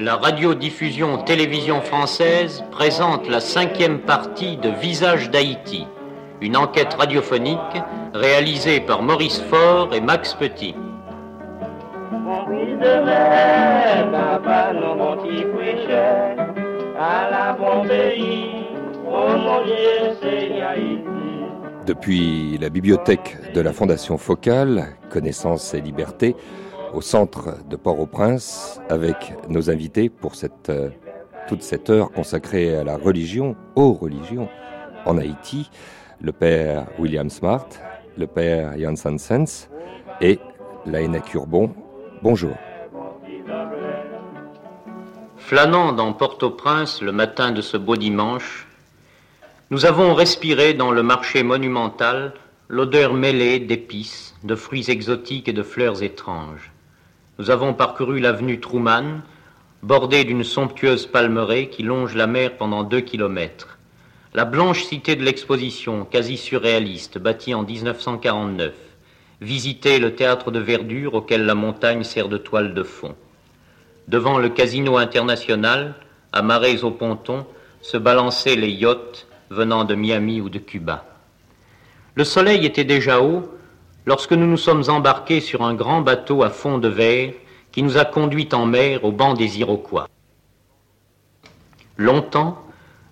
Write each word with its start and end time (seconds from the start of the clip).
La 0.00 0.16
radiodiffusion 0.16 1.18
télévision 1.24 1.82
française 1.82 2.64
présente 2.70 3.28
la 3.28 3.38
cinquième 3.38 3.98
partie 3.98 4.56
de 4.56 4.70
Visage 4.70 5.30
d'Haïti, 5.30 5.86
une 6.40 6.56
enquête 6.56 6.94
radiophonique 6.94 7.58
réalisée 8.14 8.80
par 8.80 9.02
Maurice 9.02 9.42
Faure 9.50 9.94
et 9.94 10.00
Max 10.00 10.32
Petit. 10.32 10.74
Depuis 21.86 22.56
la 22.58 22.70
bibliothèque 22.70 23.36
de 23.52 23.60
la 23.60 23.72
Fondation 23.74 24.16
Focale, 24.16 24.96
Connaissance 25.10 25.74
et 25.74 25.82
Liberté, 25.82 26.36
au 26.92 27.00
centre 27.00 27.56
de 27.68 27.76
Port-au-Prince, 27.76 28.80
avec 28.88 29.34
nos 29.48 29.70
invités 29.70 30.08
pour 30.08 30.32
euh, 30.68 30.88
toute 31.48 31.62
cette 31.62 31.90
heure 31.90 32.10
consacrée 32.10 32.76
à 32.76 32.84
la 32.84 32.96
religion, 32.96 33.56
aux 33.76 33.92
religions 33.92 34.48
en 35.04 35.18
Haïti, 35.18 35.70
le 36.20 36.32
père 36.32 36.86
William 36.98 37.30
Smart, 37.30 37.68
le 38.16 38.26
père 38.26 38.78
Jan 38.78 38.96
Sansens 38.96 39.68
et 40.20 40.38
Laena 40.86 41.20
Curbon. 41.20 41.72
Bonjour. 42.22 42.54
Flânant 45.36 45.92
dans 45.92 46.12
Port-au-Prince 46.12 47.02
le 47.02 47.12
matin 47.12 47.52
de 47.52 47.62
ce 47.62 47.76
beau 47.76 47.96
dimanche, 47.96 48.66
nous 49.70 49.86
avons 49.86 50.14
respiré 50.14 50.74
dans 50.74 50.90
le 50.90 51.02
marché 51.02 51.42
monumental 51.42 52.34
l'odeur 52.68 53.14
mêlée 53.14 53.58
d'épices, 53.58 54.34
de 54.44 54.54
fruits 54.54 54.90
exotiques 54.90 55.48
et 55.48 55.52
de 55.52 55.62
fleurs 55.62 56.02
étranges. 56.02 56.69
Nous 57.40 57.50
avons 57.50 57.72
parcouru 57.72 58.20
l'avenue 58.20 58.60
Truman, 58.60 59.22
bordée 59.82 60.24
d'une 60.24 60.44
somptueuse 60.44 61.06
palmeraie 61.06 61.68
qui 61.68 61.82
longe 61.82 62.14
la 62.14 62.26
mer 62.26 62.58
pendant 62.58 62.82
deux 62.82 63.00
kilomètres. 63.00 63.78
La 64.34 64.44
blanche 64.44 64.84
cité 64.84 65.16
de 65.16 65.24
l'exposition, 65.24 66.04
quasi 66.04 66.36
surréaliste, 66.36 67.16
bâtie 67.16 67.54
en 67.54 67.62
1949. 67.62 68.74
Visiter 69.40 69.98
le 69.98 70.14
théâtre 70.14 70.50
de 70.50 70.58
verdure 70.58 71.14
auquel 71.14 71.46
la 71.46 71.54
montagne 71.54 72.04
sert 72.04 72.28
de 72.28 72.36
toile 72.36 72.74
de 72.74 72.82
fond. 72.82 73.16
Devant 74.06 74.36
le 74.36 74.50
casino 74.50 74.98
international, 74.98 75.94
amarrés 76.34 76.84
au 76.84 76.90
ponton, 76.90 77.46
se 77.80 77.96
balançaient 77.96 78.56
les 78.56 78.68
yachts 78.68 79.26
venant 79.48 79.84
de 79.84 79.94
Miami 79.94 80.42
ou 80.42 80.50
de 80.50 80.58
Cuba. 80.58 81.06
Le 82.16 82.24
soleil 82.24 82.66
était 82.66 82.84
déjà 82.84 83.22
haut 83.22 83.50
lorsque 84.06 84.32
nous 84.32 84.46
nous 84.46 84.56
sommes 84.56 84.84
embarqués 84.88 85.40
sur 85.40 85.62
un 85.62 85.74
grand 85.74 86.00
bateau 86.00 86.42
à 86.42 86.50
fond 86.50 86.78
de 86.78 86.88
verre 86.88 87.32
qui 87.72 87.82
nous 87.82 87.96
a 87.96 88.04
conduits 88.04 88.48
en 88.52 88.66
mer 88.66 89.04
au 89.04 89.12
banc 89.12 89.34
des 89.34 89.60
Iroquois. 89.60 90.08
Longtemps, 91.96 92.64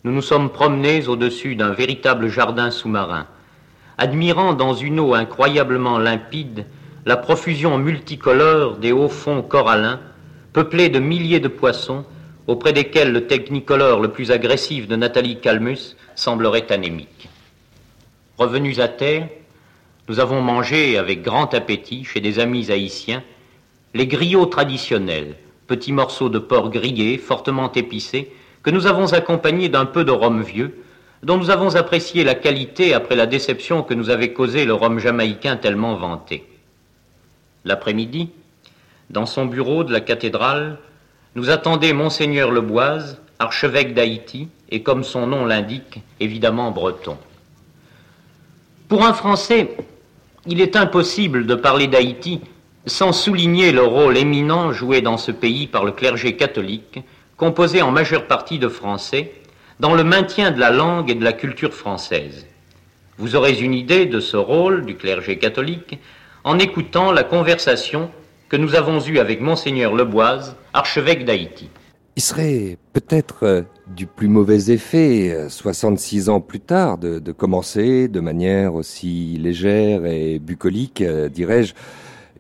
nous 0.05 0.13
nous 0.13 0.23
sommes 0.23 0.51
promenés 0.51 1.09
au-dessus 1.09 1.57
d'un 1.57 1.73
véritable 1.73 2.29
jardin 2.29 2.71
sous-marin, 2.71 3.27
admirant 3.99 4.55
dans 4.55 4.75
une 4.75 5.01
eau 5.01 5.15
incroyablement 5.15 5.99
limpide 5.99 6.67
la 7.05 7.17
profusion 7.17 7.79
multicolore 7.79 8.77
des 8.77 8.93
hauts 8.93 9.09
fonds 9.09 9.43
corallins, 9.43 10.01
peuplés 10.53 10.89
de 10.89 10.99
milliers 10.99 11.41
de 11.41 11.49
poissons, 11.49 12.05
auprès 12.47 12.73
desquels 12.73 13.13
le 13.13 13.27
technicolore 13.27 14.01
le 14.01 14.09
plus 14.11 14.31
agressif 14.31 14.89
de 14.89 14.97
Nathalie 14.97 15.41
Calmus 15.41 15.97
semblerait 16.15 16.73
anémique. 16.73 17.29
Revenus 18.39 18.79
à 18.79 18.89
terre, 18.89 19.29
nous 20.09 20.21
avons 20.21 20.41
mangé 20.41 20.97
avec 20.97 21.23
grand 21.23 21.53
appétit 21.53 22.05
chez 22.05 22.21
des 22.21 22.39
amis 22.39 22.71
haïtiens 22.71 23.23
les 23.95 24.07
griots 24.07 24.47
traditionnels, 24.47 25.37
petits 25.67 25.93
morceaux 25.93 26.29
de 26.29 26.39
porc 26.39 26.71
grillés, 26.71 27.19
fortement 27.19 27.71
épicés, 27.73 28.33
que 28.63 28.71
nous 28.71 28.87
avons 28.87 29.13
accompagnés 29.13 29.69
d'un 29.69 29.87
peu 29.87 30.05
de 30.05 30.11
rhum 30.11 30.43
vieux, 30.43 30.83
dont 31.23 31.37
nous 31.37 31.51
avons 31.51 31.75
apprécié 31.77 32.25
la 32.25 32.35
qualité 32.35 32.95
après 32.95 33.17
la 33.17 33.27
déception 33.27 33.83
que 33.83 33.95
nous 33.95 34.11
avait 34.11 34.33
causé 34.33 34.65
le 34.65 34.75
rhum 34.75 34.99
jamaïcain 34.99 35.57
tellement 35.57 35.95
vanté. 35.97 36.45
L'après-midi, 37.65 38.31
dans 39.11 39.27
son 39.27 39.47
bureau 39.47 39.85
de 39.85 39.93
la 39.93 40.01
cathédrale, 40.01 40.79
nous 41.35 41.51
attendait 41.51 41.93
Monseigneur 41.93 42.51
Leboise, 42.51 43.21
archevêque 43.39 43.95
d'Haïti, 43.95 44.49
et 44.71 44.83
comme 44.83 45.03
son 45.03 45.27
nom 45.27 45.45
l'indique, 45.45 46.01
évidemment 46.21 46.71
breton. 46.71 47.17
Pour 48.89 49.05
un 49.05 49.13
Français, 49.13 49.77
il 50.47 50.61
est 50.61 50.77
impossible 50.77 51.47
de 51.47 51.55
parler 51.55 51.87
d'Haïti 51.87 52.41
sans 52.87 53.13
souligner 53.13 53.73
le 53.73 53.83
rôle 53.83 54.17
éminent 54.17 54.73
joué 54.73 55.01
dans 55.01 55.19
ce 55.19 55.31
pays 55.31 55.67
par 55.67 55.85
le 55.85 55.93
clergé 55.93 56.37
catholique, 56.37 57.01
composé 57.37 57.83
en 57.83 57.91
majeure 57.91 58.27
partie 58.27 58.59
de 58.59 58.69
Français, 58.69 59.33
dans 59.79 59.95
le 59.95 60.05
maintien 60.05 60.51
de 60.51 60.59
la 60.59 60.71
langue 60.71 61.11
et 61.11 61.15
de 61.15 61.25
la 61.25 61.33
culture 61.33 61.75
française. 61.75 62.47
Vous 63.19 63.37
aurez 63.37 63.61
une 63.61 63.75
idée 63.75 64.07
de 64.07 64.21
ce 64.21 64.37
rôle 64.37 64.87
du 64.87 64.97
clergé 64.97 65.39
catholique 65.39 65.99
en 66.45 66.59
écoutant 66.59 67.13
la 67.13 67.25
conversation 67.25 68.11
que 68.49 68.57
nous 68.57 68.75
avons 68.75 69.01
eue 69.01 69.19
avec 69.19 69.41
Monseigneur 69.41 69.95
Leboise, 69.95 70.57
archevêque 70.73 71.25
d'Haïti. 71.25 71.69
Il 72.19 72.21
serait 72.21 72.79
peut-être 72.95 73.45
euh, 73.45 73.63
du 73.87 74.07
plus 74.07 74.27
mauvais 74.27 74.73
effet, 74.73 75.47
66 75.49 76.29
euh, 76.29 76.33
ans 76.33 76.41
plus 76.41 76.59
tard, 76.59 76.99
de, 76.99 77.21
commencer 77.31 78.09
de 78.09 78.19
manière 78.19 78.75
aussi 78.75 79.39
légère 79.39 80.05
et 80.05 80.41
bucolique, 80.41 81.01
euh, 81.01 81.29
dirais-je, 81.29 81.75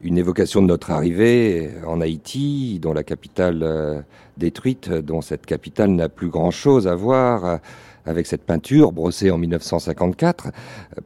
une 0.02 0.18
évocation 0.18 0.62
de 0.62 0.66
notre 0.66 0.90
arrivée 0.90 1.70
en 1.86 2.00
Haïti, 2.00 2.80
dont 2.82 2.92
la 2.92 3.04
capitale 3.04 4.04
détruite, 4.36 4.90
dont 4.90 5.20
cette 5.20 5.46
capitale 5.46 5.90
n'a 5.90 6.08
plus 6.08 6.28
grand-chose 6.28 6.88
à 6.88 6.96
voir 6.96 7.60
avec 8.04 8.26
cette 8.26 8.42
peinture 8.42 8.90
brossée 8.90 9.30
en 9.30 9.38
1954 9.38 10.48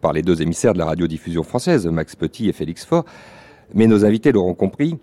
par 0.00 0.14
les 0.14 0.22
deux 0.22 0.40
émissaires 0.40 0.72
de 0.72 0.78
la 0.78 0.86
radiodiffusion 0.86 1.42
française, 1.42 1.86
Max 1.86 2.16
Petit 2.16 2.48
et 2.48 2.54
Félix 2.54 2.86
Faure. 2.86 3.04
Mais 3.74 3.86
nos 3.86 4.06
invités 4.06 4.32
l'auront 4.32 4.54
compris, 4.54 4.96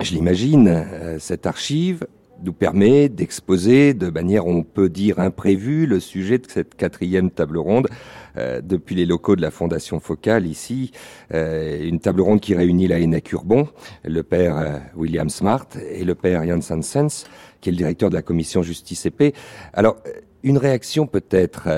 je 0.00 0.14
l'imagine, 0.14 0.86
cette 1.18 1.46
archive 1.46 2.06
nous 2.42 2.52
permet 2.52 3.08
d'exposer 3.08 3.94
de 3.94 4.10
manière, 4.10 4.46
on 4.46 4.62
peut 4.62 4.88
dire, 4.88 5.18
imprévue 5.18 5.86
le 5.86 6.00
sujet 6.00 6.38
de 6.38 6.46
cette 6.48 6.74
quatrième 6.74 7.30
table 7.30 7.58
ronde 7.58 7.88
euh, 8.36 8.60
depuis 8.62 8.94
les 8.94 9.06
locaux 9.06 9.36
de 9.36 9.42
la 9.42 9.50
Fondation 9.50 10.00
Focale 10.00 10.46
ici. 10.46 10.92
Euh, 11.32 11.86
une 11.86 12.00
table 12.00 12.20
ronde 12.20 12.40
qui 12.40 12.54
réunit 12.54 12.88
la 12.88 12.98
Héna 12.98 13.20
Curbon, 13.20 13.68
le 14.04 14.22
père 14.22 14.56
euh, 14.56 14.78
William 14.96 15.28
Smart 15.28 15.66
et 15.90 16.04
le 16.04 16.14
père 16.14 16.44
Jan 16.46 16.60
Sansens, 16.60 17.24
qui 17.60 17.68
est 17.68 17.72
le 17.72 17.78
directeur 17.78 18.10
de 18.10 18.14
la 18.14 18.22
commission 18.22 18.62
Justice 18.62 19.06
et 19.06 19.10
Paix. 19.10 19.32
Alors, 19.72 19.96
une 20.42 20.58
réaction 20.58 21.06
peut-être, 21.06 21.68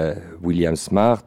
William 0.43 0.75
Smart, 0.75 1.23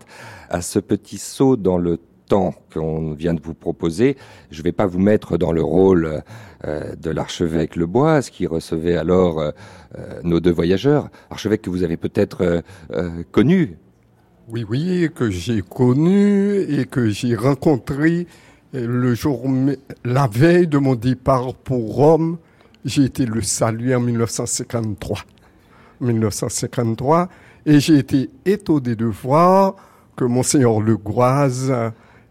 à 0.49 0.61
ce 0.61 0.79
petit 0.79 1.19
saut 1.19 1.55
dans 1.55 1.77
le 1.77 1.99
temps 2.27 2.53
qu'on 2.73 3.13
vient 3.13 3.33
de 3.33 3.41
vous 3.41 3.53
proposer. 3.53 4.17
Je 4.51 4.59
ne 4.59 4.63
vais 4.63 4.71
pas 4.71 4.85
vous 4.85 4.99
mettre 4.99 5.37
dans 5.37 5.51
le 5.51 5.63
rôle 5.63 6.23
euh, 6.65 6.95
de 6.95 7.09
l'archevêque 7.09 7.75
Leboise, 7.75 8.29
qui 8.29 8.47
recevait 8.47 8.97
alors 8.97 9.39
euh, 9.39 9.51
euh, 9.97 10.19
nos 10.23 10.39
deux 10.39 10.51
voyageurs. 10.51 11.09
Archevêque 11.29 11.61
que 11.61 11.69
vous 11.69 11.83
avez 11.83 11.97
peut-être 11.97 12.63
connu. 13.31 13.77
Oui, 14.49 14.65
oui, 14.67 15.09
que 15.13 15.29
j'ai 15.29 15.61
connu 15.61 16.59
et 16.61 16.85
que 16.85 17.09
j'ai 17.09 17.35
rencontré 17.35 18.27
le 18.73 19.13
jour, 19.13 19.43
la 20.05 20.27
veille 20.27 20.67
de 20.67 20.77
mon 20.77 20.95
départ 20.95 21.53
pour 21.53 21.95
Rome. 21.95 22.37
J'ai 22.85 23.03
été 23.03 23.25
le 23.25 23.41
saluer 23.41 23.95
en 23.95 23.99
1953. 23.99 25.19
1953. 25.99 27.29
Et 27.65 27.79
j'ai 27.79 27.97
été 27.97 28.29
étonné 28.45 28.95
de 28.95 29.05
voir 29.05 29.75
que 30.15 30.23
Monseigneur 30.23 30.79
Legoise 30.79 31.73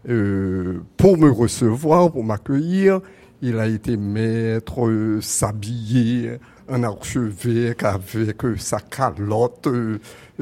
euh, 0.09 0.79
pour 0.95 1.17
me 1.17 1.29
recevoir, 1.29 2.11
pour 2.11 2.23
m'accueillir. 2.23 3.01
Il 3.41 3.59
a 3.59 3.67
été 3.67 3.97
maître, 3.97 4.87
euh, 4.87 5.21
s'habiller, 5.21 6.39
un 6.69 6.83
archevêque 6.83 7.83
avec 7.83 8.43
euh, 8.45 8.55
sa 8.57 8.79
calotte, 8.79 9.67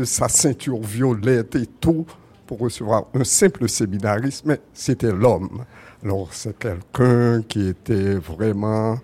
sa 0.03 0.29
ceinture 0.29 0.81
violette 0.81 1.55
et 1.55 1.67
tout, 1.67 2.05
pour 2.47 2.59
recevoir 2.59 3.07
un 3.13 3.23
simple 3.23 3.67
séminariste, 3.67 4.45
mais 4.45 4.59
c'était 4.73 5.11
l'homme. 5.11 5.65
Alors 6.03 6.29
c'est 6.31 6.57
quelqu'un 6.57 7.41
qui 7.41 7.67
était 7.67 8.15
vraiment 8.15 8.97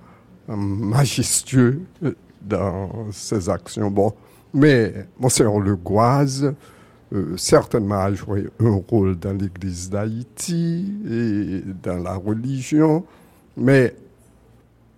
majestueux 0.48 1.81
dans 2.42 3.12
ses 3.12 3.50
actions. 3.50 3.89
Bon, 3.89 4.13
mais 4.53 5.07
Monseigneur 5.19 5.59
Le 5.59 5.75
Goise, 5.75 6.53
euh, 7.13 7.36
certainement 7.38 8.00
a 8.00 8.13
joué 8.13 8.48
un 8.60 8.81
rôle 8.90 9.18
dans 9.18 9.34
l'Église 9.34 9.90
d'Haïti 9.90 10.94
et 11.10 11.62
dans 11.84 12.02
la 12.02 12.16
religion, 12.16 13.06
mais 13.58 13.94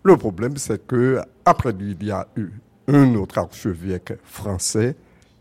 le 0.04 0.18
problème 0.18 0.58
c'est 0.58 0.86
que 0.86 1.20
après 1.46 1.72
lui 1.72 1.96
il 2.00 2.08
y 2.08 2.12
a 2.12 2.28
eu 2.36 2.50
un 2.88 3.16
autre 3.16 3.38
archevêque 3.38 4.14
français 4.24 4.96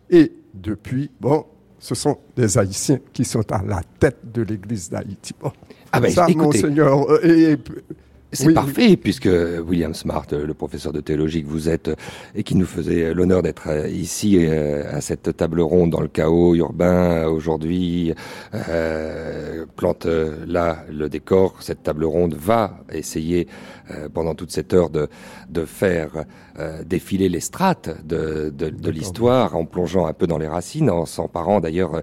et 0.08 0.32
depuis 0.54 1.10
bon 1.20 1.44
ce 1.82 1.96
sont 1.96 2.16
des 2.36 2.56
Haïtiens 2.56 3.00
qui 3.12 3.24
sont 3.24 3.50
à 3.52 3.60
la 3.64 3.82
tête 3.98 4.32
de 4.32 4.42
l'Église 4.42 4.88
d'Haïti. 4.88 5.34
ah 5.90 6.00
ben, 6.00 6.08
écoutez, 6.08 6.34
monseigneur, 6.36 7.10
euh, 7.10 7.24
et, 7.24 7.58
C'est 8.32 8.54
parfait, 8.54 8.96
puisque 8.96 9.28
William 9.66 9.92
Smart, 9.92 10.26
le 10.32 10.54
professeur 10.54 10.92
de 10.92 11.00
théologie 11.00 11.42
que 11.42 11.48
vous 11.48 11.68
êtes, 11.68 11.90
et 12.34 12.42
qui 12.42 12.54
nous 12.54 12.64
faisait 12.64 13.12
l'honneur 13.12 13.42
d'être 13.42 13.68
euh, 13.68 13.88
ici 13.88 14.38
euh, 14.38 14.84
à 14.90 15.02
cette 15.02 15.36
table 15.36 15.60
ronde 15.60 15.90
dans 15.90 16.00
le 16.00 16.08
chaos 16.08 16.54
urbain 16.54 17.26
aujourd'hui, 17.26 18.14
euh, 18.54 19.66
plante 19.76 20.06
là 20.06 20.84
le 20.90 21.10
décor. 21.10 21.56
Cette 21.60 21.82
table 21.82 22.04
ronde 22.04 22.34
va 22.34 22.78
essayer 22.92 23.48
pendant 24.12 24.34
toute 24.34 24.50
cette 24.50 24.72
heure 24.74 24.90
de, 24.90 25.08
de 25.48 25.64
faire 25.64 26.24
défiler 26.84 27.28
les 27.28 27.40
strates 27.40 27.90
de, 28.06 28.52
de, 28.56 28.68
de 28.68 28.90
l'histoire 28.90 29.56
en 29.56 29.64
plongeant 29.64 30.06
un 30.06 30.12
peu 30.12 30.26
dans 30.26 30.38
les 30.38 30.48
racines, 30.48 30.90
en 30.90 31.06
s'emparant 31.06 31.60
d'ailleurs 31.60 32.02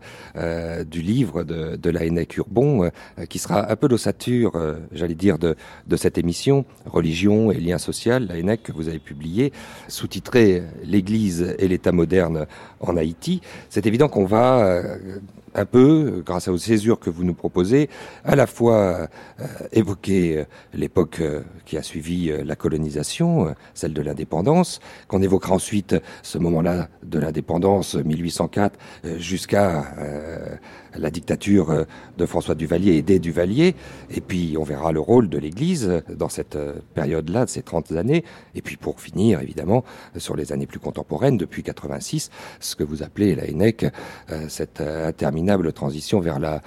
du 0.90 1.02
livre 1.02 1.44
de, 1.44 1.76
de 1.76 1.90
la 1.90 2.06
Urbon, 2.06 2.90
qui 3.30 3.40
sera 3.40 3.72
un 3.72 3.76
peu 3.76 3.88
l'ossature, 3.88 4.54
j'allais 4.92 5.16
dire, 5.16 5.38
de, 5.38 5.56
de 5.88 5.96
cette 5.96 6.18
émission, 6.18 6.66
Religion 6.86 7.52
et 7.52 7.60
lien 7.60 7.78
social, 7.78 8.28
la 8.28 8.58
que 8.58 8.72
vous 8.72 8.88
avez 8.88 9.00
publié, 9.00 9.54
sous-titré 9.88 10.64
L'Église 10.84 11.56
et 11.60 11.68
l'État 11.68 11.92
moderne 11.92 12.48
en 12.80 12.98
Haïti. 12.98 13.42
C'est 13.70 13.86
évident 13.86 14.08
qu'on 14.08 14.26
va 14.26 14.60
euh, 14.60 15.20
un 15.56 15.66
peu, 15.66 16.24
grâce 16.26 16.48
aux 16.48 16.58
césures 16.58 17.00
que 17.00 17.10
vous 17.10 17.24
nous 17.24 17.34
proposez, 17.34 17.90
à 18.24 18.36
la 18.36 18.48
fois 18.48 19.10
euh, 19.40 19.46
évoquer 19.72 20.40
euh, 20.40 20.44
l'époque 20.74 21.22
qui 21.66 21.78
a 21.78 21.79
suivi 21.84 22.32
la 22.44 22.56
colonisation, 22.56 23.54
celle 23.74 23.94
de 23.94 24.02
l'indépendance, 24.02 24.80
qu'on 25.08 25.22
évoquera 25.22 25.54
ensuite 25.54 25.96
ce 26.22 26.38
moment-là 26.38 26.90
de 27.04 27.20
l'indépendance, 27.20 27.96
1804, 27.96 28.78
jusqu'à 29.18 30.60
la 30.98 31.12
dictature 31.12 31.72
euh, 31.72 31.84
de 32.18 32.26
François 32.26 32.56
Duvalier 32.56 32.94
et 32.94 33.02
des 33.02 33.20
Duvalier. 33.20 33.76
Et 34.10 34.22
puis, 34.22 34.56
on 34.58 34.64
verra 34.64 34.92
le 34.92 35.00
rôle 35.00 35.30
de 35.30 35.38
l'Église 35.38 36.02
dans 36.10 36.30
cette 36.30 36.56
euh, 36.56 36.76
période-là, 36.94 37.46
de 37.46 37.50
ces 37.50 37.62
30 37.62 37.92
années. 37.94 38.24
Et 38.56 38.62
puis, 38.62 38.78
pour 38.78 39.00
finir, 39.02 39.42
évidemment, 39.42 39.84
sur 40.18 40.36
les 40.36 40.52
années 40.52 40.68
plus 40.68 40.80
contemporaines, 40.80 41.38
depuis 41.38 41.64
86, 41.64 42.30
ce 42.60 42.76
que 42.76 42.84
vous 42.84 43.04
appelez 43.04 43.36
la 43.36 43.44
ENEC, 43.44 43.86
euh, 44.32 44.46
cette 44.48 44.82
interminable 44.82 45.74
transition 45.74 46.20
vers 46.20 46.40
la 46.40 46.62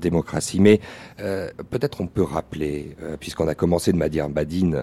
démocratie. 0.00 0.60
Mais 0.60 0.80
peut-être 1.70 2.00
on 2.00 2.06
peut 2.06 2.22
rappeler, 2.22 2.96
puisqu'on 3.20 3.48
a 3.48 3.54
commencé 3.54 3.92
de 3.92 3.96
manière 3.96 4.28
badine, 4.28 4.82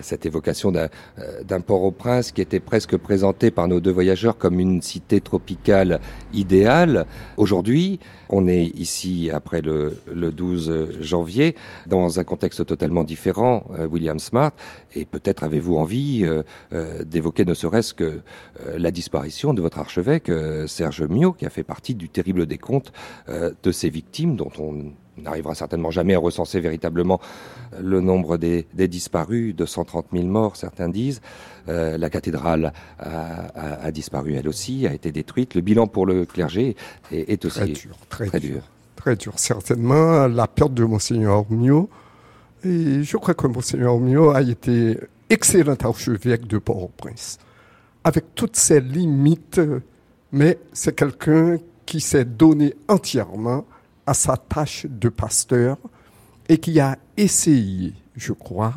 cette 0.00 0.26
évocation 0.26 0.72
d'un 0.72 1.60
Port-au-Prince 1.60 2.32
qui 2.32 2.40
était 2.40 2.60
presque 2.60 2.96
présenté 2.96 3.50
par 3.50 3.68
nos 3.68 3.80
deux 3.80 3.90
voyageurs 3.90 4.38
comme 4.38 4.60
une 4.60 4.82
cité 4.82 5.20
tropicale 5.20 6.00
idéale. 6.32 7.06
Aujourd'hui, 7.36 7.91
on 8.28 8.46
est 8.46 8.64
ici 8.64 9.30
après 9.32 9.62
le, 9.62 9.92
12 10.12 11.00
janvier 11.00 11.54
dans 11.86 12.18
un 12.18 12.24
contexte 12.24 12.64
totalement 12.66 13.04
différent, 13.04 13.64
euh, 13.78 13.86
William 13.86 14.18
Smart, 14.18 14.52
et 14.94 15.04
peut-être 15.04 15.44
avez-vous 15.44 15.76
envie 15.76 16.24
euh, 16.24 16.42
euh, 16.72 17.04
d'évoquer 17.04 17.44
ne 17.44 17.54
serait-ce 17.54 17.94
que 17.94 18.20
la 18.76 18.90
disparition 18.90 19.54
de 19.54 19.60
votre 19.60 19.78
archevêque 19.78 20.30
Serge 20.66 21.02
Mio, 21.02 21.32
qui 21.32 21.46
a 21.46 21.50
fait 21.50 21.62
partie 21.62 21.94
du 21.94 22.08
terrible 22.08 22.46
décompte 22.46 22.92
de 23.28 23.72
ces 23.72 23.90
victimes 23.90 24.36
dont 24.36 24.50
on 24.58 24.92
n'arrivera 25.18 25.54
certainement 25.54 25.90
jamais 25.90 26.14
à 26.14 26.18
recenser 26.18 26.60
véritablement 26.60 27.20
le 27.80 28.00
nombre 28.00 28.36
des, 28.36 28.64
disparus, 28.74 29.54
de 29.54 29.66
130 29.66 30.06
000 30.12 30.24
morts, 30.26 30.56
certains 30.56 30.88
disent. 30.88 31.20
Euh, 31.68 31.96
la 31.96 32.10
cathédrale 32.10 32.72
a, 32.98 33.90
disparu 33.92 34.34
elle 34.34 34.48
aussi, 34.48 34.86
a 34.86 34.94
été 34.94 35.12
détruite. 35.12 35.54
Le 35.54 35.60
bilan 35.60 35.86
pour 35.86 36.06
le 36.06 36.24
clergé 36.24 36.76
est, 37.10 37.44
aussi 37.44 37.58
très 37.58 37.68
dur. 37.68 37.96
Très, 38.08 38.40
dur. 38.40 38.62
Très 38.96 39.16
dur, 39.16 39.32
certainement. 39.36 40.26
La 40.26 40.46
perte 40.46 40.74
de 40.74 40.84
Monseigneur 40.84 41.44
Mio. 41.50 41.88
Et 42.64 43.02
je 43.02 43.16
crois 43.16 43.34
que 43.34 43.46
Monseigneur 43.46 43.98
Mio 43.98 44.30
a 44.30 44.42
été 44.42 44.98
excellent 45.30 45.76
archevêque 45.82 46.46
de 46.46 46.58
Port-au-Prince. 46.58 47.38
Avec 48.04 48.34
toutes 48.34 48.56
ses 48.56 48.80
limites, 48.80 49.60
mais 50.32 50.58
c'est 50.72 50.94
quelqu'un 50.94 51.58
qui 51.86 52.00
s'est 52.00 52.24
donné 52.24 52.74
entièrement 52.88 53.64
à 54.06 54.14
sa 54.14 54.36
tâche 54.36 54.86
de 54.88 55.08
pasteur 55.08 55.76
et 56.48 56.58
qui 56.58 56.80
a 56.80 56.98
essayé, 57.16 57.94
je 58.16 58.32
crois, 58.32 58.74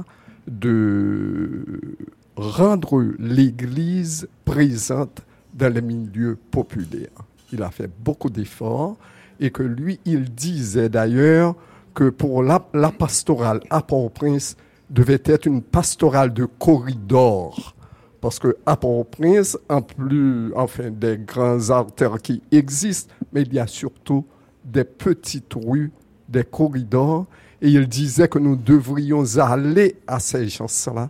de 0.47 1.97
rendre 2.35 3.03
l'Église 3.17 4.27
présente 4.43 5.21
dans 5.53 5.73
les 5.73 5.81
milieux 5.81 6.37
populaires. 6.51 7.09
Il 7.51 7.63
a 7.63 7.71
fait 7.71 7.89
beaucoup 8.03 8.29
d'efforts 8.29 8.97
et 9.39 9.51
que 9.51 9.63
lui, 9.63 9.99
il 10.05 10.33
disait 10.33 10.89
d'ailleurs 10.89 11.55
que 11.93 12.09
pour 12.09 12.43
la, 12.43 12.59
pastorale 12.59 13.61
à 13.69 13.81
Port-au-Prince 13.81 14.57
devait 14.89 15.21
être 15.25 15.45
une 15.45 15.61
pastorale 15.61 16.33
de 16.33 16.45
corridor. 16.45 17.75
Parce 18.21 18.39
que 18.39 18.57
à 18.65 18.75
Port-au-Prince, 18.75 19.57
en 19.69 19.81
plus, 19.81 20.53
enfin, 20.55 20.89
des 20.89 21.17
grands 21.17 21.69
artères 21.69 22.21
qui 22.21 22.41
existent, 22.51 23.13
mais 23.31 23.43
il 23.43 23.53
y 23.53 23.59
a 23.59 23.67
surtout 23.67 24.25
des 24.65 24.83
petites 24.83 25.53
rues, 25.53 25.91
des 26.27 26.43
corridors, 26.43 27.25
et 27.61 27.69
il 27.69 27.87
disait 27.87 28.27
que 28.27 28.39
nous 28.39 28.55
devrions 28.55 29.23
aller 29.37 29.95
à 30.07 30.19
ces 30.19 30.49
gens-là, 30.49 31.09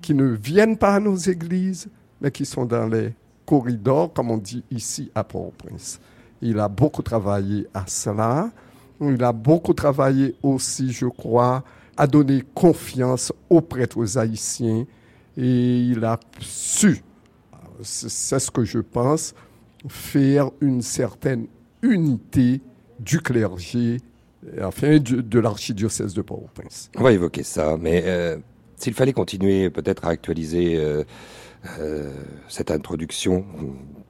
qui 0.00 0.14
ne 0.14 0.26
viennent 0.26 0.76
pas 0.76 0.94
à 0.94 1.00
nos 1.00 1.16
églises, 1.16 1.88
mais 2.20 2.30
qui 2.30 2.44
sont 2.44 2.64
dans 2.64 2.86
les 2.86 3.14
corridors, 3.46 4.12
comme 4.12 4.30
on 4.30 4.38
dit 4.38 4.64
ici 4.70 5.10
à 5.14 5.22
Port-au-Prince. 5.24 6.00
Il 6.40 6.58
a 6.58 6.68
beaucoup 6.68 7.02
travaillé 7.02 7.66
à 7.74 7.84
cela. 7.86 8.50
Il 9.00 9.22
a 9.22 9.32
beaucoup 9.32 9.74
travaillé 9.74 10.34
aussi, 10.42 10.92
je 10.92 11.06
crois, 11.06 11.64
à 11.96 12.06
donner 12.06 12.42
confiance 12.54 13.32
aux 13.48 13.60
prêtres 13.60 14.18
haïtiens. 14.18 14.84
Et 15.36 15.78
il 15.80 16.04
a 16.04 16.18
su, 16.40 17.02
c'est 17.82 18.38
ce 18.38 18.50
que 18.50 18.64
je 18.64 18.78
pense, 18.78 19.34
faire 19.88 20.50
une 20.60 20.82
certaine 20.82 21.46
unité 21.82 22.60
du 23.00 23.20
clergé, 23.20 23.98
enfin 24.62 24.98
de, 24.98 25.38
l'archidiocèse 25.38 26.14
de 26.14 26.22
Port-au-Prince. 26.22 26.90
On 26.96 27.02
va 27.02 27.12
évoquer 27.12 27.42
ça, 27.42 27.76
mais 27.78 28.02
euh, 28.06 28.36
s'il 28.76 28.94
fallait 28.94 29.12
continuer 29.12 29.70
peut-être 29.70 30.04
à 30.04 30.10
actualiser 30.10 30.76
euh, 30.76 31.04
euh, 31.78 32.12
cette 32.48 32.70
introduction 32.70 33.44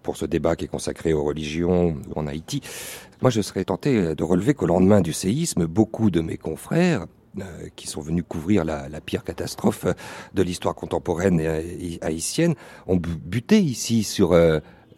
pour 0.03 0.17
ce 0.17 0.27
débat 0.27 0.57
qui 0.57 0.65
est 0.65 0.69
consacré 0.69 1.13
aux 1.13 1.25
religions 1.25 1.97
en 2.15 2.27
Haïti, 2.27 2.63
moi 3.21 3.31
je 3.31 3.41
serais 3.41 3.65
tenté 3.65 4.15
de 4.15 4.25
relever 4.25 4.55
qu'au 4.55 4.67
lendemain 4.67 5.01
du 5.01 5.13
séisme, 5.13 5.67
beaucoup 5.67 6.11
de 6.11 6.21
mes 6.21 6.37
confrères 6.37 7.07
qui 7.77 7.87
sont 7.87 8.01
venus 8.01 8.25
couvrir 8.27 8.65
la, 8.65 8.89
la 8.89 9.01
pire 9.01 9.23
catastrophe 9.23 9.87
de 10.35 10.43
l'histoire 10.43 10.75
contemporaine 10.75 11.41
haïtienne 12.01 12.55
ont 12.89 12.97
buté 12.97 13.61
ici 13.61 14.03
sur 14.03 14.35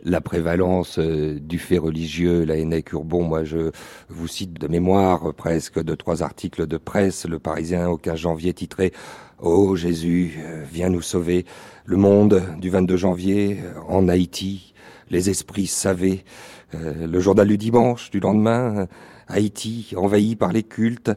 la 0.04 0.20
prévalence 0.20 0.98
euh, 0.98 1.38
du 1.40 1.58
fait 1.58 1.78
religieux, 1.78 2.44
la 2.44 2.56
Hennec 2.56 2.92
Urbon, 2.92 3.22
moi 3.22 3.44
je 3.44 3.70
vous 4.08 4.28
cite 4.28 4.54
de 4.54 4.68
mémoire 4.68 5.34
presque 5.34 5.82
de 5.82 5.94
trois 5.94 6.22
articles 6.22 6.66
de 6.66 6.76
presse, 6.76 7.26
le 7.26 7.38
Parisien 7.38 7.88
au 7.88 7.96
15 7.96 8.18
janvier 8.18 8.54
titré 8.54 8.92
Oh 9.38 9.76
Jésus, 9.76 10.38
euh, 10.38 10.64
viens 10.70 10.90
nous 10.90 11.02
sauver, 11.02 11.44
le 11.84 11.96
monde 11.96 12.42
du 12.60 12.70
22 12.70 12.96
janvier 12.96 13.60
euh, 13.62 13.80
en 13.88 14.08
Haïti, 14.08 14.74
les 15.10 15.28
esprits 15.28 15.66
savaient, 15.66 16.24
le 16.72 17.18
journal 17.18 17.48
du 17.48 17.58
dimanche 17.58 18.12
du 18.12 18.20
lendemain, 18.20 18.86
Haïti 19.26 19.92
envahi 19.96 20.36
par 20.36 20.52
les 20.52 20.62
cultes, 20.62 21.10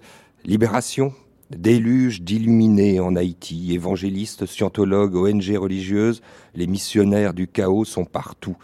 libération, 0.45 1.13
Déluge 1.57 2.21
d'illuminés 2.21 2.99
en 2.99 3.15
Haïti, 3.15 3.73
évangélistes, 3.73 4.45
scientologues, 4.45 5.15
ONG 5.15 5.55
religieuses, 5.57 6.21
les 6.55 6.67
missionnaires 6.67 7.33
du 7.33 7.47
chaos 7.47 7.85
sont 7.85 8.05
partout. 8.05 8.57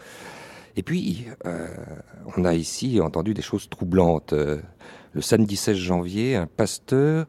Et 0.76 0.82
puis, 0.82 1.26
euh, 1.46 1.68
on 2.36 2.44
a 2.44 2.54
ici 2.54 3.00
entendu 3.00 3.34
des 3.34 3.42
choses 3.42 3.68
troublantes. 3.68 4.32
Euh, 4.32 4.60
le 5.12 5.20
samedi 5.20 5.56
16 5.56 5.76
janvier, 5.76 6.36
un 6.36 6.46
pasteur 6.46 7.26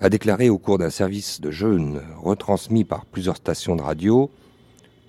a 0.00 0.08
déclaré 0.08 0.48
au 0.48 0.58
cours 0.58 0.78
d'un 0.78 0.90
service 0.90 1.40
de 1.40 1.50
jeûne 1.50 2.00
retransmis 2.20 2.84
par 2.84 3.06
plusieurs 3.06 3.36
stations 3.36 3.76
de 3.76 3.82
radio, 3.82 4.30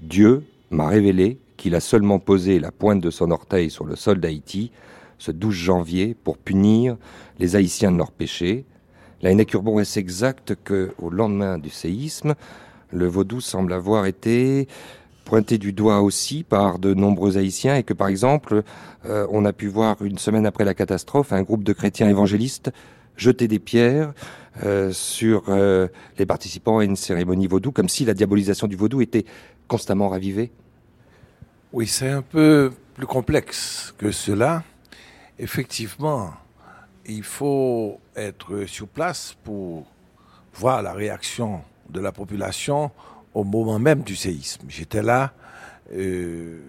Dieu 0.02 0.44
m'a 0.70 0.88
révélé 0.88 1.40
qu'il 1.58 1.76
a 1.76 1.80
seulement 1.80 2.20
posé 2.20 2.60
la 2.60 2.72
pointe 2.72 3.02
de 3.02 3.10
son 3.10 3.32
orteil 3.32 3.70
sur 3.70 3.86
le 3.86 3.96
sol 3.96 4.20
d'Haïti 4.20 4.72
ce 5.18 5.32
12 5.32 5.56
janvier 5.56 6.16
pour 6.24 6.38
punir 6.38 6.98
les 7.40 7.56
Haïtiens 7.56 7.92
de 7.92 7.98
leurs 7.98 8.12
péchés, 8.12 8.66
la 9.24 9.32
Urbon 9.32 9.80
est 9.80 9.98
exact 9.98 10.54
qu'au 10.66 11.10
lendemain 11.10 11.58
du 11.58 11.70
séisme, 11.70 12.36
le 12.92 13.08
vaudou 13.08 13.40
semble 13.40 13.72
avoir 13.72 14.06
été 14.06 14.68
pointé 15.24 15.58
du 15.58 15.72
doigt 15.72 16.02
aussi 16.02 16.44
par 16.44 16.78
de 16.78 16.94
nombreux 16.94 17.38
Haïtiens 17.38 17.78
et 17.78 17.84
que 17.84 17.94
par 17.94 18.10
exemple, 18.10 18.64
euh, 19.06 19.26
on 19.32 19.46
a 19.46 19.54
pu 19.54 19.68
voir 19.68 20.02
une 20.02 20.18
semaine 20.18 20.46
après 20.46 20.66
la 20.66 20.74
catastrophe 20.74 21.32
un 21.32 21.42
groupe 21.42 21.64
de 21.64 21.72
chrétiens 21.72 22.10
évangélistes 22.10 22.72
jeter 23.16 23.48
des 23.48 23.60
pierres 23.60 24.14
euh, 24.66 24.92
sur 24.92 25.46
euh, 25.48 25.88
les 26.18 26.26
participants 26.26 26.80
à 26.80 26.84
une 26.84 26.98
cérémonie 26.98 27.48
vaudou, 27.48 27.72
comme 27.72 27.88
si 27.88 28.04
la 28.04 28.14
diabolisation 28.14 28.68
du 28.68 28.76
vaudou 28.76 29.02
était 29.02 29.26
constamment 29.70 30.10
ravivée? 30.10 30.52
Oui, 31.72 31.88
c'est 31.88 32.10
un 32.10 32.22
peu 32.22 32.74
plus 32.96 33.08
complexe 33.08 33.94
que 33.98 34.12
cela. 34.12 34.64
Effectivement, 35.40 36.34
il 37.06 37.24
faut 37.24 38.00
être 38.16 38.66
sur 38.66 38.88
place 38.88 39.36
pour 39.44 39.86
voir 40.54 40.82
la 40.82 40.94
réaction 40.94 41.62
de 41.90 42.00
la 42.00 42.12
population 42.12 42.92
au 43.34 43.44
moment 43.44 43.80
même 43.80 44.02
du 44.02 44.16
séisme. 44.16 44.64
J'étais 44.70 45.02
là 45.02 45.34
euh, 45.94 46.60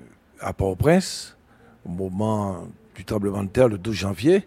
à 0.40 0.52
Port-au-Prince 0.52 1.36
au 1.84 1.90
moment 1.90 2.66
du 2.94 3.04
tremblement 3.04 3.42
de 3.44 3.48
terre 3.48 3.68
le 3.68 3.78
12 3.78 3.94
janvier. 3.94 4.46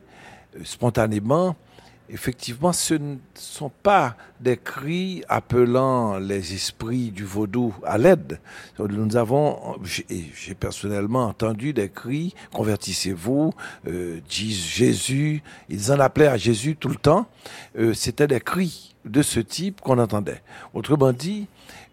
Euh, 0.56 0.62
spontanément, 0.64 1.56
effectivement, 2.10 2.74
ce 2.74 2.94
ne 2.94 3.16
sont 3.34 3.72
pas 3.84 4.16
des 4.40 4.58
cris 4.58 5.24
appelant 5.30 6.18
les 6.18 6.54
esprits 6.54 7.12
du 7.12 7.24
vaudou 7.24 7.74
à 7.84 7.98
l'aide. 7.98 8.40
Nous 8.80 9.16
avons, 9.18 9.78
j'ai 9.84 10.56
personnellement 10.56 11.26
entendu 11.26 11.74
des 11.74 11.90
cris, 11.90 12.34
convertissez-vous, 12.54 13.54
euh, 13.88 14.20
Jésus, 14.30 15.42
ils 15.70 15.92
en 15.92 16.00
appelaient 16.00 16.28
à 16.28 16.38
Jésus 16.38 16.76
tout 16.76 16.90
le 16.90 16.96
temps. 16.96 17.28
Euh, 17.78 17.94
C'était 17.94 18.28
des 18.28 18.40
cris 18.40 18.96
de 19.06 19.22
ce 19.22 19.40
type 19.40 19.82
qu'on 19.82 20.00
entendait. 20.00 20.42
Autrement 20.74 21.14
dit, 21.14 21.48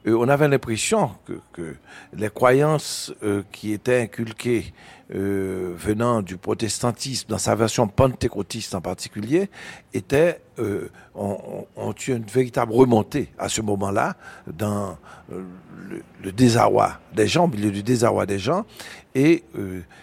euh, 0.07 0.17
on 0.17 0.29
avait 0.29 0.49
l'impression 0.49 1.11
que, 1.25 1.41
que, 1.53 1.77
les 2.17 2.31
croyances 2.31 3.13
euh, 3.23 3.43
qui 3.53 3.73
étaient 3.73 4.03
inculquées 4.03 4.73
euh, 5.15 5.75
venant 5.77 6.23
du 6.23 6.37
protestantisme, 6.37 7.29
dans 7.29 7.39
sa 7.39 7.55
version 7.55 7.87
pentecôtiste 7.89 8.75
en 8.75 8.81
particulier, 8.81 9.51
étaient, 9.93 10.41
euh, 10.59 10.89
ont, 11.15 11.67
ont, 11.77 11.95
eu 12.07 12.13
une 12.13 12.25
véritable 12.25 12.73
remontée 12.73 13.29
à 13.39 13.49
ce 13.49 13.61
moment-là 13.61 14.17
dans 14.47 14.97
le, 15.31 15.45
le, 16.23 16.33
désarroi 16.33 16.99
des 17.15 17.27
gens, 17.27 17.45
au 17.45 17.49
milieu 17.49 17.71
du 17.71 17.83
désarroi 17.83 18.27
des 18.27 18.39
gens. 18.39 18.65
Et 19.15 19.45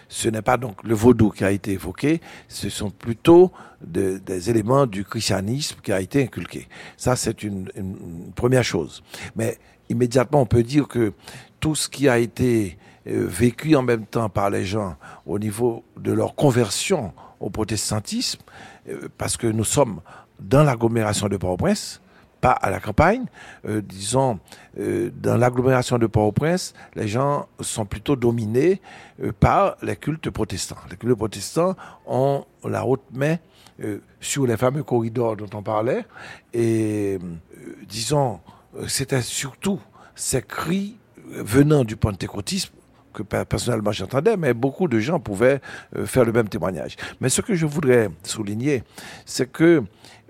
ce 0.08 0.28
n'est 0.28 0.40
pas 0.40 0.56
donc 0.56 0.82
le 0.84 0.94
vaudou 0.94 1.30
qui 1.30 1.44
a 1.44 1.50
été 1.50 1.72
évoqué, 1.72 2.22
ce 2.48 2.70
sont 2.70 2.90
plutôt 2.90 3.52
de, 3.84 4.18
des 4.18 4.48
éléments 4.48 4.86
du 4.86 5.04
christianisme 5.04 5.76
qui 5.82 5.92
a 5.92 6.00
été 6.00 6.22
inculqué. 6.22 6.68
Ça, 6.96 7.14
c'est 7.16 7.42
une, 7.42 7.70
une 7.76 8.32
première 8.34 8.64
chose. 8.64 9.02
Mais 9.36 9.58
immédiatement, 9.92 10.40
on 10.40 10.46
peut 10.46 10.62
dire 10.62 10.88
que 10.88 11.12
tout 11.60 11.76
ce 11.76 11.88
qui 11.88 12.08
a 12.08 12.18
été 12.18 12.76
euh, 13.06 13.26
vécu 13.26 13.76
en 13.76 13.82
même 13.82 14.06
temps 14.06 14.28
par 14.28 14.50
les 14.50 14.64
gens 14.64 14.96
au 15.26 15.38
niveau 15.38 15.84
de 15.96 16.12
leur 16.12 16.34
conversion 16.34 17.12
au 17.40 17.50
protestantisme, 17.50 18.40
euh, 18.88 19.08
parce 19.18 19.36
que 19.36 19.46
nous 19.46 19.64
sommes 19.64 20.00
dans 20.40 20.64
l'agglomération 20.64 21.28
de 21.28 21.36
Port-au-Prince, 21.36 22.00
pas 22.40 22.52
à 22.52 22.70
la 22.70 22.80
campagne. 22.80 23.26
Euh, 23.68 23.80
disons, 23.80 24.40
dans 24.76 25.36
l'agglomération 25.36 25.98
de 25.98 26.06
Port-au-Prince, 26.06 26.74
les 26.96 27.06
gens 27.06 27.46
sont 27.60 27.84
plutôt 27.84 28.16
dominés 28.16 28.80
par 29.38 29.76
les 29.82 29.94
cultes 29.94 30.30
protestants. 30.30 30.78
Les 30.90 30.96
cultes 30.96 31.14
protestants 31.14 31.76
ont 32.06 32.44
la 32.64 32.84
haute 32.84 33.04
main 33.12 33.36
sur 34.20 34.46
les 34.46 34.56
fameux 34.56 34.82
corridors 34.82 35.36
dont 35.36 35.50
on 35.54 35.62
parlait. 35.62 36.04
Et 36.52 37.18
disons, 37.88 38.40
c'était 38.86 39.22
surtout 39.22 39.80
ces 40.14 40.42
cris 40.42 40.96
venant 41.26 41.84
du 41.84 41.96
pentecôtisme 41.96 42.72
que 43.12 43.22
personnellement 43.22 43.92
j'entendais, 43.92 44.36
mais 44.36 44.54
beaucoup 44.54 44.88
de 44.88 44.98
gens 44.98 45.20
pouvaient 45.20 45.60
euh, 45.96 46.06
faire 46.06 46.24
le 46.24 46.32
même 46.32 46.48
témoignage. 46.48 46.96
Mais 47.20 47.28
ce 47.28 47.40
que 47.40 47.54
je 47.54 47.66
voudrais 47.66 48.08
souligner, 48.22 48.82
c'est 49.26 49.50
que 49.50 49.82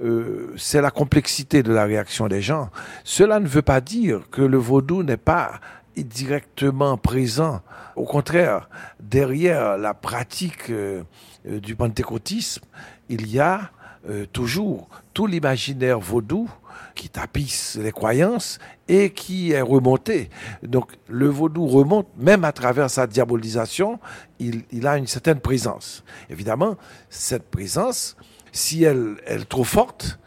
euh, 0.03 0.53
c'est 0.57 0.81
la 0.81 0.91
complexité 0.91 1.63
de 1.63 1.73
la 1.73 1.85
réaction 1.85 2.29
des 2.29 2.43
gens. 2.43 2.71
Cela 3.05 3.41
ne 3.41 3.47
veut 3.47 3.63
pas 3.63 3.81
dire 3.81 4.23
que 4.31 4.43
le 4.43 4.59
vaudou 4.59 5.03
n'est 5.03 5.17
pas 5.17 5.61
directement 5.97 6.97
présent. 6.97 7.61
Au 7.97 8.05
contraire, 8.05 8.69
derrière 9.01 9.77
la 9.77 9.95
pratique 9.95 10.71
euh, 10.71 11.03
du 11.45 11.77
pentecôtisme, 11.77 12.63
il 13.09 13.29
y 13.29 13.39
a 13.39 13.71
euh, 14.09 14.27
toujours 14.33 14.89
tout 15.15 15.27
l'imaginaire 15.27 16.01
vaudou 16.01 16.51
qui 16.95 17.09
tapisse 17.09 17.79
les 17.81 17.93
croyances 17.93 18.59
et 18.89 19.11
qui 19.11 19.53
est 19.53 19.61
remonté. 19.61 20.31
Donc 20.63 20.93
le 21.09 21.29
vaudou 21.29 21.67
remonte, 21.67 22.09
même 22.17 22.45
à 22.45 22.53
travers 22.53 22.91
sa 22.91 23.07
diabolisation, 23.07 23.99
il, 24.39 24.65
il 24.71 24.87
a 24.87 24.99
une 24.99 25.07
certaine 25.07 25.41
présence. 25.41 26.05
Évidemment, 26.31 26.77
cette 27.09 27.51
présence, 27.51 28.17
si 28.51 28.85
elle, 28.85 29.17
elle 29.27 29.43
est 29.43 29.49
trop 29.49 29.65
forte, 29.65 30.19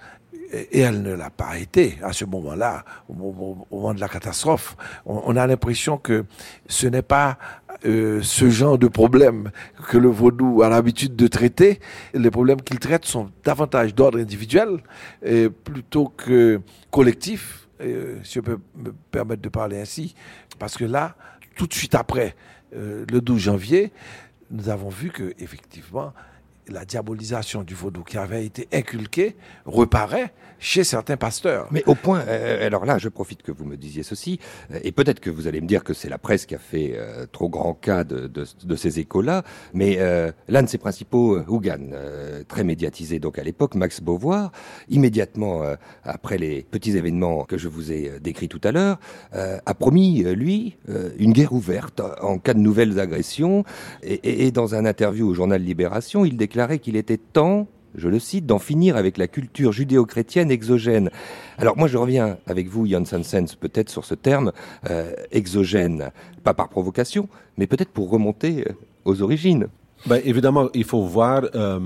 et 0.71 0.79
elle 0.79 1.01
ne 1.01 1.13
l'a 1.13 1.29
pas 1.29 1.57
été 1.57 1.97
à 2.01 2.13
ce 2.13 2.25
moment-là, 2.25 2.85
au, 3.09 3.13
moment 3.13 3.93
de 3.93 3.99
la 3.99 4.07
catastrophe. 4.07 4.75
On, 5.05 5.35
a 5.35 5.47
l'impression 5.47 5.97
que 5.97 6.25
ce 6.67 6.87
n'est 6.87 7.01
pas 7.01 7.37
euh, 7.85 8.21
ce 8.21 8.49
genre 8.49 8.77
de 8.77 8.87
problème 8.87 9.51
que 9.89 9.97
le 9.97 10.09
vaudou 10.09 10.61
a 10.61 10.69
l'habitude 10.69 11.15
de 11.15 11.27
traiter. 11.27 11.79
Les 12.13 12.31
problèmes 12.31 12.61
qu'il 12.61 12.79
traite 12.79 13.05
sont 13.05 13.31
davantage 13.43 13.93
d'ordre 13.93 14.19
individuel 14.19 14.79
plutôt 15.63 16.07
que 16.09 16.61
collectif, 16.91 17.67
euh, 17.81 18.19
si 18.23 18.35
je 18.35 18.39
peux 18.39 18.59
me 18.75 18.93
permettre 19.11 19.41
de 19.41 19.49
parler 19.49 19.79
ainsi, 19.79 20.15
parce 20.59 20.77
que 20.77 20.85
là, 20.85 21.15
tout 21.55 21.67
de 21.67 21.73
suite 21.73 21.95
après 21.95 22.35
euh, 22.75 23.05
le 23.11 23.21
12 23.21 23.39
janvier, 23.39 23.91
nous 24.51 24.69
avons 24.69 24.89
vu 24.89 25.09
que 25.09 25.33
effectivement 25.39 26.13
la 26.67 26.85
diabolisation 26.85 27.63
du 27.63 27.75
vaudou 27.75 28.03
qui 28.03 28.17
avait 28.17 28.45
été 28.45 28.67
inculquée 28.73 29.35
reparaît 29.65 30.33
chez 30.57 30.83
certains 30.83 31.17
pasteurs. 31.17 31.67
Mais 31.71 31.83
au 31.85 31.95
point, 31.95 32.21
euh, 32.27 32.65
alors 32.65 32.85
là, 32.85 32.97
je 32.97 33.09
profite 33.09 33.43
que 33.43 33.51
vous 33.51 33.65
me 33.65 33.75
disiez 33.75 34.03
ceci, 34.03 34.39
euh, 34.71 34.79
et 34.83 34.91
peut-être 34.91 35.19
que 35.19 35.29
vous 35.29 35.47
allez 35.47 35.61
me 35.61 35.67
dire 35.67 35.83
que 35.83 35.93
c'est 35.93 36.09
la 36.09 36.17
presse 36.17 36.45
qui 36.45 36.55
a 36.55 36.59
fait 36.59 36.93
euh, 36.95 37.25
trop 37.31 37.49
grand 37.49 37.73
cas 37.73 38.03
de, 38.03 38.27
de, 38.27 38.45
de 38.63 38.75
ces 38.75 38.99
échos-là, 38.99 39.43
mais 39.73 39.97
euh, 39.99 40.31
l'un 40.47 40.63
de 40.63 40.67
ses 40.67 40.77
principaux 40.77 41.37
Hougan, 41.47 41.91
euh, 41.91 42.43
très 42.47 42.63
médiatisé 42.63 43.19
donc 43.19 43.37
à 43.37 43.43
l'époque, 43.43 43.75
Max 43.75 44.01
Beauvoir, 44.01 44.51
immédiatement 44.89 45.63
euh, 45.63 45.75
après 46.03 46.37
les 46.37 46.63
petits 46.63 46.95
événements 46.97 47.43
que 47.43 47.57
je 47.57 47.67
vous 47.67 47.91
ai 47.91 48.19
décrits 48.21 48.47
tout 48.49 48.61
à 48.63 48.71
l'heure, 48.71 48.97
a 49.33 49.73
promis, 49.73 50.23
lui, 50.23 50.77
une 51.17 51.33
guerre 51.33 51.53
ouverte 51.53 52.01
en 52.21 52.37
cas 52.39 52.53
de 52.53 52.59
nouvelles 52.59 52.99
agressions, 52.99 53.63
et, 54.03 54.13
et, 54.13 54.47
et 54.47 54.51
dans 54.51 54.75
un 54.75 54.85
interview 54.85 55.27
au 55.27 55.33
journal 55.33 55.61
Libération, 55.61 56.25
il 56.25 56.37
déclarait 56.55 56.79
qu'il 56.79 56.95
était 56.95 57.17
temps 57.17 57.67
je 57.97 58.09
le 58.09 58.19
cite, 58.19 58.45
d'en 58.45 58.59
finir 58.59 58.97
avec 58.97 59.17
la 59.17 59.29
culture 59.29 59.71
judéo-chrétienne 59.71 60.51
exogène. 60.51 61.09
Alors 61.57 61.77
moi 61.77 61.87
je 61.87 61.97
reviens 61.97 62.37
avec 62.45 62.67
vous, 62.67 62.85
Jan 62.85 63.05
Sansens, 63.05 63.55
peut-être 63.57 63.89
sur 63.89 64.03
ce 64.03 64.15
terme 64.15 64.51
euh, 64.89 65.13
exogène, 65.31 66.11
pas 66.43 66.53
par 66.53 66.67
provocation, 66.67 67.29
mais 67.57 67.67
peut-être 67.67 67.91
pour 67.91 68.09
remonter 68.09 68.65
aux 69.05 69.21
origines. 69.21 69.67
Ben, 70.07 70.21
évidemment, 70.25 70.67
il 70.73 70.83
faut 70.83 71.03
voir 71.03 71.43
euh, 71.55 71.79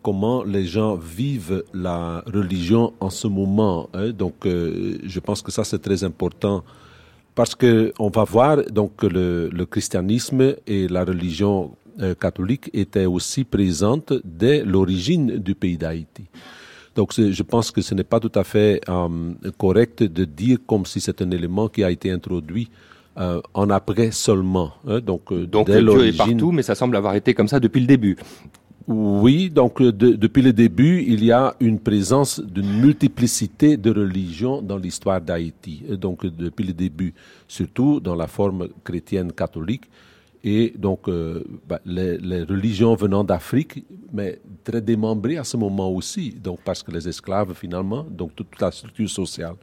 comment 0.00 0.44
les 0.44 0.64
gens 0.64 0.94
vivent 0.94 1.64
la 1.74 2.22
religion 2.32 2.92
en 3.00 3.10
ce 3.10 3.26
moment. 3.26 3.88
Hein. 3.94 4.10
Donc, 4.10 4.46
euh, 4.46 4.98
je 5.02 5.18
pense 5.18 5.42
que 5.42 5.50
ça 5.50 5.64
c'est 5.64 5.82
très 5.82 6.04
important 6.04 6.62
parce 7.34 7.54
que 7.54 7.92
on 7.98 8.10
va 8.10 8.24
voir 8.24 8.58
donc 8.70 8.96
que 8.96 9.06
le, 9.06 9.64
christianisme 9.66 10.54
et 10.66 10.88
la 10.88 11.04
religion 11.04 11.72
euh, 11.81 11.81
catholique 12.18 12.70
était 12.72 13.06
aussi 13.06 13.44
présente 13.44 14.12
dès 14.24 14.64
l'origine 14.64 15.38
du 15.38 15.54
pays 15.54 15.76
d'Haïti. 15.76 16.24
Donc 16.94 17.12
je 17.16 17.42
pense 17.42 17.70
que 17.70 17.80
ce 17.80 17.94
n'est 17.94 18.04
pas 18.04 18.20
tout 18.20 18.32
à 18.34 18.44
fait 18.44 18.80
euh, 18.88 19.34
correct 19.56 20.02
de 20.02 20.24
dire 20.24 20.58
comme 20.66 20.84
si 20.84 21.00
c'est 21.00 21.22
un 21.22 21.30
élément 21.30 21.68
qui 21.68 21.82
a 21.82 21.90
été 21.90 22.10
introduit 22.10 22.68
euh, 23.18 23.40
en 23.54 23.70
après 23.70 24.10
seulement. 24.10 24.72
Hein, 24.86 25.00
donc 25.00 25.32
donc 25.32 25.66
dès 25.68 25.80
Dieu 25.80 26.06
est 26.06 26.16
partout, 26.16 26.52
mais 26.52 26.62
ça 26.62 26.74
semble 26.74 26.96
avoir 26.96 27.14
été 27.14 27.34
comme 27.34 27.48
ça 27.48 27.60
depuis 27.60 27.80
le 27.80 27.86
début. 27.86 28.16
Oui, 28.88 29.48
donc 29.48 29.80
de, 29.80 30.10
depuis 30.10 30.42
le 30.42 30.52
début, 30.52 31.04
il 31.06 31.24
y 31.24 31.30
a 31.30 31.54
une 31.60 31.78
présence 31.78 32.40
d'une 32.40 32.80
multiplicité 32.80 33.76
de 33.76 33.90
religions 33.90 34.60
dans 34.60 34.76
l'histoire 34.76 35.20
d'Haïti. 35.20 35.84
Donc 35.90 36.26
depuis 36.26 36.64
le 36.64 36.72
début, 36.72 37.14
surtout 37.46 38.00
dans 38.00 38.16
la 38.16 38.26
forme 38.26 38.68
chrétienne 38.82 39.32
catholique, 39.32 39.84
et 40.44 40.72
donc 40.76 41.08
euh, 41.08 41.44
bah, 41.68 41.80
les, 41.84 42.42
religions 42.42 42.94
venant 42.94 43.22
d'Afrique, 43.22 43.84
mais 44.12 44.40
très 44.64 44.80
démembrées 44.80 45.36
à 45.36 45.44
ce 45.44 45.56
moment 45.56 45.90
aussi, 45.90 46.32
donc 46.32 46.60
parce 46.64 46.82
que 46.82 46.90
les 46.90 47.08
esclaves 47.08 47.54
finalement, 47.54 48.04
donc 48.04 48.34
toute 48.34 48.60
la 48.60 48.70
structure 48.70 49.08
sociale 49.08 49.54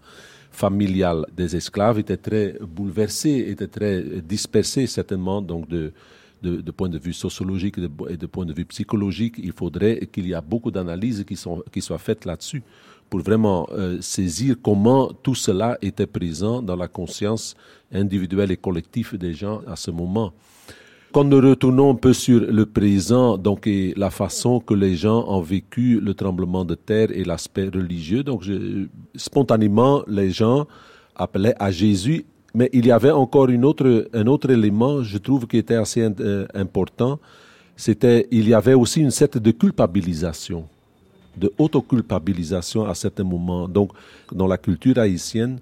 familiale 0.51 1.25
des 1.35 1.55
esclaves 1.55 1.99
était 1.99 2.17
très 2.17 2.57
bouleversée, 2.61 3.45
était 3.49 3.67
très 3.67 4.01
dispersée 4.21 4.87
certainement, 4.87 5.41
donc 5.41 5.67
de, 5.67 5.91
de, 6.41 6.71
point 6.71 6.89
de 6.89 6.97
vue 6.97 7.13
sociologique 7.13 7.77
et 8.09 8.17
de, 8.17 8.25
point 8.25 8.45
de 8.45 8.53
vue 8.53 8.65
psychologique, 8.65 9.35
il 9.37 9.51
faudrait 9.51 10.07
qu'il 10.11 10.27
y 10.27 10.33
a 10.33 10.41
beaucoup 10.41 10.71
d'analyses 10.71 11.23
qui, 11.27 11.35
sont, 11.35 11.63
qui 11.71 11.81
soient 11.81 11.97
faites 11.97 12.25
là-dessus 12.25 12.63
pour 13.09 13.21
vraiment 13.21 13.67
euh, 13.71 13.97
saisir 14.01 14.55
comment 14.61 15.11
tout 15.23 15.35
cela 15.35 15.77
était 15.81 16.07
présent 16.07 16.61
dans 16.61 16.75
la 16.75 16.87
conscience 16.87 17.55
individuelle 17.91 18.51
et 18.51 18.57
collective 18.57 19.17
des 19.17 19.33
gens 19.33 19.61
à 19.67 19.75
ce 19.75 19.91
moment. 19.91 20.33
Quand 21.11 21.23
nous 21.23 21.41
retournons 21.41 21.91
un 21.91 21.95
peu 21.95 22.13
sur 22.13 22.39
le 22.39 22.67
présent, 22.67 23.35
donc 23.35 23.65
et 23.65 23.95
la 23.97 24.11
façon 24.11 24.59
que 24.59 24.75
les 24.75 24.95
gens 24.95 25.25
ont 25.27 25.41
vécu 25.41 25.99
le 25.99 26.13
tremblement 26.13 26.63
de 26.63 26.75
terre 26.75 27.07
et 27.11 27.23
l'aspect 27.23 27.67
religieux, 27.73 28.23
donc 28.23 28.43
spontanément 29.15 30.03
les 30.07 30.29
gens 30.29 30.67
appelaient 31.15 31.55
à 31.59 31.71
Jésus, 31.71 32.25
mais 32.53 32.69
il 32.73 32.85
y 32.85 32.91
avait 32.91 33.09
encore 33.09 33.47
un 33.49 33.63
autre 34.27 34.51
élément, 34.51 35.01
je 35.01 35.17
trouve, 35.17 35.47
qui 35.47 35.57
était 35.57 35.75
assez 35.75 36.07
euh, 36.19 36.45
important, 36.53 37.19
c'était 37.75 38.27
il 38.29 38.47
y 38.47 38.53
avait 38.53 38.75
aussi 38.75 39.01
une 39.01 39.11
certaine 39.11 39.41
de 39.41 39.51
culpabilisation 39.51 40.67
de 41.39 41.51
autoculpabilisation 41.57 42.85
à 42.85 42.93
certains 42.93 43.23
moments. 43.23 43.67
Donc, 43.67 43.91
dans 44.31 44.47
la 44.47 44.57
culture 44.57 44.97
haïtienne, 44.97 45.59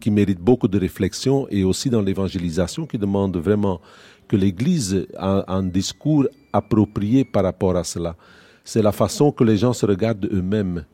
qui 0.00 0.10
mérite 0.10 0.38
beaucoup 0.38 0.68
de 0.68 0.78
réflexion, 0.78 1.46
et 1.50 1.64
aussi 1.64 1.90
dans 1.90 2.00
l'évangélisation, 2.02 2.86
qui 2.86 2.98
demande 2.98 3.36
vraiment 3.36 3.80
que 4.28 4.36
l'Église 4.36 5.06
a 5.16 5.52
un 5.52 5.64
discours 5.64 6.26
approprié 6.52 7.24
par 7.24 7.44
rapport 7.44 7.76
à 7.76 7.84
cela. 7.84 8.14
C'est 8.64 8.82
la 8.82 8.92
façon 8.92 9.32
que 9.32 9.42
les 9.44 9.56
gens 9.56 9.72
se 9.72 9.86
regardent 9.86 10.28
eux-mêmes. 10.32 10.84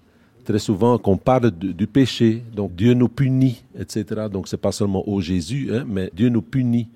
Très 0.44 0.58
souvent, 0.58 0.98
qu'on 0.98 1.16
parle 1.16 1.50
du 1.50 1.86
péché, 1.86 2.42
donc 2.54 2.74
Dieu 2.74 2.94
nous 2.94 3.08
punit, 3.08 3.64
etc. 3.78 4.26
Donc, 4.30 4.46
c'est 4.48 4.60
pas 4.60 4.72
seulement 4.72 5.06
au 5.08 5.20
Jésus, 5.20 5.70
hein, 5.72 5.84
mais 5.86 6.10
Dieu 6.14 6.28
nous 6.28 6.42
punit. 6.42 6.88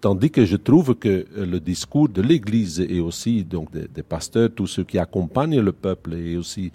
Tandis 0.00 0.30
que 0.30 0.44
je 0.44 0.56
trouve 0.56 0.94
que 0.94 1.08
euh, 1.08 1.44
le 1.44 1.58
discours 1.58 2.08
de 2.08 2.22
l'Église 2.22 2.78
et 2.80 3.00
aussi 3.00 3.42
donc 3.44 3.68
des, 3.72 4.02
pasteurs, 4.02 4.48
tous 4.54 4.68
ceux 4.68 4.84
qui 4.84 4.96
accompagnent 4.98 5.60
le 5.60 5.72
peuple, 5.72 6.14
et 6.14 6.36
aussi 6.36 6.70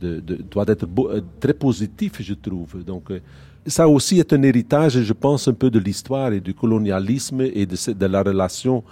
doit 0.00 0.64
être 0.68 0.86
euh, 0.98 1.20
très 1.40 1.52
positif, 1.52 2.22
je 2.22 2.34
trouve. 2.34 2.84
Donc 2.84 3.10
euh, 3.10 3.20
ça 3.66 3.88
aussi 3.88 4.20
est 4.20 4.32
un 4.32 4.42
héritage, 4.42 5.02
je 5.02 5.12
pense, 5.12 5.48
un 5.48 5.52
peu 5.52 5.68
de 5.68 5.80
l'histoire 5.80 6.32
et 6.32 6.40
du 6.40 6.54
colonialisme 6.54 7.40
et 7.40 7.66
de, 7.66 8.06
la 8.06 8.22
relation 8.22 8.84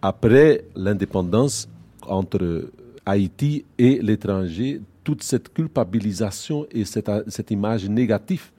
après 0.00 0.64
l'indépendance 0.76 1.68
entre 2.06 2.70
Haïti 3.04 3.64
et 3.76 3.98
l'étranger, 4.00 4.80
toute 5.02 5.24
cette 5.24 5.52
culpabilisation 5.52 6.66
et 6.70 6.84
cette 6.84 7.50
image 7.50 7.88
négative 7.88 8.50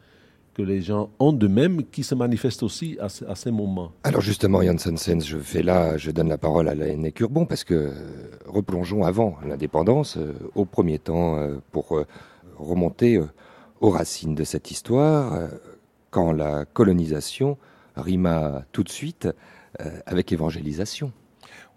que 0.53 0.61
les 0.61 0.81
gens 0.81 1.09
ont 1.19 1.33
d'eux-mêmes 1.33 1.83
qui 1.83 2.03
se 2.03 2.15
manifestent 2.15 2.63
aussi 2.63 2.97
à, 2.99 3.35
ces 3.35 3.51
moments. 3.51 3.91
Alors 4.03 4.21
justement, 4.21 4.61
Janssen 4.61 4.97
Sens, 4.97 5.25
je 5.25 5.37
fais 5.37 5.63
là, 5.63 5.97
je 5.97 6.11
donne 6.11 6.29
la 6.29 6.37
parole 6.37 6.67
à 6.67 6.75
l'aîné 6.75 7.13
Urbon 7.19 7.45
parce 7.45 7.63
que 7.63 7.73
euh, 7.73 7.91
replongeons 8.45 9.03
avant 9.03 9.37
l'indépendance, 9.45 10.17
euh, 10.17 10.33
au 10.55 10.65
premier 10.65 10.99
temps, 10.99 11.37
euh, 11.37 11.57
pour 11.71 12.03
remonter 12.57 13.19
aux 13.79 13.89
racines 13.89 14.35
de 14.35 14.43
cette 14.43 14.69
histoire, 14.69 15.49
quand 16.11 16.31
la 16.31 16.65
colonisation 16.65 17.57
rima 17.95 18.63
tout 18.71 18.83
de 18.83 18.89
suite 18.89 19.27
avec 20.05 20.31
évangélisation. 20.31 21.11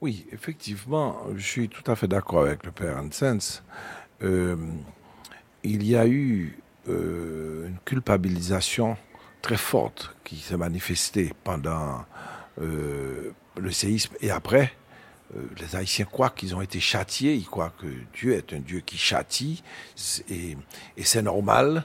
Oui, 0.02 0.26
effectivement, 0.30 1.16
je 1.34 1.46
suis 1.46 1.68
tout 1.70 1.90
à 1.90 1.96
fait 1.96 2.08
d'accord 2.08 2.42
avec 2.42 2.66
le 2.66 2.72
père 2.72 2.98
Hansens. 2.98 3.62
il 4.20 5.86
y 5.86 5.96
a 5.96 6.06
eu 6.06 6.58
euh, 6.88 7.68
une 7.68 7.78
culpabilisation 7.84 8.96
très 9.42 9.56
forte 9.56 10.14
qui 10.24 10.36
s'est 10.36 10.56
manifestée 10.56 11.32
pendant 11.42 12.04
euh, 12.60 13.32
le 13.56 13.70
séisme 13.70 14.14
et 14.20 14.30
après. 14.30 14.72
Euh, 15.36 15.40
les 15.58 15.76
Haïtiens 15.76 16.04
croient 16.04 16.30
qu'ils 16.30 16.54
ont 16.54 16.60
été 16.60 16.80
châtiés, 16.80 17.34
ils 17.34 17.46
croient 17.46 17.72
que 17.78 17.86
Dieu 18.14 18.34
est 18.34 18.52
un 18.52 18.60
Dieu 18.60 18.80
qui 18.80 18.98
châtie 18.98 19.62
et, 20.28 20.56
c'est 21.02 21.22
normal. 21.22 21.84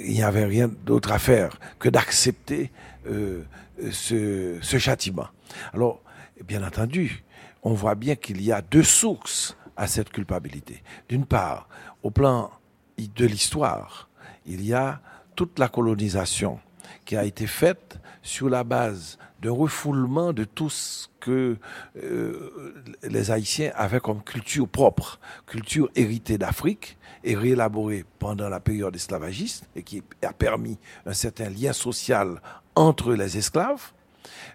Il 0.00 0.12
n'y 0.12 0.22
avait 0.24 0.44
rien 0.44 0.68
d'autre 0.68 1.12
à 1.12 1.20
faire 1.20 1.58
que 1.78 1.88
d'accepter 1.88 2.72
ce, 3.06 4.58
ce 4.60 4.78
châtiment. 4.78 5.28
Alors, 5.72 6.02
bien 6.44 6.66
entendu, 6.66 7.22
on 7.62 7.74
voit 7.74 7.94
bien 7.94 8.16
qu'il 8.16 8.42
y 8.42 8.50
a 8.50 8.60
deux 8.60 8.82
sources 8.82 9.56
à 9.76 9.86
cette 9.86 10.10
culpabilité. 10.10 10.82
D'une 11.08 11.26
part, 11.26 11.68
au 12.02 12.10
plan 12.10 12.50
de 12.98 13.26
l'histoire, 13.26 14.08
il 14.46 14.64
y 14.64 14.72
a 14.72 15.00
toute 15.36 15.58
la 15.58 15.68
colonisation 15.68 16.60
qui 17.04 17.16
a 17.16 17.24
été 17.24 17.46
faite 17.46 17.98
sur 18.22 18.48
la 18.48 18.64
base 18.64 19.18
d'un 19.42 19.52
refoulement 19.52 20.32
de 20.32 20.44
tout 20.44 20.70
ce 20.70 21.08
que 21.20 21.56
euh, 22.02 22.74
les 23.02 23.30
Haïtiens 23.30 23.72
avaient 23.74 24.00
comme 24.00 24.22
culture 24.22 24.68
propre, 24.68 25.18
culture 25.46 25.90
héritée 25.94 26.38
d'Afrique 26.38 26.96
et 27.22 27.34
réélaborée 27.34 28.04
pendant 28.18 28.48
la 28.48 28.60
période 28.60 28.94
esclavagiste 28.94 29.68
et 29.76 29.82
qui 29.82 30.02
a 30.22 30.32
permis 30.32 30.78
un 31.04 31.12
certain 31.12 31.50
lien 31.50 31.72
social 31.72 32.40
entre 32.74 33.12
les 33.14 33.36
esclaves 33.36 33.92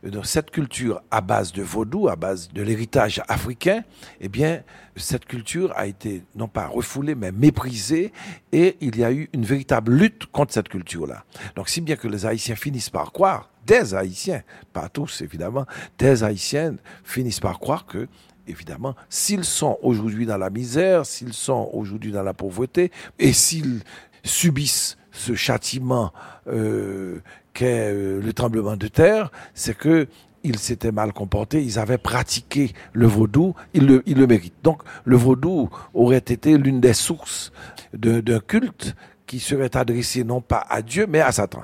donc 0.03 0.25
cette 0.25 0.51
culture 0.51 1.01
à 1.11 1.21
base 1.21 1.51
de 1.51 1.61
vaudou, 1.61 2.07
à 2.07 2.15
base 2.15 2.49
de 2.49 2.61
l'héritage 2.61 3.21
africain, 3.27 3.83
eh 4.19 4.29
bien, 4.29 4.63
cette 4.95 5.25
culture 5.25 5.71
a 5.75 5.87
été 5.87 6.23
non 6.35 6.47
pas 6.47 6.67
refoulée, 6.67 7.15
mais 7.15 7.31
méprisée, 7.31 8.11
et 8.51 8.77
il 8.81 8.97
y 8.97 9.03
a 9.03 9.11
eu 9.11 9.29
une 9.33 9.45
véritable 9.45 9.93
lutte 9.93 10.25
contre 10.27 10.53
cette 10.53 10.69
culture-là. 10.69 11.23
Donc, 11.55 11.69
si 11.69 11.81
bien 11.81 11.95
que 11.95 12.07
les 12.07 12.25
Haïtiens 12.25 12.55
finissent 12.55 12.89
par 12.89 13.11
croire, 13.11 13.49
des 13.65 13.93
Haïtiens, 13.93 14.41
pas 14.73 14.89
tous 14.89 15.21
évidemment, 15.21 15.65
des 15.97 16.23
Haïtiens 16.23 16.75
finissent 17.03 17.39
par 17.39 17.59
croire 17.59 17.85
que 17.85 18.07
évidemment, 18.47 18.95
s'ils 19.09 19.43
sont 19.43 19.77
aujourd'hui 19.83 20.25
dans 20.25 20.37
la 20.37 20.49
misère, 20.49 21.05
s'ils 21.05 21.33
sont 21.33 21.69
aujourd'hui 21.71 22.11
dans 22.11 22.23
la 22.23 22.33
pauvreté, 22.33 22.91
et 23.19 23.31
s'ils 23.31 23.81
subissent 24.23 24.97
ce 25.19 25.35
châtiment 25.35 26.13
euh, 26.47 27.19
qu'est 27.53 27.91
euh, 27.91 28.21
le 28.21 28.33
tremblement 28.33 28.77
de 28.77 28.87
terre, 28.87 29.31
c'est 29.53 29.77
que 29.77 30.07
ils 30.43 30.57
s'étaient 30.57 30.93
mal 30.93 31.11
comportés, 31.11 31.61
ils 31.61 31.77
avaient 31.77 31.97
pratiqué 31.97 32.71
le 32.93 33.07
vaudou, 33.07 33.55
ils 33.73 33.85
le, 33.85 34.27
méritent. 34.27 34.63
Donc 34.63 34.83
le 35.03 35.17
vaudou 35.17 35.69
aurait 35.93 36.17
été 36.17 36.57
l'une 36.57 36.79
des 36.79 36.93
sources 36.93 37.51
d'un 37.93 38.39
culte 38.39 38.95
qui 39.27 39.39
serait 39.39 39.75
adressé 39.75 40.23
non 40.23 40.39
pas 40.39 40.65
à 40.69 40.81
Dieu, 40.81 41.07
mais 41.09 41.19
à 41.19 41.33
Satan. 41.33 41.63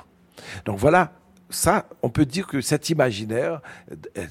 Donc 0.65 0.77
voilà, 0.77 1.13
ça, 1.49 1.87
on 2.03 2.09
peut 2.09 2.25
dire 2.25 2.47
que 2.47 2.59
cet 2.59 2.89
imaginaire 2.89 3.61
euh, 4.17 4.25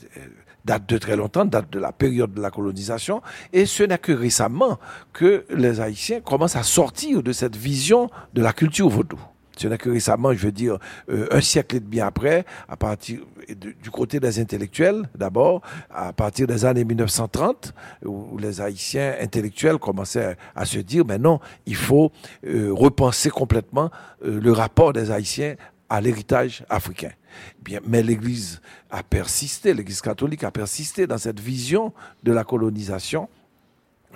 date 0.65 0.89
de 0.89 0.99
très 0.99 1.17
longtemps, 1.17 1.45
date 1.45 1.71
de 1.71 1.79
la 1.79 1.93
période 1.93 2.33
de 2.35 2.41
la 2.41 2.51
colonisation, 2.51 3.23
et 3.53 3.67
ce 3.67 3.83
n'est 3.83 3.99
que 3.99 4.13
récemment 4.13 4.79
que 5.13 5.45
les 5.51 5.81
Haïtiens 5.81 6.21
commencent 6.21 6.57
à 6.57 6.63
sortir 6.63 7.23
de 7.23 7.33
cette 7.33 7.57
vision 7.57 8.11
de 8.33 8.43
la 8.43 8.53
culture 8.53 8.89
vaudou. 8.89 9.19
Ce 9.57 9.69
n'est 9.69 9.79
que 9.79 9.91
récemment, 9.91 10.33
je 10.33 10.47
veux 10.47 10.53
dire, 10.53 10.79
euh, 11.09 11.29
un 11.31 11.41
siècle 11.41 11.77
et 11.77 11.81
demi 11.81 12.01
après, 12.01 12.45
à 12.69 12.77
partir 12.77 13.21
du 13.49 13.91
côté 13.91 14.21
des 14.21 14.41
intellectuels, 14.41 15.03
d'abord, 15.15 15.61
à 15.91 16.13
partir 16.13 16.47
des 16.47 16.65
années 16.65 16.85
1930, 16.85 17.75
où 18.05 18.39
les 18.39 18.61
Haïtiens 18.61 19.15
intellectuels 19.21 19.79
commençaient 19.79 20.37
à, 20.57 20.65
se 20.65 20.79
dire, 20.79 21.05
mais 21.07 21.19
non, 21.19 21.41
il 21.67 21.77
faut 21.77 22.11
euh, 22.47 22.71
repenser 22.73 23.31
complètement 23.31 23.91
euh, 24.25 24.41
le 24.41 24.53
rapport 24.53 24.93
des 24.93 25.11
Haïtiens 25.11 25.57
à 25.95 26.01
l'héritage 26.01 26.65
africain. 26.69 27.13
Bien, 27.63 27.81
mais 27.87 28.03
l'Église 28.03 28.61
a 28.91 29.05
persisté, 29.05 29.75
l'Église 29.75 30.01
catholique 30.01 30.43
a 30.43 30.51
persisté 30.51 31.07
dans 31.07 31.19
cette 31.19 31.39
vision 31.39 31.93
de 32.25 32.33
la 32.33 32.43
colonisation 32.43 33.29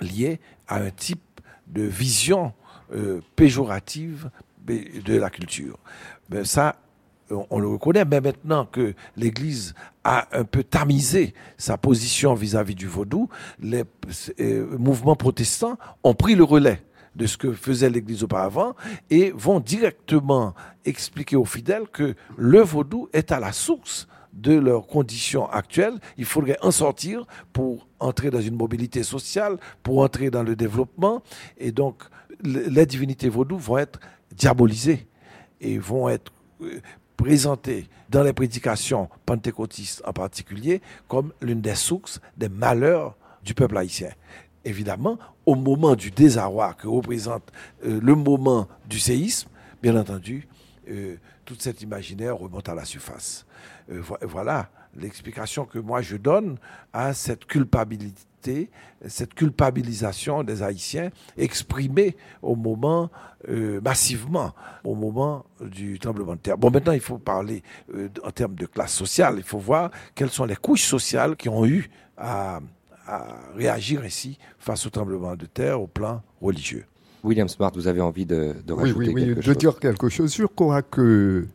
liée 0.01 0.41
à 0.67 0.81
un 0.81 0.89
type 0.89 1.39
de 1.67 1.83
vision 1.83 2.53
péjorative 3.35 4.29
de 4.65 5.15
la 5.15 5.29
culture. 5.29 5.77
Ben 6.29 6.43
ça, 6.43 6.75
on 7.49 7.59
le 7.59 7.67
reconnaît, 7.67 8.03
mais 8.03 8.19
maintenant 8.19 8.65
que 8.65 8.93
l'Église 9.15 9.73
a 10.03 10.27
un 10.37 10.43
peu 10.43 10.63
tamisé 10.63 11.33
sa 11.57 11.77
position 11.77 12.33
vis-à-vis 12.33 12.75
du 12.75 12.87
vaudou, 12.87 13.29
les 13.59 13.83
euh, 14.39 14.77
mouvements 14.77 15.15
protestants 15.15 15.77
ont 16.03 16.13
pris 16.13 16.35
le 16.35 16.43
relais 16.43 16.81
de 17.19 17.27
ce 17.27 17.37
que 17.37 17.51
faisait 17.51 17.89
l'Église 17.89 18.23
auparavant 18.23 18.75
et 19.09 19.31
vont 19.35 19.59
directement 19.59 20.55
expliquer 20.85 21.35
aux 21.35 21.45
fidèles 21.45 21.87
que 21.91 22.15
le 22.37 22.61
vaudou 22.61 23.09
est 23.13 23.31
à 23.31 23.39
la 23.39 23.51
source 23.51 24.07
de 24.33 24.53
leurs 24.53 24.87
conditions 24.87 25.49
actuelles. 25.49 25.99
Il 26.17 26.25
faudrait 26.25 26.57
en 26.61 26.71
sortir 26.71 27.25
pour 27.51 27.87
entrer 27.99 28.29
dans 28.31 28.39
une 28.41 28.55
mobilité 28.55 29.03
sociale, 29.03 29.57
pour 29.83 29.99
entrer 29.99 30.31
dans 30.31 30.43
le 30.43 30.55
développement. 30.55 31.21
Et 31.57 31.73
donc, 31.73 32.03
les 32.41 32.85
divinités 32.85 33.27
vaudou 33.27 33.57
vont 33.57 33.77
être 33.77 33.99
diabolisés 34.31 35.05
et 35.59 35.77
vont 35.77 36.07
être 36.07 36.31
euh, 36.61 36.79
présentés 37.17 37.89
dans 38.09 38.23
les 38.23 38.31
prédications 38.31 39.09
pentecôtistes 39.25 40.01
en 40.05 40.13
particulier 40.13 40.81
comme 41.09 41.33
l'une 41.41 41.59
des 41.59 41.75
sources 41.75 42.21
des 42.37 42.47
malheurs 42.47 43.17
du 43.43 43.53
peuple 43.53 43.77
haïtien. 43.77 44.09
Évidemment, 44.65 45.17
au 45.45 45.55
moment 45.55 45.95
du 45.95 46.11
désarroi 46.11 46.73
que 46.73 46.87
représente 46.87 47.51
euh, 47.85 47.99
le 48.01 48.15
moment 48.15 48.67
du 48.87 48.99
séisme, 48.99 49.49
bien 49.81 49.95
entendu, 49.95 50.47
euh, 50.89 51.15
tout 51.45 51.55
cet 51.57 51.81
imaginaire 51.81 52.37
remonte 52.37 52.69
à 52.69 52.75
la 52.75 52.85
surface. 52.85 53.45
voilà 54.21 54.69
l'explication 54.95 55.65
que 55.65 55.79
moi 55.79 56.01
je 56.01 56.15
donne 56.17 56.57
à 56.93 57.13
cette 57.13 57.45
culpabilité 57.45 58.29
cette 59.07 59.33
culpabilisation 59.33 60.43
des 60.43 60.63
Haïtiens 60.63 61.09
exprimée 61.37 62.15
au 62.41 62.55
moment, 62.55 63.09
euh, 63.47 63.81
massivement, 63.81 64.53
au 64.83 64.95
moment 64.95 65.45
du 65.61 65.99
tremblement 65.99 66.33
de 66.33 66.39
terre. 66.39 66.57
Bon, 66.57 66.71
maintenant, 66.71 66.93
il 66.93 66.99
faut 66.99 67.17
parler 67.17 67.63
euh, 67.93 68.09
en 68.23 68.31
termes 68.31 68.55
de 68.55 68.65
classe 68.65 68.93
sociale. 68.93 69.35
Il 69.37 69.43
faut 69.43 69.59
voir 69.59 69.91
quelles 70.15 70.29
sont 70.29 70.45
les 70.45 70.55
couches 70.55 70.85
sociales 70.85 71.35
qui 71.35 71.49
ont 71.49 71.65
eu 71.65 71.89
à, 72.17 72.59
réagir 73.55 74.05
ici 74.05 74.37
face 74.57 74.85
au 74.85 74.89
tremblement 74.89 75.35
de 75.35 75.45
terre 75.45 75.81
au 75.81 75.87
plan 75.87 76.21
religieux. 76.41 76.85
William 77.23 77.47
Smart, 77.49 77.71
vous 77.73 77.87
avez 77.87 78.01
envie 78.01 78.25
de, 78.25 78.55
de 78.65 78.73
rajouter 78.73 79.09
oui, 79.09 79.13
oui, 79.13 79.25
quelque 79.25 79.41
chose? 79.41 79.53
de 79.55 79.59
dire 79.59 79.79
quelque 79.79 80.09
chose. 80.09 80.35
Je 80.35 80.45
crois 80.45 80.81
que 80.81 81.47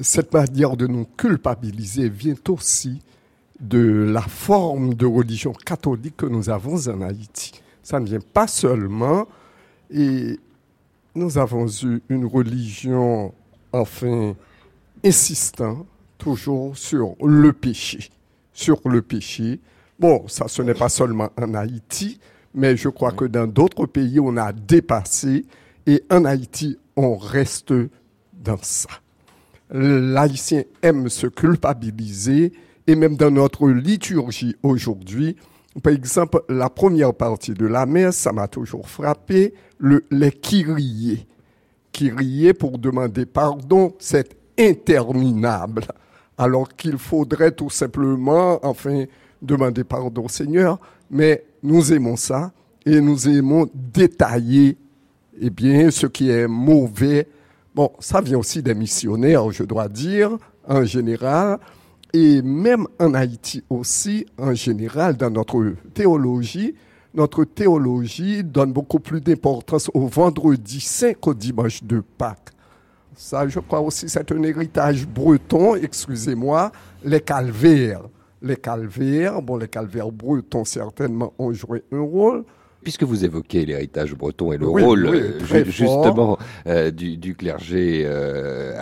cette 0.00 0.32
manière 0.32 0.76
de 0.76 0.86
nous 0.86 1.06
culpabiliser 1.16 2.08
vient 2.08 2.34
aussi 2.48 3.00
de 3.60 3.78
la 4.12 4.22
forme 4.22 4.94
de 4.94 5.06
religion 5.06 5.52
catholique 5.52 6.16
que 6.16 6.26
nous 6.26 6.50
avons 6.50 6.88
en 6.88 7.00
Haïti. 7.02 7.52
Ça 7.82 8.00
ne 8.00 8.06
vient 8.06 8.20
pas 8.32 8.46
seulement 8.46 9.26
Et 9.92 10.38
nous 11.14 11.38
avons 11.38 11.66
eu 11.82 12.00
une 12.08 12.24
religion, 12.24 13.34
enfin, 13.72 14.34
insistant 15.04 15.86
toujours 16.16 16.76
sur 16.76 17.14
le 17.22 17.52
péché, 17.52 18.08
sur 18.54 18.80
le 18.86 19.02
péché. 19.02 19.60
Bon, 19.98 20.24
ça, 20.28 20.48
ce 20.48 20.62
n'est 20.62 20.74
pas 20.74 20.88
seulement 20.88 21.30
en 21.40 21.54
Haïti, 21.54 22.18
mais 22.54 22.76
je 22.76 22.88
crois 22.88 23.12
que 23.12 23.24
dans 23.24 23.46
d'autres 23.46 23.86
pays, 23.86 24.18
on 24.20 24.36
a 24.36 24.52
dépassé, 24.52 25.44
et 25.86 26.02
en 26.10 26.24
Haïti, 26.24 26.78
on 26.96 27.16
reste 27.16 27.72
dans 28.32 28.58
ça. 28.60 28.90
L'haïtien 29.70 30.64
aime 30.82 31.08
se 31.08 31.26
culpabiliser, 31.26 32.52
et 32.86 32.94
même 32.96 33.16
dans 33.16 33.30
notre 33.30 33.68
liturgie 33.68 34.56
aujourd'hui, 34.62 35.36
par 35.80 35.92
exemple, 35.92 36.42
la 36.48 36.68
première 36.68 37.14
partie 37.14 37.54
de 37.54 37.66
la 37.66 37.86
messe, 37.86 38.18
ça 38.18 38.32
m'a 38.32 38.46
toujours 38.46 38.88
frappé, 38.88 39.54
le, 39.78 40.04
les 40.10 40.30
kyriés. 40.30 41.26
Kyriés 41.92 42.52
pour 42.52 42.78
demander 42.78 43.24
pardon, 43.24 43.94
c'est 43.98 44.36
interminable. 44.58 45.86
Alors 46.36 46.68
qu'il 46.68 46.98
faudrait 46.98 47.52
tout 47.52 47.70
simplement, 47.70 48.58
enfin, 48.66 49.04
demander 49.42 49.84
pardon 49.84 50.24
au 50.24 50.28
Seigneur, 50.28 50.78
mais 51.10 51.44
nous 51.62 51.92
aimons 51.92 52.16
ça 52.16 52.52
et 52.86 53.00
nous 53.00 53.28
aimons 53.28 53.68
détailler, 53.74 54.78
eh 55.40 55.50
bien, 55.50 55.90
ce 55.90 56.06
qui 56.06 56.30
est 56.30 56.48
mauvais. 56.48 57.28
Bon, 57.74 57.90
ça 57.98 58.20
vient 58.20 58.38
aussi 58.38 58.62
des 58.62 58.74
missionnaires, 58.74 59.50
je 59.50 59.64
dois 59.64 59.88
dire, 59.88 60.38
en 60.66 60.84
général, 60.84 61.58
et 62.12 62.42
même 62.42 62.86
en 62.98 63.14
Haïti 63.14 63.64
aussi, 63.70 64.26
en 64.38 64.54
général, 64.54 65.16
dans 65.16 65.30
notre 65.30 65.74
théologie, 65.94 66.74
notre 67.14 67.44
théologie 67.44 68.42
donne 68.42 68.72
beaucoup 68.72 69.00
plus 69.00 69.20
d'importance 69.20 69.90
au 69.94 70.06
vendredi 70.06 70.80
saint 70.80 71.12
qu'au 71.14 71.34
dimanche 71.34 71.82
de 71.82 72.00
Pâques. 72.00 72.50
Ça, 73.14 73.46
je 73.46 73.60
crois 73.60 73.80
aussi, 73.80 74.08
c'est 74.08 74.32
un 74.32 74.42
héritage 74.42 75.06
breton, 75.06 75.74
excusez-moi, 75.74 76.72
les 77.04 77.20
calvaires. 77.20 78.02
Les 78.42 78.56
calvaires, 78.56 79.40
bon, 79.40 79.56
les 79.56 79.68
calvaires 79.68 80.10
certainement 80.64 81.32
ont 81.38 81.52
joué 81.52 81.84
un 81.92 82.00
rôle, 82.00 82.44
Puisque 82.82 83.04
vous 83.04 83.24
évoquez 83.24 83.64
l'héritage 83.64 84.14
breton 84.14 84.52
et 84.52 84.58
le 84.58 84.66
rôle 84.66 85.06
euh, 85.06 85.64
justement 85.66 86.38
euh, 86.66 86.90
du, 86.90 87.34
clergé 87.34 88.02
euh, 88.04 88.74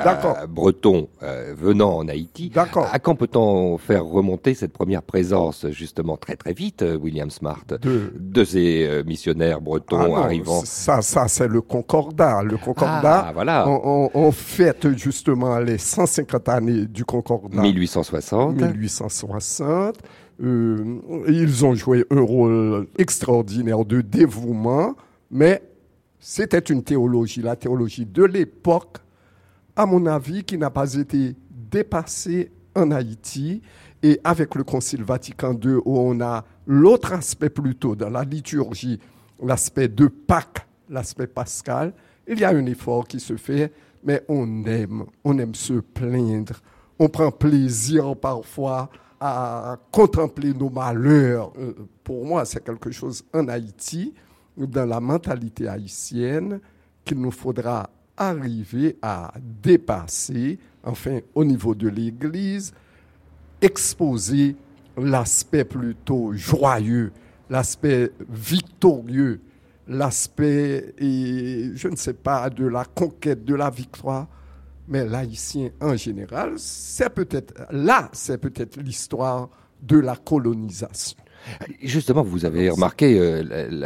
breton 0.49 1.09
venant 1.57 1.99
en 1.99 2.09
Haïti, 2.09 2.51
à 2.57 2.99
quand 2.99 3.15
peut-on 3.15 3.79
faire 3.79 4.05
remonter 4.05 4.55
cette 4.55 4.73
première 4.73 5.03
présence 5.03 5.67
justement 5.71 6.17
très 6.17 6.37
très 6.37 6.53
vite, 6.53 6.85
William 7.01 7.31
Smart, 7.31 7.65
de, 7.69 8.45
ces 8.45 9.03
missionnaires 9.07 9.61
bretons 9.61 10.17
ah 10.17 10.25
arrivant 10.25 10.63
Ça, 10.65 11.03
ça 11.03 11.29
c'est 11.29 11.49
le 11.49 11.61
Concordat. 11.61 12.43
Le 12.43 12.57
Concordat, 12.57 13.27
ah, 13.29 13.33
voilà. 13.33 13.69
on, 13.69 14.11
on, 14.15 14.33
fête 14.33 14.97
justement 14.97 15.59
les 15.59 15.79
150 15.79 16.49
années 16.49 16.87
du 16.87 17.05
Concordat. 17.05 17.61
1860. 17.61 18.57
1860. 18.57 19.97
Euh, 20.43 21.25
ils 21.29 21.65
ont 21.65 21.75
joué 21.75 22.05
un 22.11 22.21
rôle 22.21 22.87
extraordinaire 22.97 23.85
de 23.85 24.01
dévouement, 24.01 24.95
mais 25.31 25.63
c'était 26.19 26.59
une 26.59 26.83
théologie, 26.83 27.43
la 27.43 27.57
théologie 27.57 28.07
de 28.07 28.25
l'époque, 28.25 28.99
à 29.77 29.87
mon 29.87 30.07
avis, 30.07 30.45
qui 30.45 30.57
n'a 30.57 30.71
pas 30.71 30.95
été 30.95 31.35
dépassée 31.51 32.51
en 32.75 32.91
Haïti. 32.91 33.63
Et 34.03 34.19
avec 34.25 34.55
le 34.55 34.65
Concile 34.65 35.05
Vatican 35.05 35.53
II, 35.53 35.75
où 35.85 35.99
on 35.99 36.21
a 36.21 36.45
l'autre 36.67 37.13
aspect 37.13 37.51
plutôt 37.51 37.95
dans 37.95 38.09
la 38.09 38.25
liturgie, 38.25 38.99
l'aspect 39.43 39.89
de 39.89 40.07
Pâques, 40.07 40.67
l'aspect 40.89 41.27
pascal, 41.27 41.93
il 42.27 42.39
y 42.39 42.45
a 42.45 42.51
un 42.51 42.65
effort 42.67 43.07
qui 43.07 43.21
se 43.21 43.37
fait, 43.37 43.73
mais 44.03 44.23
on 44.29 44.65
aime, 44.65 45.05
on 45.25 45.39
aime 45.39 45.55
se 45.55 45.75
plaindre, 45.75 46.61
on 46.99 47.09
prend 47.09 47.31
plaisir 47.31 48.17
parfois 48.17 48.91
à 49.21 49.77
contempler 49.91 50.55
nos 50.55 50.71
malheurs. 50.71 51.53
Euh, 51.59 51.75
pour 52.03 52.25
moi, 52.25 52.45
c'est 52.47 52.65
quelque 52.65 52.91
chose 52.91 53.23
en 53.35 53.47
Haïti, 53.49 54.15
dans 54.57 54.87
la 54.87 54.99
mentalité 54.99 55.69
haïtienne, 55.69 56.59
qu'il 57.05 57.21
nous 57.21 57.31
faudra 57.31 57.89
arriver 58.17 58.97
à 59.03 59.33
dépasser, 59.63 60.59
enfin 60.83 61.21
au 61.35 61.45
niveau 61.45 61.75
de 61.75 61.89
l'Église, 61.89 62.73
exposer 63.61 64.57
l'aspect 64.97 65.65
plutôt 65.65 66.33
joyeux, 66.33 67.13
l'aspect 67.49 68.11
victorieux, 68.29 69.41
l'aspect, 69.87 70.95
je 70.99 71.89
ne 71.89 71.97
sais 71.97 72.15
pas, 72.15 72.49
de 72.49 72.67
la 72.67 72.85
conquête, 72.85 73.45
de 73.45 73.55
la 73.55 73.71
victoire 73.71 74.29
mais 74.91 75.07
l'haïtien 75.07 75.71
en 75.81 75.97
général, 75.97 76.55
c'est 76.59 77.11
peut-être 77.11 77.55
là, 77.71 78.11
c'est 78.13 78.39
peut-être 78.39 78.77
l'histoire 78.79 79.49
de 79.81 79.99
la 79.99 80.17
colonisation. 80.17 81.17
Justement, 81.83 82.23
vous 82.23 82.45
avez 82.45 82.71
remarqué, 82.71 83.19
euh, 83.19 83.43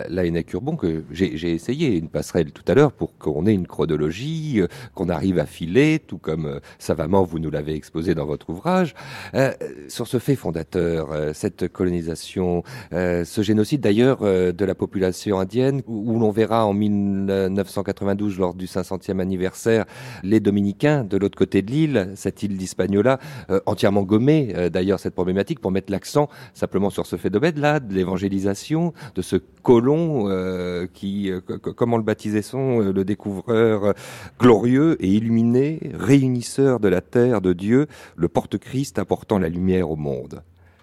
la 0.08 0.24
Urbon, 0.52 0.76
que 0.76 1.04
j'ai 1.10 1.52
essayé 1.52 1.96
une 1.96 2.08
passerelle 2.08 2.52
tout 2.52 2.62
à 2.68 2.74
l'heure 2.74 2.92
pour 2.92 3.16
qu'on 3.18 3.46
ait 3.46 3.54
une 3.54 3.66
chronologie, 3.66 4.60
euh, 4.60 4.68
qu'on 4.94 5.08
arrive 5.08 5.38
à 5.38 5.46
filer, 5.46 6.00
tout 6.04 6.18
comme 6.18 6.46
euh, 6.46 6.60
savamment 6.78 7.24
vous 7.24 7.38
nous 7.38 7.50
l'avez 7.50 7.74
exposé 7.74 8.14
dans 8.14 8.26
votre 8.26 8.50
ouvrage. 8.50 8.94
Euh, 9.34 9.52
sur 9.88 10.06
ce 10.06 10.18
fait 10.18 10.36
fondateur, 10.36 11.08
cette 11.34 11.68
colonisation, 11.68 12.62
ce 12.92 13.42
génocide 13.42 13.80
d'ailleurs 13.80 14.20
de 14.20 14.64
la 14.64 14.74
population 14.74 15.38
indienne, 15.38 15.82
où, 15.86 16.18
l'on 16.18 16.30
verra 16.30 16.66
en 16.66 16.72
1992, 16.72 18.38
lors 18.38 18.54
du 18.54 18.66
500e 18.66 19.20
anniversaire, 19.20 19.84
les 20.22 20.40
Dominicains 20.40 21.04
de 21.04 21.16
l'autre 21.16 21.36
côté 21.36 21.62
de 21.62 21.70
l'île, 21.70 22.12
cette 22.14 22.42
île 22.42 22.56
d'Hispaniola, 22.56 23.18
entièrement 23.66 24.02
gommée 24.02 24.54
d'ailleurs 24.70 25.00
cette 25.00 25.14
problématique 25.14 25.60
pour 25.60 25.70
mettre 25.70 25.92
l'accent 25.92 26.28
simplement 26.54 26.90
sur 26.90 27.06
ce 27.06 27.16
fait 27.16 27.30
de 27.30 27.38
de 27.54 27.94
l'évangélisation, 27.94 28.92
de 29.14 29.22
ce 29.22 29.36
colon 29.62 30.28
euh, 30.28 30.86
qui, 30.92 31.30
euh, 31.30 31.40
comment 31.40 31.96
le 31.96 32.02
baptisait-on, 32.02 32.82
euh, 32.82 32.92
le 32.92 33.04
découvreur 33.04 33.94
glorieux 34.38 34.96
et 35.00 35.08
illuminé, 35.08 35.80
réunisseur 35.94 36.80
de 36.80 36.88
la 36.88 37.00
terre 37.00 37.40
de 37.40 37.52
Dieu, 37.52 37.86
le 38.16 38.28
porte-Christ 38.28 38.98
apportant 38.98 39.38
la 39.38 39.48
lumière 39.48 39.90
au 39.90 39.96
monde. 39.96 40.42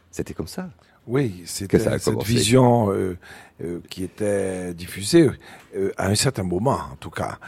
C'était 0.10 0.34
comme 0.34 0.48
ça. 0.48 0.70
Oui, 1.08 1.44
c'était 1.46 1.80
cette 1.80 2.24
vision 2.24 2.90
qui 3.90 4.04
était 4.04 4.72
diffusée 4.76 5.30
à 5.98 6.08
un 6.08 6.16
certain 6.16 6.44
moment, 6.44 6.78
en 6.92 6.96
tout 7.00 7.10
cas. 7.10 7.40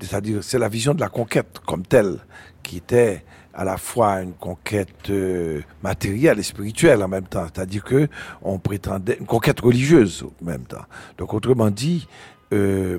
C'est-à-dire, 0.00 0.42
c'est 0.42 0.58
la 0.58 0.68
vision 0.68 0.94
de 0.94 1.00
la 1.00 1.10
conquête 1.10 1.60
comme 1.66 1.84
telle 1.84 2.20
qui 2.62 2.78
était 2.78 3.22
à 3.54 3.64
la 3.64 3.76
fois 3.76 4.22
une 4.22 4.32
conquête 4.32 5.10
euh, 5.10 5.62
matérielle 5.82 6.38
et 6.38 6.42
spirituelle 6.42 7.02
en 7.02 7.08
même 7.08 7.26
temps. 7.26 7.46
C'est-à-dire 7.52 7.84
que 7.84 8.08
on 8.42 8.58
prétendait 8.58 9.16
une 9.20 9.26
conquête 9.26 9.60
religieuse 9.60 10.24
en 10.42 10.44
même 10.44 10.64
temps. 10.64 10.84
Donc 11.18 11.32
autrement 11.32 11.70
dit, 11.70 12.06
euh, 12.52 12.98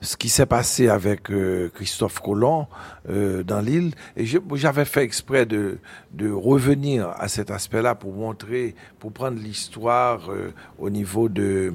ce 0.00 0.16
qui 0.16 0.30
s'est 0.30 0.46
passé 0.46 0.88
avec 0.88 1.30
euh, 1.30 1.70
Christophe 1.74 2.20
Colomb 2.20 2.66
dans 3.06 3.60
l'île, 3.60 3.92
et 4.16 4.24
j'avais 4.54 4.86
fait 4.86 5.02
exprès 5.02 5.44
de, 5.44 5.78
de 6.12 6.30
revenir 6.30 7.08
à 7.18 7.28
cet 7.28 7.50
aspect-là 7.50 7.94
pour 7.94 8.14
montrer, 8.14 8.74
pour 8.98 9.12
prendre 9.12 9.38
l'histoire 9.38 10.30
au 10.78 10.88
niveau 10.88 11.28
de 11.28 11.74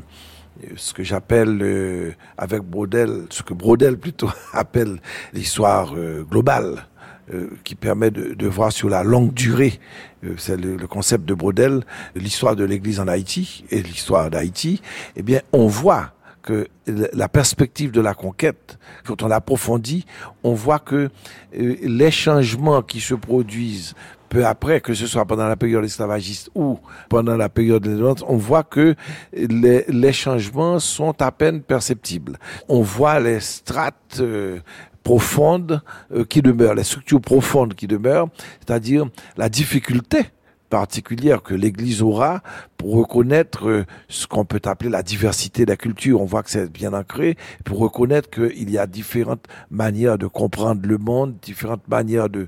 ce 0.76 0.94
que 0.94 1.04
j'appelle 1.04 2.16
avec 2.38 2.64
Brodel, 2.64 3.26
ce 3.30 3.44
que 3.44 3.54
Brodel 3.54 3.98
plutôt 3.98 4.30
appelle 4.54 5.00
l'histoire 5.34 5.94
globale. 6.30 6.88
Euh, 7.34 7.50
qui 7.64 7.74
permet 7.74 8.12
de, 8.12 8.36
de, 8.36 8.48
voir 8.48 8.72
sur 8.72 8.88
la 8.88 9.02
longue 9.02 9.34
durée, 9.34 9.80
euh, 10.24 10.36
c'est 10.38 10.58
le, 10.58 10.78
concept 10.86 11.26
de 11.26 11.34
Brodel, 11.34 11.84
l'histoire 12.14 12.56
de 12.56 12.64
l'Église 12.64 13.00
en 13.00 13.08
Haïti 13.08 13.66
et 13.72 13.82
l'histoire 13.82 14.30
d'Haïti, 14.30 14.80
eh 15.16 15.24
bien, 15.24 15.42
on 15.52 15.66
voit 15.66 16.12
que 16.44 16.68
la 16.86 17.28
perspective 17.28 17.90
de 17.90 18.00
la 18.00 18.14
conquête, 18.14 18.78
quand 19.08 19.24
on 19.24 19.28
l'approfondit, 19.28 20.06
on 20.44 20.54
voit 20.54 20.78
que 20.78 21.10
euh, 21.58 21.76
les 21.82 22.12
changements 22.12 22.84
qui 22.84 23.02
se 23.02 23.16
produisent 23.16 23.96
peu 24.30 24.46
après, 24.46 24.80
que 24.80 24.94
ce 24.94 25.08
soit 25.08 25.26
pendant 25.26 25.48
la 25.48 25.56
période 25.56 25.84
esclavagiste 25.84 26.52
ou 26.54 26.78
pendant 27.10 27.38
la 27.38 27.50
période 27.50 27.82
de 27.82 28.14
on 28.28 28.38
voit 28.38 28.64
que 28.64 28.94
les, 29.34 29.84
les, 29.88 30.14
changements 30.14 30.78
sont 30.78 31.20
à 31.24 31.32
peine 31.32 31.62
perceptibles. 31.62 32.38
On 32.70 32.82
voit 32.82 33.20
les 33.20 33.40
strates 33.40 34.22
profondes 34.22 34.62
euh, 35.08 36.26
qui 36.26 36.42
demeurent, 36.42 36.76
les 36.76 36.84
structures 36.84 37.22
profondes 37.22 37.74
qui 37.74 37.88
demeurent, 37.88 38.28
c'est-à-dire 38.60 39.06
la 39.38 39.50
difficulté 39.50 40.24
particulière 40.70 41.44
que 41.44 41.54
l'Église 41.54 42.02
aura 42.02 42.42
pour 42.78 42.96
reconnaître 42.96 43.70
euh, 43.70 43.86
ce 44.10 44.28
qu'on 44.28 44.46
peut 44.46 44.62
appeler 44.66 44.90
la 44.90 45.04
diversité 45.04 45.64
de 45.64 45.70
la 45.70 45.78
culture. 45.78 46.22
On 46.22 46.26
voit 46.26 46.44
que 46.44 46.50
c'est 46.50 46.72
bien 46.72 46.94
ancré, 46.94 47.38
pour 47.64 47.80
reconnaître 47.80 48.30
qu'il 48.30 48.70
y 48.70 48.78
a 48.78 48.88
différentes 48.88 49.46
manières 49.70 50.18
de 50.18 50.28
comprendre 50.28 50.82
le 50.86 50.98
monde, 50.98 51.36
différentes 51.42 51.88
manières 51.88 52.30
de, 52.30 52.48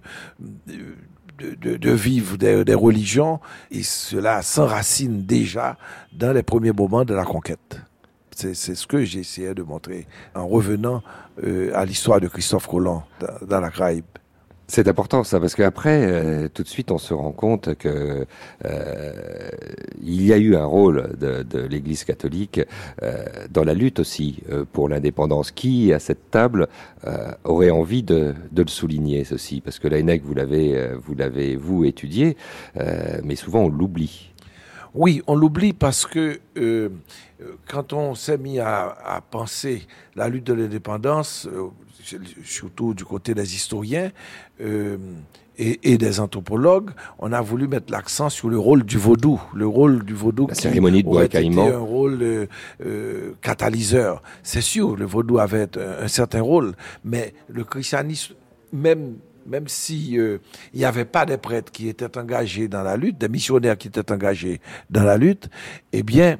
de, 1.40 1.78
de, 1.78 1.92
vivre 1.92 2.38
des, 2.38 2.66
des, 2.66 2.74
religions, 2.74 3.40
et 3.72 3.84
cela 3.84 4.42
s'enracine 4.42 5.24
déjà 5.26 5.78
dans 6.12 6.34
les 6.34 6.44
premiers 6.44 6.72
moments 6.72 7.06
de 7.06 7.14
la 7.14 7.24
conquête. 7.24 7.82
C'est 8.38 8.54
ce 8.76 8.86
que 8.86 9.04
j'essayais 9.04 9.56
de 9.56 9.64
montrer 9.64 10.06
en 10.36 10.48
revenant 10.48 11.02
à 11.74 11.86
l'histoire 11.86 12.22
de 12.22 12.28
Christophe 12.28 12.68
Colomb 12.68 13.02
dans, 13.20 13.48
dans 13.48 13.60
la 13.60 13.72
Caraïbe. 13.72 14.06
C'est 14.70 14.90
important 14.90 15.24
ça, 15.24 15.40
parce 15.40 15.56
qu'après, 15.56 16.06
euh, 16.06 16.50
tout 16.54 16.62
de 16.62 16.68
suite, 16.68 16.92
on 16.92 16.98
se 16.98 17.14
rend 17.14 17.32
compte 17.32 17.76
que 17.76 18.28
euh, 18.66 19.50
il 20.04 20.26
y 20.26 20.34
a 20.34 20.38
eu 20.38 20.58
un 20.58 20.66
rôle 20.66 21.16
de, 21.18 21.42
de 21.44 21.60
l'Église 21.60 22.04
catholique 22.04 22.60
euh, 23.02 23.24
dans 23.50 23.64
la 23.64 23.74
lutte 23.74 24.00
aussi 24.00 24.44
euh, 24.52 24.66
pour 24.70 24.90
l'indépendance. 24.90 25.52
Qui, 25.52 25.94
à 25.94 26.00
cette 26.00 26.32
table, 26.32 26.68
euh, 27.06 27.32
aurait 27.46 27.70
envie 27.70 28.04
de, 28.04 28.36
de, 28.52 28.62
le 28.62 28.68
souligner 28.68 29.24
ceci 29.24 29.62
Parce 29.62 29.80
que 29.80 29.88
l'ANEC, 29.88 30.22
vous 30.26 30.34
l'avez, 30.34 30.90
vous 31.02 31.16
l'avez 31.16 31.56
vous 31.56 31.86
étudié, 31.86 32.36
mais 33.24 33.36
souvent 33.36 33.62
on 33.62 33.70
l'oublie. 33.70 34.34
Oui, 34.94 35.22
on 35.28 35.36
l'oublie 35.36 35.72
parce 35.72 36.06
que 36.06 36.40
quand 37.68 37.94
on 37.94 38.16
s'est 38.16 38.38
mis 38.38 38.60
à, 38.60 38.98
à, 39.06 39.22
penser 39.22 39.88
la 40.16 40.28
lutte 40.28 40.46
de 40.46 40.54
l'indépendance, 40.54 41.48
surtout 42.44 42.94
du 42.94 43.06
côté 43.06 43.34
des 43.34 43.56
historiens 43.56 44.12
euh, 44.62 44.98
et, 45.58 45.94
et, 45.94 45.98
des 45.98 46.20
anthropologues, 46.20 46.92
on 47.20 47.32
a 47.34 47.42
voulu 47.42 47.68
mettre 47.68 47.92
l'accent 47.92 48.30
sur 48.30 48.50
le 48.50 48.60
rôle 48.60 48.84
du 48.84 48.98
vaudou, 48.98 49.42
le 49.56 49.68
rôle 49.68 50.04
du 50.04 50.14
vaudou 50.14 50.48
la 50.48 50.54
qui 50.54 50.62
cérémonie 50.62 51.04
de 51.04 51.10
aurait 51.10 51.26
été 51.26 51.40
un 51.40 51.78
rôle 51.80 52.20
euh, 52.22 52.46
euh, 52.86 53.34
catalyseur. 53.42 54.22
C'est 54.44 54.62
sûr, 54.62 54.96
le 54.96 55.06
vaudou 55.06 55.40
avait 55.40 55.78
un, 55.78 56.04
un, 56.04 56.08
certain 56.08 56.42
rôle, 56.42 56.76
mais 57.04 57.34
le 57.50 57.64
christianisme, 57.64 58.36
même 58.72 59.16
même 59.48 59.68
si 59.68 60.20
euh, 60.20 60.40
il 60.74 60.80
n'y 60.80 60.86
avait 60.86 61.06
pas 61.06 61.26
des 61.26 61.38
prêtres 61.38 61.72
qui 61.72 61.88
étaient 61.88 62.18
engagés 62.18 62.68
dans 62.68 62.84
la 62.84 62.98
lutte, 62.98 63.18
des 63.18 63.30
missionnaires 63.30 63.78
qui 63.78 63.88
étaient 63.88 64.12
engagés 64.12 64.60
dans 64.90 65.04
la 65.04 65.18
lutte, 65.18 65.50
eh 65.94 66.04
bien, 66.04 66.38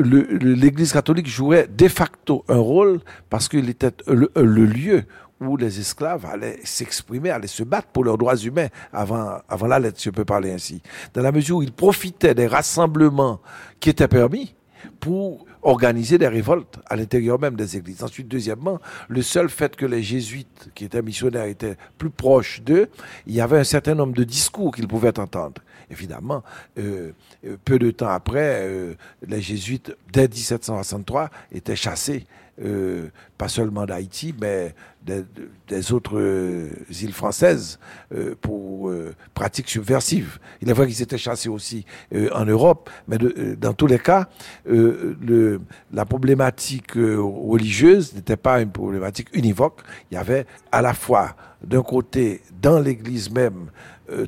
l'Église 0.00 0.92
catholique 0.92 1.28
jouait 1.28 1.66
de 1.68 1.88
facto 1.88 2.44
un 2.48 2.58
rôle 2.58 3.00
parce 3.28 3.48
qu'il 3.48 3.68
était 3.68 3.92
le, 4.06 4.30
lieu 4.36 5.04
où 5.40 5.56
les 5.56 5.80
esclaves 5.80 6.26
allaient 6.26 6.58
s'exprimer, 6.64 7.30
allaient 7.30 7.46
se 7.46 7.62
battre 7.62 7.88
pour 7.88 8.04
leurs 8.04 8.18
droits 8.18 8.36
humains 8.36 8.68
avant, 8.92 9.38
avant 9.48 9.66
la 9.66 9.78
lettre, 9.78 9.98
si 9.98 10.04
je 10.04 10.10
peux 10.10 10.24
parler 10.24 10.52
ainsi. 10.52 10.82
Dans 11.14 11.22
la 11.22 11.32
mesure 11.32 11.58
où 11.58 11.62
ils 11.62 11.72
profitaient 11.72 12.34
des 12.34 12.46
rassemblements 12.46 13.40
qui 13.80 13.90
étaient 13.90 14.08
permis 14.08 14.54
pour 14.98 15.46
organiser 15.62 16.18
des 16.18 16.28
révoltes 16.28 16.78
à 16.86 16.96
l'intérieur 16.96 17.38
même 17.38 17.54
des 17.54 17.76
églises. 17.76 18.02
Ensuite, 18.02 18.28
deuxièmement, 18.28 18.78
le 19.08 19.22
seul 19.22 19.48
fait 19.48 19.76
que 19.76 19.86
les 19.86 20.02
jésuites, 20.02 20.70
qui 20.74 20.84
étaient 20.84 21.02
missionnaires, 21.02 21.44
étaient 21.44 21.76
plus 21.98 22.10
proches 22.10 22.62
d'eux, 22.62 22.88
il 23.26 23.34
y 23.34 23.40
avait 23.40 23.58
un 23.58 23.64
certain 23.64 23.94
nombre 23.94 24.14
de 24.14 24.24
discours 24.24 24.74
qu'ils 24.74 24.88
pouvaient 24.88 25.18
entendre. 25.18 25.60
Évidemment, 25.90 26.42
euh, 26.78 27.12
euh 27.44 27.56
peu 27.64 27.78
de 27.78 27.90
temps 27.90 28.08
après, 28.08 28.60
euh, 28.62 28.94
les 29.26 29.40
jésuites, 29.40 29.94
dès 30.12 30.28
1763, 30.28 31.30
étaient 31.52 31.76
chassés 31.76 32.26
pas 33.38 33.48
seulement 33.48 33.86
d'Haïti, 33.86 34.34
mais 34.38 34.74
des, 35.02 35.92
autres 35.94 36.20
îles 36.90 37.14
françaises 37.14 37.78
pour 38.42 38.92
pratiques 39.32 39.70
subversives. 39.70 40.38
Il 40.60 40.68
est 40.68 40.74
vrai 40.74 40.86
qu'ils 40.86 41.00
étaient 41.00 41.16
chassés 41.16 41.48
aussi 41.48 41.86
en 42.34 42.44
Europe, 42.44 42.90
mais 43.08 43.16
dans 43.56 43.72
tous 43.72 43.86
les 43.86 43.98
cas, 43.98 44.28
la 44.66 46.04
problématique 46.04 46.92
religieuse 46.96 48.14
n'était 48.14 48.36
pas 48.36 48.60
une 48.60 48.72
problématique 48.72 49.28
univoque. 49.32 49.80
Il 50.10 50.16
y 50.16 50.18
avait 50.18 50.44
à 50.70 50.82
la 50.82 50.92
fois, 50.92 51.36
d'un 51.64 51.82
côté, 51.82 52.42
dans 52.60 52.78
l'Église 52.78 53.30
même, 53.30 53.70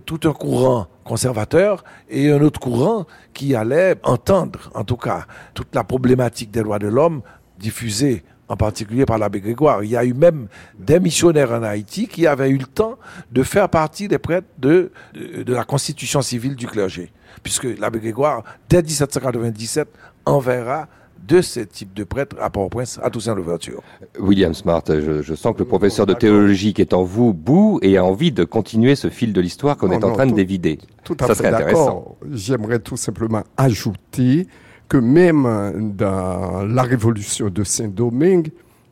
tout 0.04 0.20
un 0.24 0.32
courant 0.32 0.86
conservateur 1.04 1.84
et 2.08 2.30
un 2.30 2.40
autre 2.40 2.60
courant 2.60 3.06
qui 3.34 3.54
allait 3.54 3.96
entendre, 4.04 4.70
en 4.74 4.84
tout 4.84 4.96
cas, 4.96 5.26
toute 5.54 5.74
la 5.74 5.84
problématique 5.84 6.50
des 6.50 6.62
droits 6.62 6.78
de 6.78 6.88
l'homme 6.88 7.22
diffusée 7.58 8.24
en 8.48 8.56
particulier 8.56 9.06
par 9.06 9.18
l'abbé 9.18 9.40
Grégoire. 9.40 9.82
Il 9.82 9.90
y 9.90 9.96
a 9.96 10.04
eu 10.04 10.12
même 10.12 10.48
des 10.78 11.00
missionnaires 11.00 11.52
en 11.52 11.62
Haïti 11.62 12.06
qui 12.06 12.26
avaient 12.26 12.50
eu 12.50 12.58
le 12.58 12.66
temps 12.66 12.98
de 13.30 13.42
faire 13.42 13.68
partie 13.68 14.08
des 14.08 14.18
prêtres 14.18 14.48
de, 14.58 14.92
de, 15.14 15.42
de 15.42 15.54
la 15.54 15.64
constitution 15.64 16.20
civile 16.20 16.54
du 16.54 16.66
clergé. 16.66 17.10
Puisque 17.42 17.64
l'abbé 17.64 18.00
Grégoire, 18.00 18.42
dès 18.68 18.82
1797, 18.82 19.88
enverra 20.26 20.88
de 21.26 21.40
ce 21.40 21.61
type 21.61 21.94
de 21.94 22.04
prêtre 22.04 22.37
à 22.40 22.50
Port-au-Prince, 22.50 22.98
à 23.02 23.11
Toussaint 23.11 23.35
l'ouverture. 23.35 23.82
William 24.18 24.54
Smart, 24.54 24.82
je, 24.88 25.22
je, 25.22 25.35
sens 25.35 25.54
que 25.54 25.61
le 25.61 25.64
professeur 25.64 26.06
de 26.06 26.14
théologie 26.14 26.74
qui 26.74 26.80
est 26.80 26.94
en 26.94 27.04
vous 27.04 27.32
bout 27.32 27.78
et 27.82 27.96
a 27.96 28.04
envie 28.04 28.32
de 28.32 28.44
continuer 28.44 28.96
ce 28.96 29.08
fil 29.08 29.32
de 29.32 29.40
l'histoire 29.40 29.76
qu'on 29.76 29.90
est 29.90 30.04
en 30.04 30.12
train 30.12 30.24
tout, 30.26 30.32
de 30.32 30.37
dévider. 30.37 30.78
Tout 31.04 31.16
à 31.20 31.28
Ça 31.28 31.35
fait 31.35 31.50
d'accord. 31.50 32.16
J'aimerais 32.32 32.80
tout 32.80 32.96
simplement 32.96 33.42
ajouter 33.56 34.46
que 34.88 34.96
même 34.96 35.94
dans 35.96 36.64
la 36.66 36.82
révolution 36.82 37.48
de 37.48 37.64
Saint-Domingue, 37.64 38.50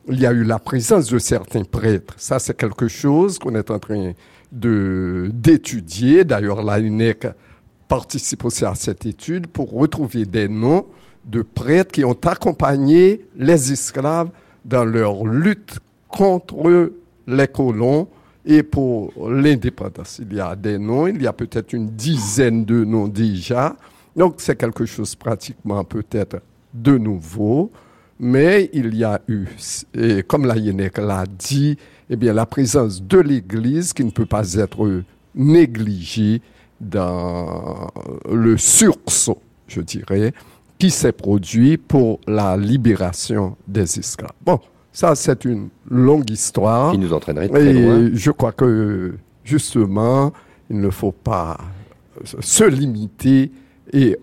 il 0.09 0.21
y 0.21 0.27
a 0.27 0.33
eu 0.33 0.45
la 0.45 0.59
présence 0.59 1.09
de 1.09 1.19
certains 1.19 1.65
prêtres. 1.65 2.15
Ça, 2.17 2.39
c'est 2.39 2.57
quelque 2.57 2.89
chose 2.89 3.39
qu'on 3.39 3.55
est 3.55 3.71
en 3.71 3.79
train 3.79 4.13
de 4.53 5.31
d'étudier. 5.33 6.25
D'ailleurs, 6.25 6.63
la 6.63 6.81
UNEC 6.81 7.27
participe 7.89 8.45
aussi 8.45 8.65
à 8.65 8.75
cette 8.75 9.05
étude 9.05 9.47
pour 9.47 9.73
retrouver 9.73 10.25
des 10.25 10.49
noms 10.49 10.87
de 11.25 11.43
prêtres 11.43 11.93
qui 11.93 12.05
ont 12.05 12.19
accompagné 12.25 13.27
les 13.37 13.73
esclaves 13.73 14.31
dans 14.65 14.85
leur 14.85 15.25
lutte 15.25 15.79
contre 16.09 16.93
les 17.27 17.49
colons 17.49 18.09
et 18.45 18.63
pour 18.63 19.13
l'indépendance. 19.29 20.21
Il 20.23 20.35
y 20.35 20.41
a 20.41 20.57
des 20.57 20.79
noms, 20.79 21.07
il 21.07 21.23
y 21.23 21.27
a 21.27 21.33
peut-être 21.33 21.73
une 21.73 21.89
dizaine 21.91 22.65
de 22.65 22.85
noms 22.85 23.09
déjà. 23.09 23.77
Donc 24.17 24.35
c'est 24.39 24.57
quelque 24.57 24.87
chose 24.87 25.15
pratiquement 25.15 25.85
peut-être 25.85 26.39
de 26.75 26.97
nouveau, 26.99 27.71
mais 28.19 28.71
il 28.73 28.95
y 28.97 29.05
a 29.05 29.21
eu, 29.29 29.47
et 29.95 30.23
comme 30.23 30.47
la 30.47 30.57
Yénèque 30.57 30.99
l'a 30.99 31.25
dit, 31.27 31.77
eh 32.09 32.17
bien 32.17 32.33
la 32.33 32.47
présence 32.47 33.03
de 33.03 33.19
l'Église 33.19 33.93
qui 33.93 34.05
ne 34.05 34.11
peut 34.11 34.27
pas 34.27 34.55
être 34.55 35.03
négligée 35.35 36.43
dans 36.81 37.89
le 38.31 38.57
sursaut, 38.57 39.41
je 39.69 39.81
dirais, 39.81 40.33
qui 40.81 40.91
s'est 40.91 41.13
produit 41.13 41.77
pour 41.77 42.21
la 42.27 42.57
libération 42.57 43.55
des 43.69 43.99
esclaves. 43.99 44.33
Bon, 44.45 44.59
ça 44.91 45.15
c'est 45.15 45.45
une 45.45 45.69
longue 45.89 46.29
histoire. 46.31 46.93
Qui 46.93 46.99
nous 46.99 47.13
entraînerait 47.13 47.49
très 47.49 47.67
et 47.67 47.73
loin. 47.75 48.11
Je 48.15 48.31
crois 48.31 48.53
que 48.53 49.15
justement, 49.45 50.33
il 50.71 50.81
ne 50.81 50.89
faut 50.89 51.13
pas 51.13 51.59
se 52.25 52.65
limiter 52.65 53.53
et 53.93 54.19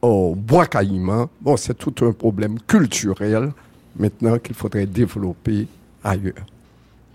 au 0.00 0.34
bois 0.34 0.66
caïman, 0.66 1.28
bon, 1.42 1.56
c'est 1.58 1.74
tout 1.74 1.94
un 2.04 2.12
problème 2.12 2.58
culturel 2.66 3.50
maintenant 3.96 4.38
qu'il 4.38 4.54
faudrait 4.54 4.86
développer 4.86 5.66
ailleurs. 6.02 6.46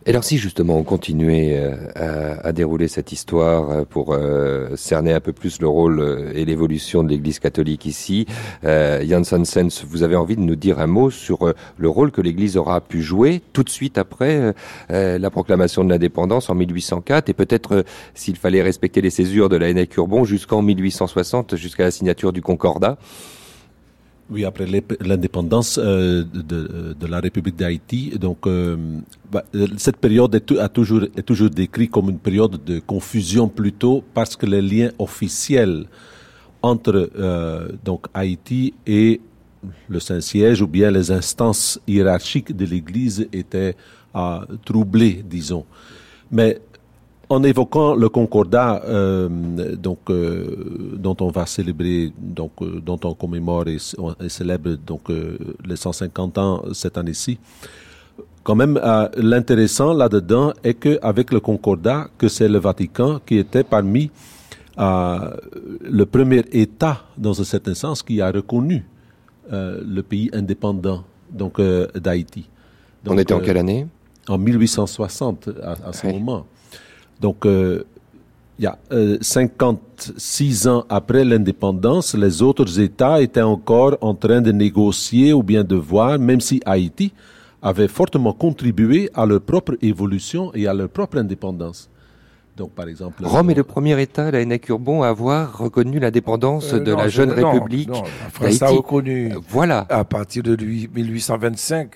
Et 0.06 0.10
alors 0.10 0.26
si 0.26 0.38
justement 0.38 0.78
on 0.78 0.84
continuait 0.84 1.58
euh, 1.58 2.36
à, 2.42 2.48
à, 2.48 2.52
dérouler 2.52 2.90
cette 2.90 3.14
histoire 3.14 3.70
euh, 3.70 3.84
pour 3.86 4.14
euh, 4.14 4.76
cerner 4.76 5.14
un 5.14 5.22
peu 5.22 5.32
plus 5.32 5.62
le 5.62 5.68
rôle 5.70 6.02
euh, 6.02 6.34
et 6.36 6.44
l'évolution 6.44 7.04
de 7.04 7.10
l'Église 7.10 7.40
catholique 7.40 7.86
ici, 7.86 8.26
euh, 8.66 9.02
Janssen 9.08 9.46
vous 9.88 10.04
avez 10.04 10.18
envie 10.18 10.36
de 10.36 10.42
nous 10.42 10.58
dire 10.58 10.80
un 10.80 10.88
mot 10.88 11.10
sur 11.10 11.48
euh, 11.48 11.54
le 11.78 11.88
rôle 11.88 12.12
que 12.12 12.20
l'Église 12.20 12.58
aura 12.58 12.82
pu 12.82 13.02
jouer 13.02 13.42
tout 13.54 13.64
de 13.64 13.70
suite 13.70 13.98
après 13.98 14.54
la 14.90 15.30
proclamation 15.30 15.84
de 15.84 15.90
l'indépendance 15.90 16.50
en 16.50 16.56
1804 16.56 17.30
et 17.30 17.34
peut-être 17.34 17.86
s'il 18.14 18.36
fallait 18.36 18.62
respecter 18.62 19.02
les 19.02 19.10
césures 19.10 19.48
de 19.48 19.56
la 19.56 19.72
NEC 19.72 19.96
Urbon 19.98 20.26
jusqu'en 20.26 20.62
1860, 20.62 21.56
jusqu'à 21.56 21.84
la 21.84 21.92
signature 21.92 22.34
du 22.34 22.42
Concordat 22.42 22.98
oui, 24.30 24.46
après 24.46 24.66
l'indépendance 25.02 25.78
euh, 25.78 26.24
de, 26.24 26.94
de, 26.94 27.08
la 27.08 27.20
République 27.20 27.56
d'Haïti, 27.58 28.12
donc 28.20 28.48
euh, 28.48 28.78
bah, 29.32 29.44
cette 29.78 29.98
période 29.98 30.34
est, 30.34 30.52
a 30.58 30.70
toujours, 30.70 31.04
est 31.04 31.24
toujours 31.24 31.50
décrite 31.50 31.92
comme 31.92 32.10
une 32.10 32.20
période 32.20 32.64
de 32.64 32.80
confusion 32.80 33.50
plutôt 33.50 34.04
parce 34.14 34.36
que 34.36 34.46
les 34.46 34.62
liens 34.62 34.92
officiels 34.98 35.86
entre 36.62 37.12
euh, 37.18 37.68
donc 37.84 38.08
Haïti 38.14 38.74
et 38.88 39.20
le 39.90 40.00
Saint-Siège 40.00 40.62
ou 40.62 40.68
bien 40.68 40.90
les 40.90 41.12
instances 41.12 41.80
hiérarchiques 41.86 42.56
de 42.56 42.66
l'Église 42.66 43.28
étaient 43.34 43.76
troublés, 44.64 45.24
disons. 45.28 45.66
Mais 46.32 46.60
en 47.34 47.44
évoquant 47.44 47.96
le 47.96 48.10
concordat 48.10 48.82
euh, 48.86 49.28
donc, 49.76 50.00
euh, 50.10 50.96
dont 50.98 51.16
on 51.20 51.30
va 51.30 51.46
célébrer, 51.46 52.12
donc, 52.18 52.52
euh, 52.62 52.80
dont 52.80 53.00
on 53.04 53.14
commémore 53.14 53.68
et, 53.68 53.78
et 54.24 54.30
célèbre 54.30 54.76
donc, 54.86 55.10
les 55.10 55.76
150 55.76 56.38
ans 56.38 56.64
cette 56.74 56.98
année-ci, 56.98 57.38
quand 58.44 58.56
même, 58.56 58.80
l'intéressant 59.18 59.94
là-dedans 59.94 60.54
est 60.64 60.74
qu'avec 60.74 61.32
le 61.32 61.40
concordat, 61.40 62.08
que 62.18 62.28
c'est 62.28 62.50
le 62.50 62.60
Vatican 62.60 63.22
qui 63.26 63.38
était 63.38 63.64
parmi 63.64 64.12
le 64.78 66.04
premier 66.04 66.44
État, 66.52 67.04
dans 67.18 67.40
un 67.40 67.44
certain 67.46 67.74
sens, 67.74 68.04
qui 68.04 68.20
a 68.20 68.30
reconnu 68.32 68.86
le 69.50 70.02
pays 70.02 70.30
indépendant 70.34 71.04
donc 71.32 71.62
d'Haïti. 71.96 72.50
On 73.08 73.18
était 73.18 73.34
en 73.34 73.40
quelle 73.40 73.58
année? 73.58 73.88
En 74.28 74.38
1860, 74.38 75.50
à, 75.64 75.90
à 75.90 75.94
ce 75.94 76.08
moment. 76.08 76.46
Donc, 77.20 77.46
euh, 77.46 77.84
Il 78.60 78.66
y 78.66 78.68
a 78.68 78.78
56 79.20 80.68
ans 80.68 80.86
après 80.88 81.26
l'indépendance, 81.26 82.14
les 82.14 82.44
autres 82.44 82.80
États 82.80 83.20
étaient 83.20 83.42
encore 83.42 83.98
en 84.00 84.14
train 84.14 84.42
de 84.42 84.52
négocier 84.52 85.34
ou 85.34 85.42
bien 85.42 85.64
de 85.64 85.76
voir, 85.76 86.20
même 86.20 86.40
si 86.40 86.62
Haïti 86.64 87.12
avait 87.64 87.88
fortement 87.88 88.32
contribué 88.32 89.10
à 89.16 89.26
leur 89.26 89.42
propre 89.42 89.76
évolution 89.82 90.54
et 90.54 90.68
à 90.68 90.74
leur 90.74 90.90
propre 90.90 91.18
indépendance. 91.18 91.90
Donc, 92.56 92.72
par 92.72 92.88
exemple, 92.88 93.26
Rome 93.26 93.50
est 93.50 93.56
le 93.56 93.64
premier 93.64 94.00
État, 94.00 94.30
la 94.30 94.44
Urbon, 94.70 95.02
à 95.02 95.08
avoir 95.08 95.58
reconnu 95.58 96.00
l'indépendance 96.00 96.74
de 96.74 96.94
la 96.94 97.08
jeune 97.08 97.32
République. 97.32 97.90
Non, 97.90 98.04
la 98.04 98.30
France 98.30 98.62
a 98.62 98.68
reconnu. 98.68 99.34
voilà. 99.50 99.86
À 99.90 100.04
partir 100.04 100.44
de 100.44 100.56
1825, 100.56 101.90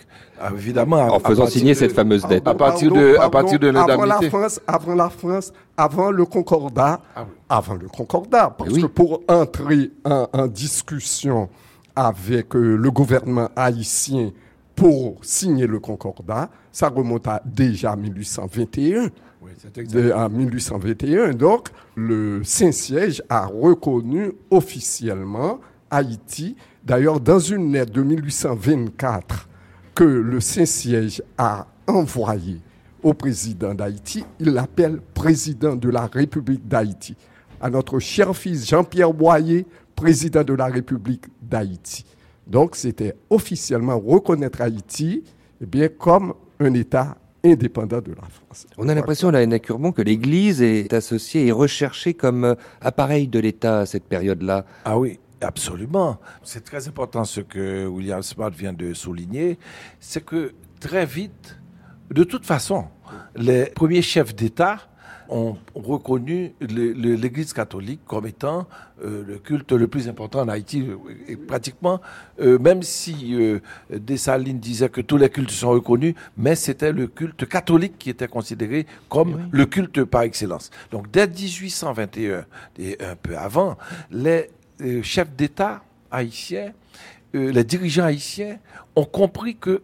évidemment. 0.56 1.14
En 1.14 1.20
faisant 1.20 1.46
signer 1.46 1.76
cette 1.76 1.92
fameuse 1.94 2.26
dette. 2.26 2.48
À 2.48 2.56
partir 2.56 2.92
de, 2.92 3.18
à 3.20 3.30
partir 3.30 3.60
de 3.60 3.68
Avant 3.70 4.06
la 4.06 4.20
France, 4.22 4.60
avant 4.66 4.96
la 4.96 5.10
France, 5.10 5.54
avant 5.76 6.10
le 6.10 6.26
Concordat, 6.26 7.02
ah 7.16 7.26
avant 7.50 7.76
le 7.76 7.88
Concordat, 7.88 8.56
parce 8.58 8.74
que 8.74 8.88
pour 8.88 9.22
entrer 9.28 9.92
en, 10.06 10.28
en 10.34 10.48
discussion 10.48 11.50
avec 11.96 12.56
euh, 12.56 12.76
le 12.76 12.92
gouvernement 12.92 13.50
haïtien 13.56 14.32
pour 14.76 15.18
signer 15.24 15.66
le 15.68 15.80
Concordat, 15.80 16.50
ça 16.72 16.90
remonte 16.90 17.28
à 17.28 17.42
déjà 17.46 17.96
1821 17.96 19.10
en 20.14 20.30
1821. 20.30 21.34
Donc, 21.34 21.70
le 21.96 22.44
Saint-Siège 22.44 23.24
a 23.30 23.46
reconnu 23.46 24.32
officiellement 24.52 25.60
Haïti. 25.90 26.56
D'ailleurs, 26.84 27.20
dans 27.20 27.40
une 27.40 27.72
lettre 27.72 27.92
de 27.92 28.04
1824 28.04 29.50
que 29.96 30.04
le 30.04 30.40
Saint-Siège 30.40 31.24
a 31.38 31.68
envoyée 31.88 32.62
au 33.04 33.14
président 33.14 33.74
d'Haïti, 33.74 34.26
il 34.40 34.50
l'appelle 34.50 35.00
président 35.14 35.76
de 35.76 35.90
la 35.90 36.08
République 36.08 36.68
d'Haïti. 36.68 37.16
À 37.62 37.70
notre 37.70 38.00
cher 38.00 38.36
fils 38.36 38.68
Jean-Pierre 38.68 39.14
Boyer, 39.14 39.66
président 39.96 40.44
de 40.44 40.54
la 40.54 40.66
République 40.66 41.26
d'Haïti. 41.42 42.06
Donc, 42.46 42.76
c'était 42.76 43.16
officiellement 43.30 44.00
reconnaître 44.00 44.62
Haïti 44.62 45.24
eh 45.62 45.66
bien, 45.66 45.88
comme 45.88 46.34
un 46.60 46.74
État 46.74 47.18
indépendant 47.52 48.02
de 48.02 48.12
la 48.12 48.28
France. 48.30 48.68
On 48.78 48.88
a 48.90 48.96
l'impression, 48.96 49.32
là, 49.32 49.40
Anna 49.40 49.60
Curbon, 49.60 49.92
que 49.92 50.02
l'Église 50.02 50.62
est 50.62 50.94
associée 50.94 51.48
et 51.48 51.52
recherchée 51.52 52.14
comme 52.14 52.44
euh, 52.44 52.56
appareil 52.82 53.28
de 53.28 53.40
l'État 53.40 53.80
à 53.80 53.86
cette 53.86 54.06
période-là. 54.06 54.66
Ah 54.86 54.98
oui, 54.98 55.20
Absolument. 55.42 56.20
C'est 56.44 56.64
très 56.64 56.88
important 56.88 57.24
ce 57.24 57.42
que 57.42 57.86
William 57.86 58.24
Smart 58.24 58.50
vient 58.50 58.74
de 58.74 58.94
souligner. 58.94 59.60
C'est 60.00 60.26
que 60.26 60.54
très 60.80 61.06
vite, 61.06 61.60
de 62.10 62.24
toute 62.24 62.46
façon, 62.46 62.86
les 63.36 63.66
premiers 63.68 64.02
chefs 64.02 64.36
d'État 64.36 64.80
ont 65.30 65.58
reconnu 65.76 66.54
l'Église 66.62 67.54
catholique 67.54 68.02
comme 68.06 68.28
étant 68.28 68.68
euh, 69.04 69.24
le 69.26 69.38
culte 69.38 69.72
le 69.72 69.88
plus 69.88 70.08
important 70.08 70.42
en 70.42 70.48
Haïti. 70.48 70.88
Et 71.28 71.36
pratiquement, 71.36 72.02
euh, 72.40 72.58
même 72.60 72.84
si 72.84 73.36
euh, 73.36 73.60
Dessalines 73.90 74.60
disait 74.60 74.90
que 74.90 75.02
tous 75.02 75.18
les 75.18 75.30
cultes 75.30 75.52
sont 75.52 75.70
reconnus, 75.70 76.16
mais 76.38 76.56
c'était 76.56 76.92
le 76.92 77.08
culte 77.08 77.48
catholique 77.48 77.98
qui 77.98 78.10
était 78.10 78.28
considéré 78.28 78.86
comme 79.10 79.50
le 79.52 79.66
culte 79.66 80.04
par 80.04 80.24
excellence. 80.24 80.72
Donc 80.92 81.12
dès 81.12 81.28
1821 81.28 82.46
et 82.80 82.98
un 83.04 83.16
peu 83.16 83.38
avant, 83.38 83.78
les 84.12 84.50
chefs 85.02 85.36
d'État 85.36 85.84
haïtiens, 86.12 86.72
les 87.34 87.64
dirigeants 87.64 88.06
haïtiens 88.06 88.58
ont 88.96 89.06
compris 89.06 89.56
que 89.56 89.82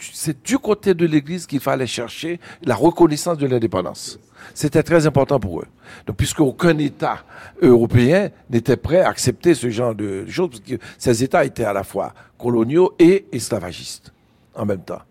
c'est 0.00 0.44
du 0.44 0.58
côté 0.58 0.94
de 0.94 1.06
l'Église 1.06 1.46
qu'il 1.46 1.60
fallait 1.60 1.86
chercher 1.86 2.40
la 2.62 2.74
reconnaissance 2.74 3.38
de 3.38 3.46
l'indépendance. 3.46 4.18
C'était 4.54 4.82
très 4.82 5.06
important 5.06 5.40
pour 5.40 5.60
eux. 5.60 5.66
Donc, 6.06 6.16
puisque 6.16 6.40
aucun 6.40 6.76
État 6.78 7.24
européen 7.62 8.30
n'était 8.50 8.76
prêt 8.76 9.00
à 9.00 9.08
accepter 9.08 9.54
ce 9.54 9.70
genre 9.70 9.94
de 9.94 10.26
choses, 10.28 10.50
parce 10.50 10.60
que 10.60 10.74
ces 10.98 11.24
États 11.24 11.44
étaient 11.44 11.64
à 11.64 11.72
la 11.72 11.84
fois 11.84 12.14
coloniaux 12.38 12.94
et 12.98 13.26
esclavagistes 13.32 14.12
en 14.54 14.66
même 14.66 14.82
temps. 14.82 15.02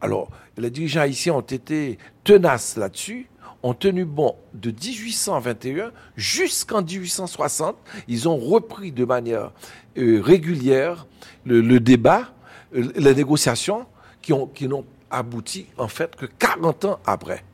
Alors, 0.00 0.30
les 0.56 0.70
dirigeants 0.70 1.02
haïtiens 1.02 1.34
ont 1.34 1.40
été 1.40 1.98
tenaces 2.24 2.76
là-dessus, 2.76 3.28
ont 3.62 3.74
tenu 3.74 4.04
bon 4.04 4.36
de 4.54 4.70
1821 4.70 5.90
jusqu'en 6.16 6.82
1860. 6.82 7.76
Ils 8.08 8.28
ont 8.28 8.36
repris 8.36 8.92
de 8.92 9.04
manière 9.04 9.52
euh, 9.98 10.20
régulière 10.22 11.06
le, 11.44 11.78
débat, 11.80 12.32
euh, 12.74 12.90
les 12.96 13.14
négociations 13.14 13.86
qui, 14.26 14.32
ont, 14.32 14.48
qui 14.48 14.66
n'ont 14.66 14.84
abouti 15.08 15.66
en 15.78 15.86
fait 15.86 16.16
que 16.16 16.26
40 16.26 16.84
ans 16.86 16.98
après. 17.06 17.44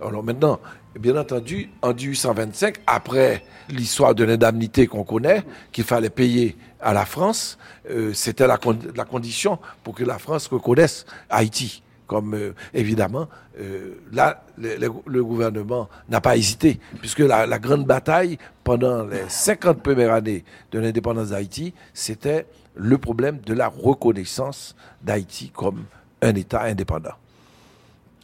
Alors 0.00 0.22
maintenant, 0.22 0.60
bien 0.98 1.16
entendu, 1.16 1.68
en 1.82 1.92
1825, 1.92 2.76
après 2.86 3.42
l'histoire 3.68 4.14
de 4.14 4.22
l'indemnité 4.22 4.86
qu'on 4.86 5.02
connaît, 5.02 5.42
qu'il 5.72 5.82
fallait 5.82 6.10
payer 6.10 6.56
à 6.80 6.92
la 6.92 7.04
France, 7.04 7.58
euh, 7.90 8.12
c'était 8.12 8.46
la, 8.46 8.56
condition 8.56 9.58
pour 9.82 9.94
que 9.96 10.04
la 10.04 10.18
France 10.18 10.46
reconnaisse 10.46 11.06
Haïti. 11.28 11.82
Comme 12.06 12.34
euh, 12.34 12.54
évidemment, 12.72 13.28
euh, 13.58 13.94
là, 14.12 14.44
le, 14.58 15.24
gouvernement 15.24 15.88
n'a 16.08 16.20
pas 16.20 16.36
hésité, 16.36 16.78
puisque 17.00 17.20
la, 17.20 17.46
la, 17.46 17.58
grande 17.58 17.86
bataille 17.86 18.38
pendant 18.62 19.04
les 19.04 19.24
50 19.28 19.82
premières 19.82 20.12
années 20.12 20.44
de 20.70 20.78
l'indépendance 20.78 21.30
d'Haïti, 21.30 21.72
c'était 21.94 22.46
le 22.74 22.98
problème 22.98 23.38
de 23.38 23.54
la 23.54 23.68
reconnaissance 23.68 24.74
d'Haïti 25.02 25.50
comme 25.54 25.84
un 26.22 26.34
État 26.34 26.62
indépendant. 26.62 27.14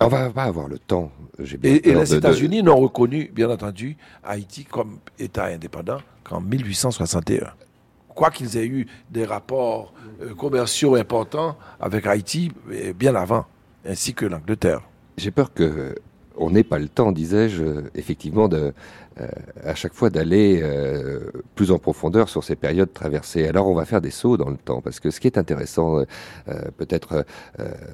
On 0.01 0.09
va 0.09 0.31
pas 0.31 0.45
avoir 0.45 0.67
le 0.67 0.79
temps. 0.79 1.13
et, 1.63 1.81
les 1.93 2.15
États-Unis 2.15 2.63
n'ont 2.63 2.79
reconnu, 2.79 3.31
bien 3.35 3.51
entendu, 3.51 3.97
Haïti 4.25 4.65
comme 4.65 4.99
État 5.19 5.47
indépendant 5.47 5.99
qu'en 6.25 6.41
1861. 6.41 7.53
Quoi 8.09 8.31
qu'ils 8.31 8.57
aient 8.57 8.67
eu 8.67 8.87
des 9.11 9.25
rapports 9.25 9.93
euh, 10.23 10.35
commerciaux 10.35 10.95
importants 10.95 11.57
avec 11.81 12.07
Haïti 12.07 12.51
bien 12.99 13.15
avant, 13.15 13.47
ainsi 13.87 14.15
que 14.15 14.25
l'Angleterre. 14.25 14.81
J'ai 15.19 15.31
peur 15.31 15.53
que 15.53 15.95
on 16.37 16.51
n'ait 16.51 16.65
pas 16.65 16.79
le 16.79 16.89
temps, 16.89 17.13
disais-je, 17.13 17.63
effectivement, 17.95 18.49
de, 18.49 18.57
euh, 18.57 18.73
à 19.65 19.75
chaque 19.75 19.93
fois 19.93 20.11
d'aller 20.11 20.61
euh, 20.63 21.31
plus 21.55 21.71
en 21.71 21.79
profondeur 21.79 22.29
sur 22.29 22.45
ces 22.45 22.57
périodes 22.57 22.93
traversées. 22.93 23.47
Alors 23.47 23.69
on 23.69 23.75
va 23.75 23.85
faire 23.85 24.01
des 24.01 24.11
sauts 24.11 24.37
dans 24.37 24.49
le 24.49 24.57
temps, 24.57 24.81
parce 24.81 25.01
que 25.01 25.11
ce 25.11 25.21
qui 25.21 25.27
est 25.27 25.39
intéressant 25.39 25.99
euh, 25.99 26.05
peut-être 26.77 27.25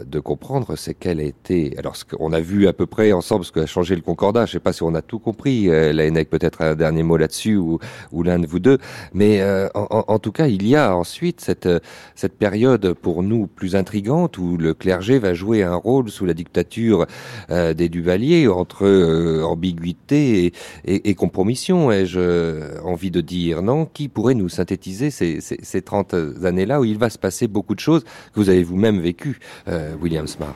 de 0.04 0.20
comprendre, 0.20 0.76
c'est 0.76 0.94
quelle 0.94 1.20
a 1.20 1.24
été... 1.24 1.74
Alors 1.78 1.96
ce 1.96 2.04
qu'on 2.04 2.32
a 2.32 2.40
vu 2.40 2.68
à 2.68 2.72
peu 2.72 2.86
près 2.86 3.12
ensemble 3.12 3.44
ce 3.44 3.52
qu'a 3.52 3.66
changé 3.66 3.94
le 3.94 4.02
Concordat, 4.02 4.46
je 4.46 4.50
ne 4.50 4.52
sais 4.52 4.60
pas 4.60 4.72
si 4.72 4.82
on 4.82 4.94
a 4.94 5.02
tout 5.02 5.18
compris, 5.18 5.66
la 5.66 6.06
ENEC 6.06 6.30
peut-être 6.30 6.62
un 6.62 6.74
dernier 6.74 7.02
mot 7.02 7.16
là-dessus, 7.16 7.56
ou, 7.56 7.78
ou 8.12 8.22
l'un 8.22 8.38
de 8.38 8.46
vous 8.46 8.60
deux, 8.60 8.78
mais 9.12 9.42
en, 9.74 10.04
en, 10.06 10.18
tout 10.18 10.32
cas, 10.32 10.46
il 10.46 10.66
y 10.66 10.76
a 10.76 10.96
ensuite 10.96 11.40
cette, 11.40 11.68
cette 12.14 12.36
période 12.36 12.92
pour 12.94 13.22
nous 13.22 13.46
plus 13.46 13.74
intrigante, 13.74 14.38
où 14.38 14.56
le 14.56 14.74
clergé 14.74 15.18
va 15.18 15.34
jouer 15.34 15.62
un 15.62 15.74
rôle 15.74 16.10
sous 16.10 16.26
la 16.26 16.34
dictature 16.34 17.06
des 17.48 17.88
Duvaliers, 17.88 18.48
entre 18.48 19.42
ambiguïté 19.42 20.46
et, 20.46 20.52
et, 20.84 21.05
et 21.06 21.14
compromission, 21.14 21.92
ai-je 21.92 22.18
euh, 22.18 22.80
envie 22.82 23.12
de 23.12 23.20
dire, 23.20 23.62
non? 23.62 23.86
Qui 23.86 24.08
pourrait 24.08 24.34
nous 24.34 24.48
synthétiser 24.48 25.10
ces, 25.10 25.40
ces, 25.40 25.80
30 25.80 26.14
années-là 26.42 26.80
où 26.80 26.84
il 26.84 26.98
va 26.98 27.10
se 27.10 27.18
passer 27.18 27.46
beaucoup 27.46 27.76
de 27.76 27.80
choses 27.80 28.02
que 28.02 28.40
vous 28.40 28.48
avez 28.48 28.64
vous-même 28.64 29.00
vécues, 29.00 29.38
euh, 29.68 29.94
William 30.02 30.26
Smart? 30.26 30.54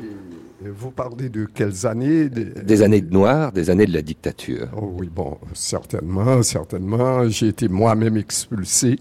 Vous 0.60 0.90
parlez 0.90 1.28
de 1.28 1.44
quelles 1.46 1.86
années? 1.86 2.28
Des 2.28 2.82
années 2.82 3.00
de 3.00 3.12
noir, 3.12 3.52
des 3.52 3.70
années 3.70 3.86
de 3.86 3.92
la 3.92 4.02
dictature. 4.02 4.66
Oh 4.76 4.92
oui, 4.98 5.08
bon, 5.08 5.38
certainement, 5.54 6.42
certainement. 6.42 7.28
J'ai 7.28 7.46
été 7.46 7.68
moi-même 7.68 8.16
expulsé, 8.16 8.98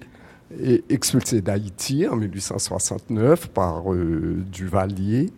et 0.64 0.84
expulsé 0.90 1.42
d'Haïti 1.42 2.08
en 2.08 2.16
1869 2.16 3.48
par 3.50 3.92
euh, 3.92 4.38
Duvalier, 4.52 5.32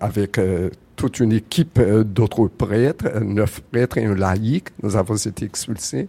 avec 0.00 0.38
euh, 0.38 0.70
toute 0.96 1.20
une 1.20 1.32
équipe 1.32 1.78
euh, 1.78 2.04
d'autres 2.04 2.48
prêtres, 2.48 3.20
neuf 3.20 3.60
prêtres 3.60 3.98
et 3.98 4.04
un 4.04 4.14
laïc. 4.14 4.68
Nous 4.82 4.96
avons 4.96 5.16
été 5.16 5.44
expulsés 5.44 6.08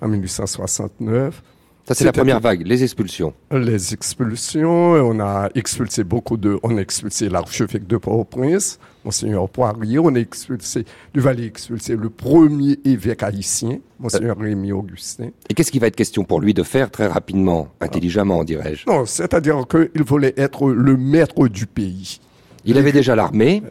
en 0.00 0.08
1869. 0.08 1.42
Ça, 1.84 1.94
c'est 1.94 2.04
la 2.04 2.12
première 2.12 2.38
vague, 2.38 2.64
les 2.64 2.84
expulsions. 2.84 3.34
Les 3.50 3.92
expulsions, 3.92 4.92
on 4.92 5.18
a 5.18 5.48
expulsé 5.56 6.04
beaucoup 6.04 6.36
de... 6.36 6.56
On 6.62 6.76
a 6.76 6.80
expulsé 6.80 7.28
l'archevêque 7.28 7.88
de 7.88 7.96
Port-au-Prince, 7.96 8.78
Monseigneur 9.04 9.48
Poirier, 9.48 9.98
on 9.98 10.14
a 10.14 10.20
expulsé, 10.20 10.84
Duvalier 11.12 11.46
expulsé 11.46 11.96
le 11.96 12.08
premier 12.08 12.78
évêque 12.84 13.24
haïtien, 13.24 13.80
Monseigneur 13.98 14.38
Rémi 14.38 14.70
Augustin. 14.70 15.30
Et 15.50 15.54
qu'est-ce 15.54 15.72
qu'il 15.72 15.80
va 15.80 15.88
être 15.88 15.96
question 15.96 16.22
pour 16.22 16.40
lui 16.40 16.54
de 16.54 16.62
faire 16.62 16.88
très 16.88 17.08
rapidement, 17.08 17.66
intelligemment, 17.80 18.44
dirais-je? 18.44 18.88
Non, 18.88 19.04
c'est-à-dire 19.04 19.64
qu'il 19.68 20.04
voulait 20.04 20.34
être 20.36 20.70
le 20.70 20.96
maître 20.96 21.48
du 21.48 21.66
pays. 21.66 22.20
Il 22.64 22.78
avait 22.78 22.92
déjà 22.92 23.14
l'armée 23.16 23.62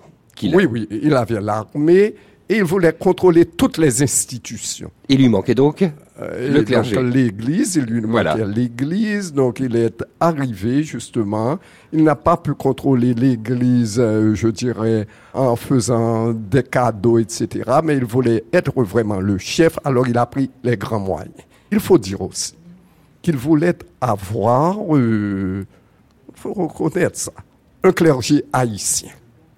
oui, 0.43 0.65
oui, 0.65 0.87
il 0.89 1.13
avait 1.13 1.39
l'armée 1.39 2.15
et 2.49 2.57
il 2.57 2.63
voulait 2.63 2.93
contrôler 2.93 3.45
toutes 3.45 3.77
les 3.77 4.01
institutions. 4.01 4.89
Il 5.07 5.19
lui 5.19 5.29
manquait 5.29 5.55
donc 5.55 5.83
Euh, 6.19 6.53
Le 6.53 6.63
clergé. 6.63 7.01
L'Église, 7.01 7.75
il 7.77 7.85
lui 7.85 8.01
Voilà. 8.01 8.35
manquait 8.35 8.47
l'Église, 8.53 9.33
donc 9.33 9.59
il 9.59 9.75
est 9.75 10.03
arrivé 10.19 10.83
justement. 10.83 11.57
Il 11.93 12.03
n'a 12.03 12.15
pas 12.15 12.37
pu 12.37 12.53
contrôler 12.53 13.13
l'Église, 13.13 13.97
euh, 13.99 14.35
je 14.35 14.47
dirais, 14.49 15.07
en 15.33 15.55
faisant 15.55 16.31
des 16.33 16.63
cadeaux, 16.63 17.17
etc. 17.19 17.63
Mais 17.83 17.97
il 17.97 18.05
voulait 18.05 18.43
être 18.53 18.83
vraiment 18.83 19.19
le 19.19 19.37
chef, 19.37 19.79
alors 19.83 20.07
il 20.07 20.17
a 20.17 20.25
pris 20.25 20.49
les 20.63 20.77
grands 20.77 20.99
moyens. 20.99 21.33
Il 21.71 21.79
faut 21.79 21.97
dire 21.97 22.21
aussi 22.21 22.53
qu'il 23.21 23.37
voulait 23.37 23.77
avoir, 23.99 24.75
il 24.97 25.65
faut 26.35 26.53
reconnaître 26.53 27.17
ça, 27.17 27.31
un 27.83 27.91
clergé 27.91 28.43
haïtien. 28.53 29.09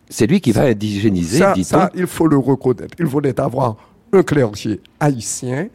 C'est 0.09 0.27
lui 0.27 0.39
qui 0.41 0.51
va 0.51 0.63
indigéniser, 0.63 1.39
Ça, 1.39 1.53
dit-on. 1.53 1.65
ça, 1.65 1.91
il 1.95 2.07
faut 2.07 2.27
le 2.27 2.37
reconnaître. 2.37 2.95
Il 2.99 3.05
voulait 3.05 3.39
avoir 3.39 3.75
un 4.11 4.23
clergé 4.23 4.79
haïtien 4.99 5.67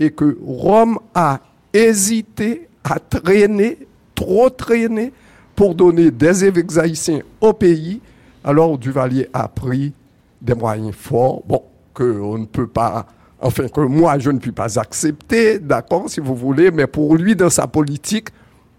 et 0.00 0.10
que 0.10 0.36
Rome 0.44 0.98
a 1.14 1.40
hésité 1.72 2.68
à 2.82 2.98
traîner, 2.98 3.78
trop 4.14 4.50
traîner, 4.50 5.12
pour 5.54 5.74
donner 5.74 6.10
des 6.10 6.44
évêques 6.44 6.76
haïtiens 6.76 7.20
au 7.40 7.52
pays. 7.52 8.00
Alors 8.42 8.76
Duvalier 8.76 9.28
a 9.32 9.46
pris 9.48 9.92
des 10.42 10.54
moyens 10.54 10.94
forts, 10.94 11.42
bon, 11.46 11.62
que 11.94 12.20
on 12.20 12.38
ne 12.38 12.44
peut 12.46 12.66
pas, 12.66 13.06
enfin 13.40 13.68
que 13.68 13.80
moi 13.80 14.18
je 14.18 14.30
ne 14.30 14.38
puis 14.38 14.52
pas 14.52 14.78
accepter, 14.78 15.58
d'accord, 15.58 16.10
si 16.10 16.20
vous 16.20 16.34
voulez, 16.34 16.70
mais 16.70 16.86
pour 16.86 17.16
lui, 17.16 17.36
dans 17.36 17.50
sa 17.50 17.66
politique, 17.66 18.28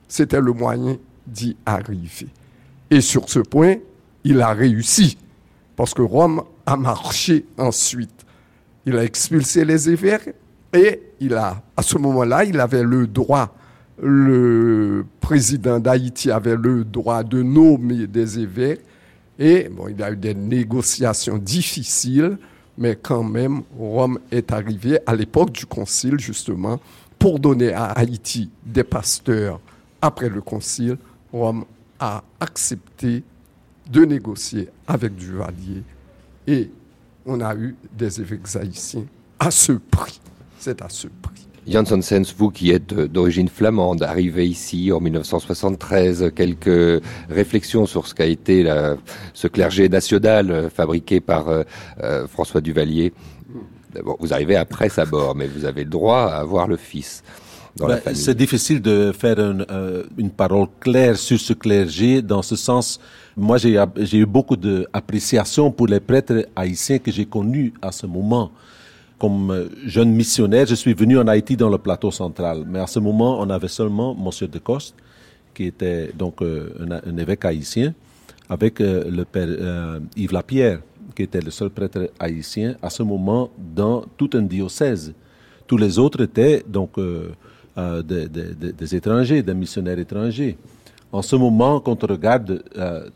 c'était 0.08 0.42
le 0.42 0.52
moyen 0.52 0.98
d'y 1.26 1.56
arriver. 1.66 2.28
Et 2.90 3.02
sur 3.02 3.30
ce 3.30 3.40
point, 3.40 3.76
il 4.24 4.42
a 4.42 4.54
réussi, 4.54 5.18
parce 5.76 5.94
que 5.94 6.02
Rome 6.02 6.44
a 6.66 6.76
marché 6.76 7.46
ensuite. 7.58 8.26
Il 8.86 8.98
a 8.98 9.04
expulsé 9.04 9.66
les 9.66 9.90
évêques 9.90 10.34
et 10.74 11.02
il 11.20 11.34
a, 11.34 11.62
à 11.76 11.82
ce 11.82 11.98
moment-là, 11.98 12.44
il 12.44 12.60
avait 12.60 12.84
le 12.84 13.08
droit, 13.08 13.56
le 14.02 15.06
président 15.22 15.80
d'Haïti 15.80 16.30
avait 16.30 16.58
le 16.58 16.84
droit 16.84 17.24
de 17.24 17.42
nommer 17.42 18.08
des 18.08 18.40
évêques. 18.40 18.82
Et 19.40 19.70
bon, 19.70 19.88
il 19.88 20.00
y 20.00 20.04
a 20.04 20.12
eu 20.12 20.18
des 20.18 20.34
négociations 20.34 21.38
difficiles, 21.38 22.38
mais 22.78 22.96
quand 22.96 23.24
même, 23.24 23.64
Rome 23.78 24.20
est 24.32 24.52
arrivé 24.52 25.00
à 25.06 25.16
l'époque 25.16 25.52
du 25.52 25.66
concile, 25.66 26.20
justement, 26.20 26.80
pour 27.18 27.40
donner 27.40 27.74
à 27.74 27.86
Haïti 27.86 28.50
des 28.66 28.84
pasteurs. 28.84 29.60
Après 30.02 30.30
le 30.30 30.42
concile, 30.42 30.98
Rome 31.34 31.66
a 32.00 32.24
accepté 32.40 33.24
de 33.90 34.06
négocier 34.06 34.70
avec 34.88 35.16
Duvalier 35.16 35.84
et 36.48 36.70
on 37.26 37.42
a 37.42 37.56
eu 37.56 37.76
des 37.92 38.22
évêques 38.22 38.56
haïtiens 38.56 39.06
à 39.40 39.52
ce 39.52 39.74
prix. 39.74 40.20
C'est 40.60 40.82
à 40.82 40.90
ce 40.90 41.08
prix. 41.08 41.48
Janssen 41.68 42.04
Sens, 42.04 42.36
vous 42.38 42.52
qui 42.52 42.70
êtes 42.70 42.94
d'origine 42.94 43.50
flamande, 43.50 44.04
arrivé 44.04 44.48
ici 44.48 44.92
en 44.92 45.00
1973, 45.00 46.32
quelques 46.36 47.02
réflexions 47.30 47.88
sur 47.88 48.06
ce 48.06 48.14
qu'a 48.14 48.28
été 48.28 48.72
ce 49.34 49.48
clergé 49.48 49.90
national 49.90 50.52
euh, 50.52 50.70
fabriqué 50.70 51.20
par 51.22 51.50
euh, 51.50 51.64
euh, 52.04 52.28
François 52.28 52.62
Duvalier. 52.62 53.14
Vous 54.20 54.34
arrivez 54.34 54.58
après 54.58 54.90
sa 54.90 55.06
mort, 55.06 55.36
mais 55.36 55.48
vous 55.48 55.66
avez 55.66 55.86
le 55.86 55.90
droit 55.90 56.24
à 56.24 56.38
avoir 56.38 56.68
le 56.68 56.78
fils 56.78 57.24
dans 57.76 57.88
la 57.88 57.96
Ben, 57.98 58.02
famille. 58.02 58.22
c'est 58.22 58.36
difficile 58.36 58.82
de 58.82 59.12
faire 59.12 59.40
un, 59.40 59.60
euh, 59.70 60.04
une 60.18 60.30
parole 60.32 60.68
claire 60.80 61.18
sur 61.18 61.40
ce 61.40 61.54
clergé. 61.54 62.22
Dans 62.22 62.42
ce 62.42 62.56
sens, 62.56 63.00
moi, 63.36 63.58
j'ai 63.58 64.18
eu 64.18 64.26
beaucoup 64.26 64.56
d'appréciation 64.56 65.72
pour 65.72 65.88
les 65.88 66.00
prêtres 66.00 66.46
haïtiens 66.56 67.00
que 67.00 67.12
j'ai 67.12 67.26
connus 67.26 67.74
à 67.82 67.92
ce 67.92 68.06
moment. 68.06 68.52
Comme 69.20 69.52
euh, 69.52 69.68
jeune 69.86 70.12
missionnaire, 70.12 70.66
je 70.66 70.76
suis 70.76 70.94
venu 70.94 71.18
en 71.18 71.28
Haïti 71.28 71.56
dans 71.58 71.70
le 71.70 71.78
plateau 71.78 72.12
central. 72.12 72.64
Mais 72.68 72.80
à 72.80 72.88
ce 72.88 73.00
moment, 73.00 73.40
on 73.40 73.50
avait 73.50 73.68
seulement 73.70 74.14
Monsieur 74.16 74.48
de 74.48 74.60
Coste, 74.60 74.96
qui 75.54 75.66
était 75.66 76.12
donc 76.18 76.42
euh, 76.42 76.70
un, 76.90 77.10
un 77.12 77.18
évêque 77.18 77.46
haïtien, 77.46 77.94
avec 78.50 78.80
euh, 78.82 79.10
le 79.10 79.26
père 79.26 80.00
Yves 80.16 80.34
Lapierre, 80.34 80.80
qui 81.16 81.24
était 81.24 81.42
le 81.42 81.50
seul 81.52 81.70
prêtre 81.70 82.10
haïtien 82.20 82.76
à 82.82 82.90
ce 82.90 83.04
moment 83.04 83.50
dans 83.58 84.04
tout 84.18 84.30
un 84.34 84.42
diocèse. 84.42 85.14
Tous 85.66 85.78
les 85.78 85.98
autres 85.98 86.22
étaient 86.22 86.64
donc 86.68 86.98
euh, 86.98 87.30
euh, 87.78 88.02
des, 88.02 88.96
étrangers, 88.96 89.42
des 89.44 89.54
missionnaires 89.54 90.00
étrangers. 90.00 90.58
En 91.12 91.22
ce 91.22 91.36
moment, 91.36 91.80
quand 91.80 92.04
on 92.04 92.08
regarde 92.08 92.64
euh, 92.78 93.10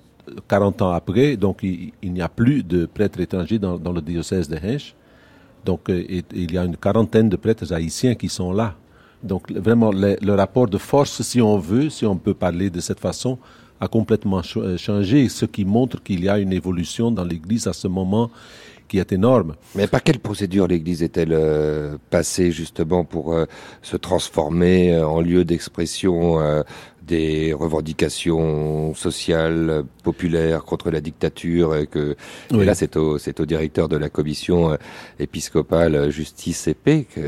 40 0.47 0.81
ans 0.81 0.91
après, 0.91 1.37
donc 1.37 1.63
il, 1.63 1.91
n'y 2.03 2.21
a 2.21 2.29
plus 2.29 2.63
de 2.63 2.85
prêtres 2.85 3.19
étrangers 3.19 3.59
dans, 3.59 3.77
le 3.91 4.01
diocèse 4.01 4.47
de 4.47 4.57
Hinche. 4.57 4.95
Donc 5.65 5.89
euh, 5.89 6.03
il 6.33 6.51
y 6.51 6.57
a 6.57 6.63
une 6.63 6.77
quarantaine 6.77 7.29
de 7.29 7.35
prêtres 7.35 7.73
haïtiens 7.73 8.15
qui 8.15 8.29
sont 8.29 8.51
là. 8.51 8.75
Donc 9.21 9.51
vraiment, 9.51 9.91
le, 9.91 10.33
rapport 10.33 10.67
de 10.67 10.77
force, 10.77 11.21
si 11.21 11.41
on 11.41 11.57
veut, 11.57 11.89
si 11.89 12.05
on 12.05 12.15
peut 12.15 12.33
parler 12.33 12.69
de 12.69 12.79
cette 12.79 12.99
façon, 12.99 13.37
a 13.81 13.87
complètement 13.87 14.41
euh, 14.57 14.77
changé, 14.77 15.27
ce 15.29 15.45
qui 15.45 15.65
montre 15.65 16.01
qu'il 16.01 16.23
y 16.23 16.29
a 16.29 16.37
une 16.39 16.53
évolution 16.53 17.11
dans 17.11 17.23
l'Église 17.23 17.67
à 17.67 17.73
ce 17.73 17.87
moment 17.87 18.29
qui 18.89 18.97
est 18.99 19.11
énorme. 19.13 19.55
Mais 19.75 19.87
par 19.87 20.03
quelle 20.03 20.19
procédure 20.19 20.67
l'Église 20.67 21.01
est-elle 21.03 21.31
euh, 21.31 21.97
passée 22.09 22.51
justement 22.51 23.05
pour 23.05 23.33
euh, 23.33 23.45
se 23.81 23.95
transformer 23.95 24.93
euh, 24.93 25.07
en 25.07 25.21
lieu 25.21 25.45
d'expression 25.45 26.41
euh, 26.41 26.63
des 27.03 27.53
revendications 27.53 28.93
sociales, 28.93 29.83
populaires 30.03 30.63
contre 30.63 30.91
la 30.91 31.01
dictature 31.01 31.75
et 31.75 31.87
que 31.87 32.11
et 32.51 32.55
Oui. 32.55 32.65
là 32.65 32.75
c'est 32.75 32.95
au 32.97 33.17
c'est 33.17 33.39
au 33.39 33.47
directeur 33.47 33.89
de 33.89 33.97
la 33.97 34.09
commission 34.09 34.77
épiscopale 35.19 36.11
justice 36.11 36.67
et 36.67 36.75
paix 36.75 37.07
que 37.13 37.21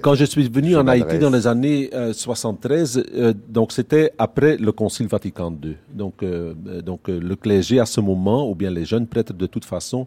Quand 0.00 0.14
je 0.14 0.24
suis 0.24 0.48
venu 0.48 0.72
Je 0.72 0.76
en 0.78 0.86
Haïti 0.88 1.18
dans 1.18 1.30
les 1.30 1.46
années 1.46 1.90
euh, 1.94 2.12
73, 2.12 3.02
euh, 3.14 3.32
donc 3.48 3.70
c'était 3.72 4.12
après 4.18 4.56
le 4.56 4.72
Concile 4.72 5.06
Vatican 5.06 5.52
II. 5.62 5.76
Donc, 5.92 6.22
euh, 6.22 6.54
donc 6.82 7.08
le 7.08 7.36
clergé 7.36 7.78
à 7.80 7.86
ce 7.86 8.00
moment, 8.00 8.48
ou 8.50 8.54
bien 8.54 8.70
les 8.70 8.84
jeunes 8.84 9.06
prêtres 9.06 9.32
de 9.32 9.46
toute 9.46 9.64
façon, 9.64 10.06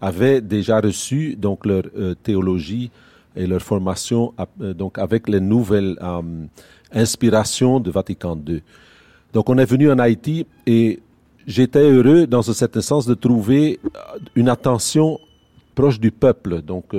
avaient 0.00 0.40
déjà 0.40 0.80
reçu 0.80 1.36
donc 1.36 1.66
leur 1.66 1.82
euh, 1.96 2.14
théologie 2.14 2.90
et 3.34 3.46
leur 3.46 3.60
formation 3.60 4.34
euh, 4.60 4.74
donc 4.74 4.98
avec 4.98 5.28
les 5.28 5.40
nouvelles 5.40 5.96
euh, 6.02 6.22
inspirations 6.92 7.80
de 7.80 7.90
Vatican 7.90 8.38
II. 8.46 8.62
Donc 9.32 9.48
on 9.48 9.58
est 9.58 9.64
venu 9.64 9.90
en 9.90 9.98
Haïti 9.98 10.46
et 10.66 11.00
j'étais 11.46 11.90
heureux 11.90 12.26
dans 12.26 12.48
un 12.48 12.54
certain 12.54 12.80
sens 12.80 13.06
de 13.06 13.14
trouver 13.14 13.80
une 14.34 14.48
attention 14.48 15.18
proche 15.74 16.00
du 16.00 16.10
peuple. 16.10 16.62
Donc 16.62 16.94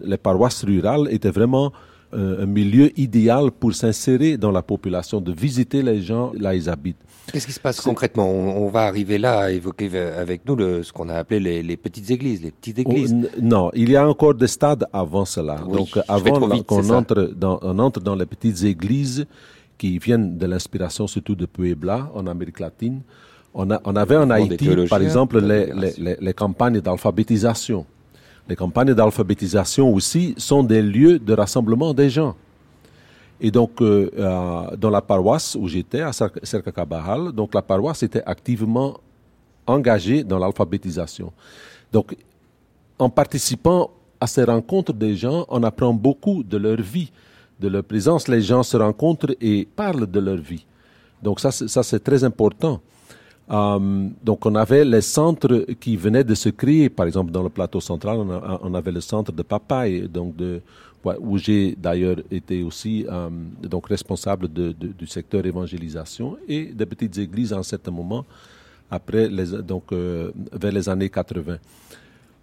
les 0.00 0.16
paroisses 0.18 0.64
rurales 0.64 1.08
étaient 1.10 1.30
vraiment 1.30 1.72
euh, 2.14 2.42
un 2.44 2.46
milieu 2.46 2.88
idéal 2.98 3.50
pour 3.50 3.74
s'insérer 3.74 4.36
dans 4.36 4.50
la 4.52 4.62
population, 4.62 5.20
de 5.20 5.32
visiter 5.32 5.82
les 5.82 6.00
gens 6.02 6.32
là 6.38 6.50
où 6.52 6.54
ils 6.54 6.68
habitent. 6.70 6.96
qu'est-ce 7.32 7.46
qui 7.46 7.52
se 7.52 7.60
passe 7.60 7.80
concrètement 7.80 8.28
on, 8.30 8.64
on 8.64 8.68
va 8.68 8.82
arriver 8.82 9.18
là 9.18 9.40
à 9.40 9.50
évoquer 9.50 9.88
avec 9.98 10.46
nous 10.46 10.54
le, 10.56 10.82
ce 10.84 10.92
qu'on 10.92 11.08
a 11.08 11.14
appelé 11.14 11.40
les, 11.40 11.62
les 11.62 11.76
petites 11.76 12.08
églises 12.10 12.40
les 12.42 12.52
petites 12.52 12.78
églises 12.78 13.12
Oh, 13.12 13.26
n- 13.38 13.48
non, 13.54 13.70
il 13.74 13.90
y 13.90 13.96
a 13.96 14.08
encore 14.08 14.34
des 14.34 14.46
stades 14.46 14.84
avant 14.92 15.24
cela. 15.24 15.56
Oui, 15.66 15.76
Donc 15.78 15.88
avant 16.08 16.38
qu'on 16.64 16.88
entre 16.90 17.32
dans, 17.36 17.58
on 17.62 17.76
entre 17.80 18.00
dans 18.00 18.14
les 18.14 18.26
petites 18.26 18.62
églises 18.62 19.26
qui 19.76 19.98
viennent 19.98 20.38
de 20.38 20.46
l'inspiration 20.46 21.06
surtout 21.06 21.34
de 21.34 21.46
Puebla 21.46 22.08
en 22.14 22.26
Amérique 22.28 22.60
latine. 22.60 23.00
On, 23.58 23.70
a, 23.70 23.80
on 23.84 23.96
avait 23.96 24.16
en 24.16 24.30
Haïti, 24.30 24.68
par 24.88 25.00
exemple, 25.02 25.40
les 25.40 26.34
campagnes 26.34 26.80
d'alphabétisation. 26.80 27.84
Les 28.48 28.56
campagnes 28.56 28.94
d'alphabétisation 28.94 29.92
aussi 29.92 30.34
sont 30.38 30.62
des 30.62 30.82
lieux 30.82 31.18
de 31.18 31.32
rassemblement 31.32 31.92
des 31.92 32.10
gens. 32.10 32.34
Et 33.40 33.50
donc, 33.50 33.82
euh, 33.82 34.10
euh, 34.16 34.76
dans 34.76 34.90
la 34.90 35.02
paroisse 35.02 35.56
où 35.56 35.68
j'étais, 35.68 36.00
à 36.00 36.12
Cabajal, 36.74 37.32
donc 37.32 37.54
la 37.54 37.62
paroisse 37.62 38.02
était 38.02 38.22
activement 38.24 38.98
engagée 39.66 40.24
dans 40.24 40.38
l'alphabétisation. 40.38 41.32
Donc, 41.92 42.16
en 42.98 43.10
participant 43.10 43.90
à 44.20 44.26
ces 44.26 44.44
rencontres 44.44 44.92
des 44.92 45.16
gens, 45.16 45.44
on 45.48 45.62
apprend 45.62 45.92
beaucoup 45.92 46.42
de 46.42 46.56
leur 46.56 46.80
vie, 46.80 47.10
de 47.60 47.68
leur 47.68 47.84
présence. 47.84 48.28
Les 48.28 48.40
gens 48.42 48.62
se 48.62 48.76
rencontrent 48.76 49.34
et 49.40 49.66
parlent 49.76 50.06
de 50.06 50.20
leur 50.20 50.36
vie. 50.36 50.64
Donc 51.22 51.40
ça 51.40 51.50
c'est 51.50 52.02
très 52.02 52.24
important. 52.24 52.80
Euh, 53.50 54.08
donc 54.24 54.44
on 54.44 54.54
avait 54.56 54.84
les 54.84 55.00
centres 55.00 55.66
qui 55.78 55.96
venaient 55.96 56.24
de 56.24 56.34
se 56.34 56.48
créer. 56.48 56.88
Par 56.88 57.06
exemple, 57.06 57.30
dans 57.30 57.42
le 57.42 57.48
plateau 57.48 57.80
central, 57.80 58.18
on, 58.18 58.74
avait 58.74 58.92
le 58.92 59.00
centre 59.00 59.32
de 59.32 59.42
Papaye, 59.42 60.08
donc 60.08 60.34
où 61.20 61.38
j'ai 61.38 61.76
d'ailleurs 61.76 62.16
été 62.30 62.64
aussi 62.64 63.06
euh, 63.08 63.28
donc 63.62 63.88
responsable 63.88 64.48
du 64.48 65.06
secteur 65.06 65.46
évangélisation 65.46 66.36
et 66.48 66.64
des 66.66 66.86
petites 66.86 67.16
églises 67.18 67.52
en 67.52 67.62
certain 67.62 67.92
moment 67.92 68.24
après 68.90 69.28
donc 69.62 69.92
euh, 69.92 70.30
vers 70.52 70.72
les 70.72 70.88
années 70.88 71.08
80. 71.10 71.56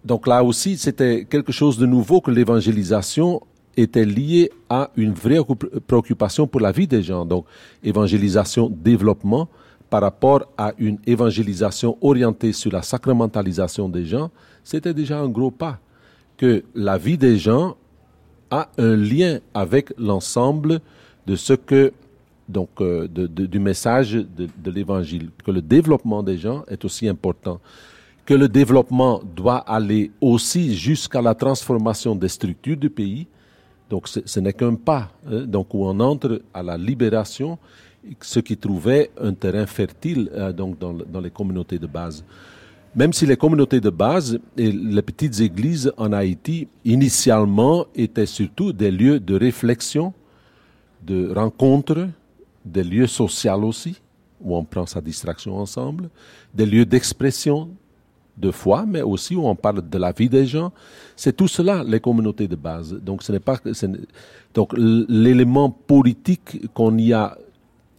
Donc 0.04 0.26
là 0.26 0.44
aussi, 0.44 0.76
c'était 0.76 1.24
quelque 1.24 1.52
chose 1.52 1.78
de 1.78 1.86
nouveau 1.86 2.20
que 2.20 2.30
l'évangélisation 2.30 3.40
était 3.76 4.04
liée 4.04 4.50
à 4.68 4.90
une 4.96 5.12
vraie 5.12 5.38
occup- 5.38 5.80
préoccupation 5.80 6.46
pour 6.46 6.60
la 6.60 6.70
vie 6.72 6.86
des 6.86 7.02
gens. 7.02 7.24
Donc 7.24 7.46
évangélisation, 7.82 8.68
développement, 8.68 9.48
par 9.94 10.02
rapport 10.02 10.48
à 10.58 10.72
une 10.76 10.98
évangélisation 11.06 11.96
orientée 12.00 12.52
sur 12.52 12.72
la 12.72 12.82
sacramentalisation 12.82 13.88
des 13.88 14.04
gens, 14.04 14.28
c'était 14.64 14.92
déjà 14.92 15.20
un 15.20 15.28
gros 15.28 15.52
pas. 15.52 15.78
Que 16.36 16.64
la 16.74 16.98
vie 16.98 17.16
des 17.16 17.38
gens 17.38 17.76
a 18.50 18.70
un 18.76 18.96
lien 18.96 19.38
avec 19.54 19.92
l'ensemble 19.96 20.80
de 21.28 21.36
ce 21.36 21.52
que 21.52 21.92
donc 22.48 22.70
euh, 22.80 23.06
du 23.06 23.60
message 23.60 24.14
de, 24.14 24.70
l'évangile, 24.72 25.30
que 25.44 25.52
le 25.52 25.62
développement 25.62 26.24
des 26.24 26.38
gens 26.38 26.64
est 26.66 26.84
aussi 26.84 27.06
important, 27.06 27.60
que 28.26 28.34
le 28.34 28.48
développement 28.48 29.22
doit 29.36 29.58
aller 29.58 30.10
aussi 30.20 30.74
jusqu'à 30.74 31.22
la 31.22 31.36
transformation 31.36 32.16
des 32.16 32.30
structures 32.30 32.76
du 32.76 32.90
pays. 32.90 33.28
Donc 33.88 34.08
ce 34.08 34.40
n'est 34.40 34.54
qu'un 34.54 34.74
pas, 34.74 35.12
hein, 35.30 35.42
donc 35.46 35.72
où 35.72 35.86
on 35.86 36.00
entre 36.00 36.42
à 36.52 36.64
la 36.64 36.76
libération, 36.76 37.58
ce 38.20 38.40
qui 38.40 38.56
trouvait 38.56 39.10
un 39.20 39.32
terrain 39.34 39.66
fertile 39.66 40.30
euh, 40.34 40.52
donc 40.52 40.78
dans, 40.78 41.20
les 41.20 41.30
communautés 41.30 41.78
de 41.78 41.86
base. 41.86 42.24
Même 42.94 43.12
si 43.12 43.26
les 43.26 43.36
communautés 43.36 43.80
de 43.80 43.90
base 43.90 44.38
et 44.56 44.70
les 44.70 45.02
petites 45.02 45.40
églises 45.40 45.92
en 45.96 46.12
Haïti, 46.12 46.68
initialement, 46.84 47.86
étaient 47.94 48.26
surtout 48.26 48.72
des 48.72 48.90
lieux 48.90 49.18
de 49.18 49.34
réflexion, 49.34 50.12
de 51.04 51.32
rencontre, 51.34 52.08
des 52.64 52.84
lieux 52.84 53.08
sociaux 53.08 53.64
aussi, 53.64 54.00
où 54.40 54.56
on 54.56 54.64
prend 54.64 54.86
sa 54.86 55.00
distraction 55.00 55.56
ensemble, 55.56 56.08
des 56.54 56.66
lieux 56.66 56.86
d'expression 56.86 57.70
de 58.36 58.50
foi, 58.50 58.84
mais 58.86 59.02
aussi 59.02 59.34
où 59.34 59.46
on 59.46 59.56
parle 59.56 59.88
de 59.88 59.98
la 59.98 60.12
vie 60.12 60.28
des 60.28 60.46
gens. 60.46 60.72
C'est 61.16 61.36
tout 61.36 61.48
cela, 61.48 61.82
les 61.84 62.00
communautés 62.00 62.48
de 62.48 62.56
base. 62.56 62.94
Donc, 62.94 63.22
ce 63.22 63.32
n'est 63.32 63.40
pas, 63.40 63.58
donc, 64.54 64.72
l'élément 64.76 65.70
politique 65.70 66.72
qu'on 66.74 66.96
y 66.98 67.12
a 67.12 67.36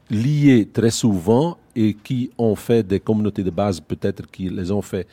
lié 0.09 0.67
très 0.71 0.91
souvent 0.91 1.57
et 1.75 1.93
qui 1.93 2.31
ont 2.37 2.55
fait 2.55 2.85
des 2.85 2.99
communautés 2.99 3.43
de 3.43 3.49
base, 3.49 3.79
peut-être 3.79 4.29
qui 4.29 4.49
les 4.49 4.71
ont 4.71 4.81
fait 4.81 5.07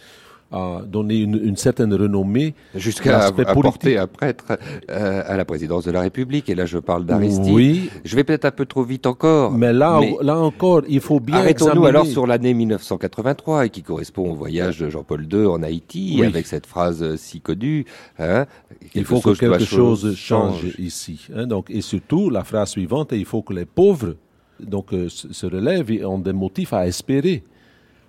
a 0.52 0.82
donné 0.86 1.16
une, 1.16 1.56
certaine 1.56 1.92
renommée. 1.94 2.54
Jusqu'à 2.74 3.26
apporter 3.26 3.98
un 3.98 4.06
prêtre 4.06 4.58
euh, 4.90 5.22
à 5.26 5.36
la 5.36 5.44
présidence 5.44 5.84
de 5.84 5.90
la 5.90 6.02
République. 6.02 6.48
Et 6.48 6.54
là, 6.54 6.66
je 6.66 6.78
parle 6.78 7.04
d'Aristide. 7.06 7.52
Oui. 7.52 7.90
Je 8.04 8.14
vais 8.14 8.24
peut-être 8.24 8.44
un 8.44 8.50
peu 8.50 8.66
trop 8.66 8.82
vite 8.82 9.06
encore. 9.06 9.52
Mais 9.52 9.72
là, 9.72 10.00
là 10.20 10.38
encore, 10.38 10.82
il 10.88 11.00
faut 11.00 11.20
bien 11.20 11.36
Arrêtons-nous 11.36 11.86
alors 11.86 12.06
sur 12.06 12.26
l'année 12.26 12.54
1983 12.54 13.66
et 13.66 13.70
qui 13.70 13.82
correspond 13.82 14.30
au 14.30 14.34
voyage 14.34 14.78
de 14.80 14.90
Jean-Paul 14.90 15.26
II 15.32 15.46
en 15.46 15.62
Haïti 15.62 16.22
avec 16.24 16.46
cette 16.46 16.66
phrase 16.66 17.16
si 17.16 17.40
connue. 17.40 17.86
Hein, 18.18 18.46
il 18.94 19.04
faut 19.04 19.20
que 19.20 19.30
quelque 19.30 19.64
chose 19.64 20.14
change, 20.16 20.66
ici. 20.78 21.28
Hein, 21.34 21.46
donc, 21.46 21.70
et 21.70 21.80
surtout, 21.80 22.30
la 22.30 22.44
phrase 22.44 22.70
suivante, 22.70 23.12
il 23.12 23.24
faut 23.24 23.42
que 23.42 23.54
les 23.54 23.64
pauvres 23.64 24.14
donc, 24.62 24.92
euh, 24.92 25.08
se 25.08 25.46
relèvent 25.46 25.90
et 25.90 26.04
ont 26.04 26.18
des 26.18 26.32
motifs 26.32 26.72
à 26.72 26.86
espérer. 26.86 27.42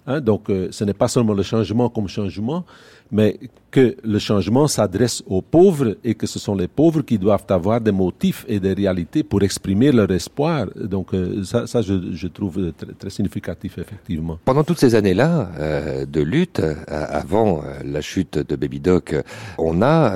Hein, 0.05 0.19
donc, 0.19 0.49
euh, 0.49 0.67
ce 0.71 0.83
n'est 0.83 0.93
pas 0.93 1.07
seulement 1.07 1.33
le 1.33 1.43
changement 1.43 1.89
comme 1.89 2.07
changement, 2.07 2.65
mais 3.13 3.39
que 3.73 3.95
le 4.03 4.19
changement 4.19 4.67
s'adresse 4.67 5.23
aux 5.25 5.41
pauvres 5.41 5.97
et 6.03 6.13
que 6.13 6.27
ce 6.27 6.37
sont 6.37 6.53
les 6.53 6.67
pauvres 6.67 7.01
qui 7.01 7.17
doivent 7.17 7.47
avoir 7.49 7.81
des 7.81 7.91
motifs 7.91 8.45
et 8.47 8.59
des 8.59 8.73
réalités 8.73 9.23
pour 9.23 9.41
exprimer 9.41 9.91
leur 9.91 10.11
espoir. 10.11 10.67
Donc 10.75 11.13
euh, 11.13 11.43
ça, 11.43 11.65
ça 11.65 11.81
je, 11.81 12.27
trouve 12.27 12.71
très, 12.77 12.93
très, 12.93 13.09
significatif, 13.09 13.79
effectivement. 13.79 14.37
Pendant 14.45 14.63
toutes 14.63 14.77
ces 14.77 14.93
années-là 14.93 15.49
euh, 15.57 16.05
de 16.05 16.21
lutte, 16.21 16.59
euh, 16.59 16.75
avant 16.87 17.63
euh, 17.63 17.79
la 17.83 18.01
chute 18.01 18.37
de 18.37 18.55
Baby 18.55 18.79
Doc, 18.79 19.15
on 19.57 19.81
a, 19.81 20.13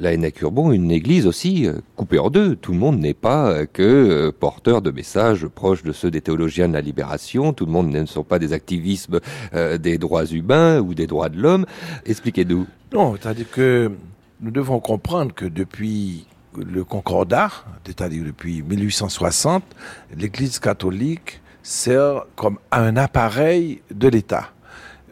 la 0.00 0.12
Urbon, 0.40 0.72
une 0.72 0.90
église 0.90 1.26
aussi 1.28 1.68
coupée 1.94 2.18
en 2.18 2.30
deux. 2.30 2.56
Tout 2.56 2.72
le 2.72 2.78
monde 2.78 2.98
n'est 2.98 3.14
pas 3.14 3.64
que 3.66 4.30
porteur 4.30 4.82
de 4.82 4.90
messages 4.90 5.46
proches 5.46 5.84
de 5.84 5.92
ceux 5.92 6.10
des 6.10 6.20
théologiens 6.20 6.68
de 6.68 6.72
la 6.72 6.80
libération. 6.80 7.52
Tout 7.52 7.66
le 7.66 7.72
monde 7.72 7.90
ne 7.90 8.06
sont 8.06 8.24
pas 8.24 8.40
des 8.40 8.52
activismes 8.52 9.20
des 9.52 9.98
droits 9.98 10.26
humains 10.26 10.80
ou 10.80 10.94
des 10.94 11.06
droits 11.06 11.28
de 11.28 11.40
l'homme. 11.40 11.64
Expliquez-nous. 12.12 12.66
Non, 12.92 13.16
c'est-à-dire 13.16 13.50
que 13.50 13.90
nous 14.42 14.50
devons 14.50 14.80
comprendre 14.80 15.32
que 15.32 15.46
depuis 15.46 16.26
le 16.54 16.84
Concordat, 16.84 17.50
c'est-à-dire 17.86 18.22
depuis 18.24 18.60
1860, 18.60 19.64
l'Église 20.14 20.58
catholique 20.58 21.40
sert 21.62 22.26
comme 22.36 22.58
un 22.70 22.98
appareil 22.98 23.80
de 23.90 24.08
l'État 24.08 24.50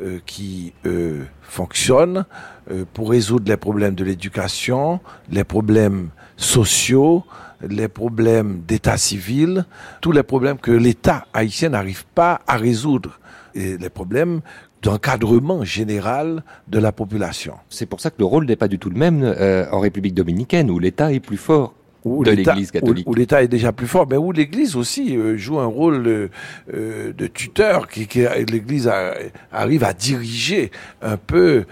euh, 0.03 0.19
qui 0.27 0.75
euh, 0.85 1.25
fonctionne 1.41 2.27
euh, 2.71 2.85
pour 2.93 3.09
résoudre 3.11 3.49
les 3.49 3.57
problèmes 3.57 3.95
de 3.95 4.05
l'éducation, 4.05 5.01
les 5.31 5.45
problèmes 5.45 6.11
sociaux, 6.37 7.25
les 7.67 7.89
problèmes 7.89 8.61
d'état 8.69 8.99
civil, 8.99 9.65
tous 10.03 10.13
les 10.13 10.23
problèmes 10.23 10.59
que 10.59 10.71
l'État 10.71 11.25
haïtien 11.33 11.71
n'arrive 11.71 12.05
pas 12.15 12.43
à 12.47 12.59
résoudre. 12.59 13.21
Et 13.55 13.79
les 13.79 13.91
problèmes 13.91 14.43
d'encadrement 14.83 15.65
général 15.65 16.43
de 16.69 16.79
la 16.79 16.93
population. 16.93 17.55
C'est 17.69 17.87
pour 17.87 18.01
ça 18.01 18.11
que 18.11 18.17
le 18.19 18.25
rôle 18.25 18.47
n'est 18.47 18.57
pas 18.57 18.69
du 18.69 18.79
tout 18.79 18.91
le 18.91 18.99
même 18.99 19.23
euh, 19.23 19.67
en 19.71 19.81
République 19.81 20.15
dominicaine, 20.15 20.71
où 20.71 20.79
l'État 20.79 21.13
est 21.13 21.21
plus 21.21 21.37
fort. 21.37 21.75
Où 22.05 22.25
de 22.25 22.31
l'Église 22.31 22.71
catholique. 22.71 23.07
Où, 23.09 23.15
l'État 23.15 23.43
est 23.43 23.49
déjà 23.49 23.73
plus 23.73 23.87
fort, 23.87 24.07
mais 24.09 24.17
où 24.17 24.33
l'Église 24.33 24.77
aussi 24.77 25.17
euh, 25.17 25.37
joue 25.37 25.59
un 25.59 25.67
rôle 25.67 26.07
euh, 26.07 27.13
de 27.13 27.27
tuteur, 27.27 27.89
qui, 27.89 28.07
qui 28.07 28.25
l'Église 28.49 28.91
arrive 29.53 29.85
à 29.85 29.93
diriger 29.93 30.71
un 31.03 31.17
peu. 31.17 31.65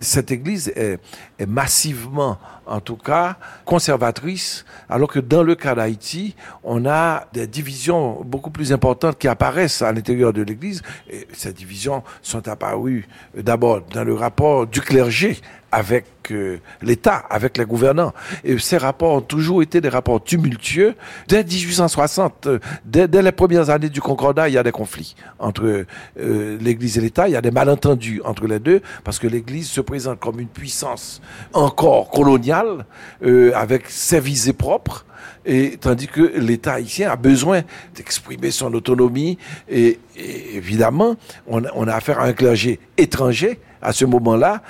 cette 0.00 0.30
Église 0.30 0.72
est, 0.74 0.98
est 1.38 1.46
massivement 1.46 2.38
en 2.70 2.80
tout 2.80 2.96
cas 2.96 3.36
conservatrice, 3.64 4.64
alors 4.88 5.08
que 5.08 5.18
dans 5.18 5.42
le 5.42 5.56
cas 5.56 5.74
d'Haïti, 5.74 6.36
on 6.62 6.86
a 6.86 7.26
des 7.32 7.46
divisions 7.46 8.22
beaucoup 8.24 8.50
plus 8.50 8.72
importantes 8.72 9.18
qui 9.18 9.26
apparaissent 9.26 9.82
à 9.82 9.92
l'intérieur 9.92 10.32
de 10.32 10.42
l'Église. 10.42 10.82
Et 11.10 11.26
ces 11.32 11.52
divisions 11.52 12.02
sont 12.22 12.46
apparues 12.48 13.08
d'abord 13.36 13.82
dans 13.92 14.04
le 14.04 14.14
rapport 14.14 14.66
du 14.68 14.80
clergé 14.80 15.38
avec 15.72 16.06
euh, 16.30 16.58
l'État, 16.82 17.24
avec 17.30 17.56
les 17.58 17.64
gouvernants. 17.64 18.12
Et 18.44 18.58
ces 18.58 18.78
rapports 18.78 19.14
ont 19.14 19.20
toujours 19.20 19.62
été 19.62 19.80
des 19.80 19.88
rapports 19.88 20.22
tumultueux. 20.22 20.94
Dès 21.28 21.44
1860, 21.44 22.46
euh, 22.46 22.58
dès, 22.84 23.08
les 23.22 23.32
premières 23.32 23.70
années 23.70 23.88
du 23.88 24.00
Concordat, 24.00 24.48
il 24.48 24.54
y 24.54 24.58
a 24.58 24.62
des 24.62 24.72
conflits 24.72 25.14
entre 25.38 25.84
euh, 26.18 26.58
l'Église 26.60 26.98
et 26.98 27.00
l'État. 27.00 27.28
Il 27.28 27.32
y 27.32 27.36
a 27.36 27.40
des 27.40 27.50
malentendus 27.50 28.20
entre 28.24 28.46
les 28.46 28.58
deux, 28.58 28.80
parce 29.04 29.18
que 29.18 29.26
l'Église 29.26 29.68
se 29.68 29.80
présente 29.80 30.20
comme 30.20 30.40
une 30.40 30.48
puissance 30.48 31.20
encore 31.52 32.10
coloniale 32.10 32.84
euh, 33.24 33.52
avec 33.54 33.88
ses 33.88 34.20
visées 34.20 34.52
propres, 34.52 35.06
et 35.44 35.78
tandis 35.80 36.06
que 36.06 36.20
l'État 36.38 36.74
haïtien 36.74 37.10
a 37.10 37.16
besoin 37.16 37.62
d'exprimer 37.94 38.50
son 38.50 38.72
autonomie. 38.74 39.38
Et, 39.68 39.98
évidemment, 40.16 41.16
on, 41.46 41.64
a 41.64 41.94
affaire 41.94 42.20
à 42.20 42.24
un 42.24 42.32
clergé 42.32 42.78
étranger 42.98 43.58
à 43.82 43.92
ce 43.92 44.04
moment-là, 44.04 44.62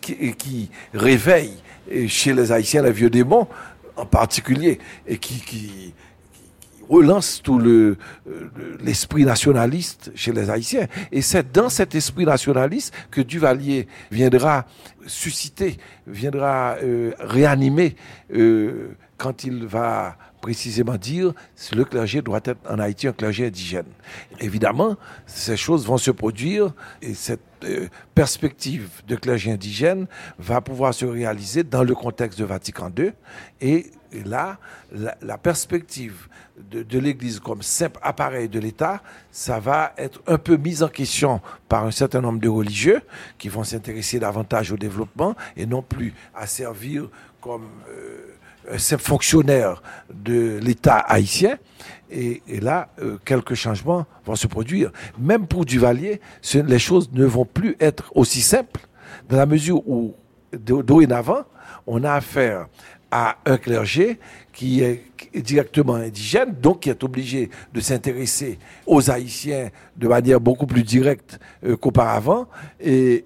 qui, 0.00 0.34
qui, 0.34 0.70
réveille 0.94 1.54
chez 2.06 2.32
les 2.32 2.52
Haïtiens 2.52 2.82
les 2.82 2.92
vieux 2.92 3.10
démons 3.10 3.46
en 3.96 4.06
particulier, 4.06 4.78
et 5.06 5.18
qui, 5.18 5.40
qui 5.40 5.94
relance 6.88 7.42
tout 7.42 7.58
le 7.58 7.96
l'esprit 8.82 9.24
nationaliste 9.24 10.10
chez 10.14 10.32
les 10.32 10.50
Haïtiens. 10.50 10.86
Et 11.12 11.22
c'est 11.22 11.52
dans 11.52 11.68
cet 11.68 11.94
esprit 11.94 12.24
nationaliste 12.24 12.94
que 13.10 13.20
Duvalier 13.20 13.86
viendra 14.10 14.66
susciter, 15.06 15.76
viendra 16.06 16.76
euh, 16.82 17.12
réanimer 17.18 17.96
euh, 18.34 18.96
quand 19.16 19.44
il 19.44 19.66
va 19.66 20.16
précisément 20.40 20.96
dire 20.96 21.32
le 21.74 21.84
clergé 21.84 22.22
doit 22.22 22.40
être 22.44 22.60
en 22.68 22.78
Haïti 22.78 23.08
un 23.08 23.12
clergé 23.12 23.46
indigène. 23.46 23.86
Évidemment, 24.40 24.96
ces 25.26 25.56
choses 25.56 25.86
vont 25.86 25.98
se 25.98 26.10
produire 26.10 26.72
et 27.02 27.14
cette 27.14 27.40
euh, 27.64 27.88
perspective 28.14 28.88
de 29.06 29.16
clergé 29.16 29.52
indigène 29.52 30.06
va 30.38 30.60
pouvoir 30.60 30.94
se 30.94 31.04
réaliser 31.04 31.64
dans 31.64 31.82
le 31.82 31.94
contexte 31.94 32.38
de 32.38 32.44
Vatican 32.44 32.90
II 32.96 33.12
et 33.60 33.90
là, 34.24 34.58
la, 34.92 35.38
perspective 35.38 36.28
de, 36.56 36.82
de 36.82 36.98
l'Église 36.98 37.40
comme 37.40 37.62
simple 37.62 37.98
appareil 38.02 38.48
de 38.48 38.58
l'État, 38.58 39.02
ça 39.30 39.58
va 39.60 39.92
être 39.98 40.20
un 40.26 40.38
peu 40.38 40.56
mise 40.56 40.82
en 40.82 40.88
question 40.88 41.40
par 41.68 41.84
un 41.84 41.90
certain 41.90 42.20
nombre 42.20 42.40
de 42.40 42.48
religieux 42.48 43.02
qui 43.38 43.48
vont 43.48 43.64
s'intéresser 43.64 44.18
davantage 44.18 44.72
au 44.72 44.76
développement 44.76 45.34
et 45.56 45.66
non 45.66 45.82
plus 45.82 46.14
à 46.34 46.46
servir 46.46 47.08
comme 47.40 47.68
euh, 47.88 48.34
un 48.70 48.78
simple 48.78 49.02
fonctionnaire 49.02 49.82
de 50.12 50.58
l'État 50.58 50.98
haïtien. 50.98 51.58
Et, 52.10 52.40
là, 52.60 52.88
euh, 53.00 53.18
quelques 53.24 53.54
changements 53.54 54.06
vont 54.24 54.34
se 54.34 54.46
produire. 54.46 54.90
Même 55.18 55.46
pour 55.46 55.66
Duvalier, 55.66 56.20
les 56.54 56.78
choses 56.78 57.10
ne 57.12 57.26
vont 57.26 57.44
plus 57.44 57.76
être 57.80 58.10
aussi 58.14 58.40
simples, 58.40 58.80
dans 59.28 59.36
la 59.36 59.44
mesure 59.44 59.86
où, 59.86 60.14
dorénavant, 60.52 61.44
on 61.86 62.04
a 62.04 62.12
affaire 62.12 62.66
à 63.10 63.38
un 63.46 63.56
clergé 63.56 64.18
qui 64.52 64.82
est 64.82 65.02
directement 65.34 65.94
indigène, 65.94 66.54
donc 66.60 66.80
qui 66.80 66.90
est 66.90 67.04
obligé 67.04 67.48
de 67.72 67.80
s'intéresser 67.80 68.58
aux 68.86 69.10
Haïtiens 69.10 69.70
de 69.96 70.08
manière 70.08 70.40
beaucoup 70.40 70.66
plus 70.66 70.82
directe 70.82 71.38
euh, 71.64 71.76
qu'auparavant, 71.76 72.48
et, 72.80 73.24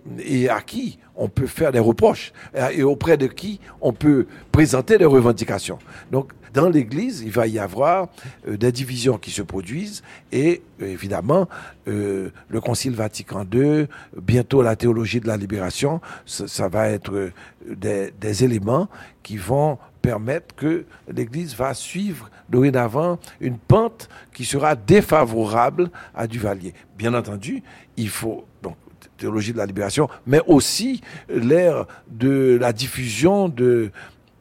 à 0.51 0.61
qui 0.61 0.99
on 1.17 1.29
peut 1.29 1.47
faire 1.47 1.73
des 1.73 1.79
reproches 1.79 2.33
et 2.73 2.83
auprès 2.83 3.17
de 3.17 3.27
qui 3.27 3.61
on 3.81 3.93
peut 3.93 4.27
présenter 4.51 4.99
des 4.99 5.05
revendications. 5.05 5.79
Donc, 6.11 6.33
dans 6.53 6.69
l'Église, 6.69 7.23
il 7.25 7.31
va 7.31 7.47
y 7.47 7.59
avoir 7.59 8.09
euh, 8.47 8.57
des 8.57 8.73
divisions 8.73 9.19
qui 9.19 9.31
se 9.31 9.43
produisent 9.43 10.03
et 10.31 10.63
euh, 10.81 10.87
évidemment, 10.87 11.49
euh, 11.89 12.31
le 12.49 12.61
Concile 12.61 12.95
Vatican 12.95 13.45
II, 13.51 13.87
bientôt 14.21 14.63
la 14.63 14.77
théologie 14.77 15.21
de 15.21 15.27
la 15.27 15.37
libération, 15.37 16.01
ça, 16.27 16.69
va 16.69 16.89
être 16.89 17.31
des, 17.69 18.13
des, 18.21 18.45
éléments 18.45 18.89
qui 19.23 19.37
vont 19.37 19.79
permettre 20.01 20.55
que 20.55 20.85
l'Église 21.09 21.55
va 21.55 21.75
suivre 21.75 22.31
dorénavant 22.49 23.19
une 23.41 23.59
pente 23.59 24.09
qui 24.35 24.45
sera 24.45 24.75
défavorable 24.75 25.91
à 26.15 26.27
Duvalier. 26.27 26.75
Bien 26.99 27.15
entendu, 27.15 27.63
il 27.97 28.09
faut 28.09 28.45
donc 28.63 28.77
théologie 29.23 29.53
de 29.53 29.59
la 29.59 29.67
libération, 29.67 30.09
mais 30.27 30.41
aussi 30.47 31.01
l'ère 31.29 31.87
de 32.09 32.59
la 32.61 32.73
diffusion 32.73 33.49
de, 33.49 33.91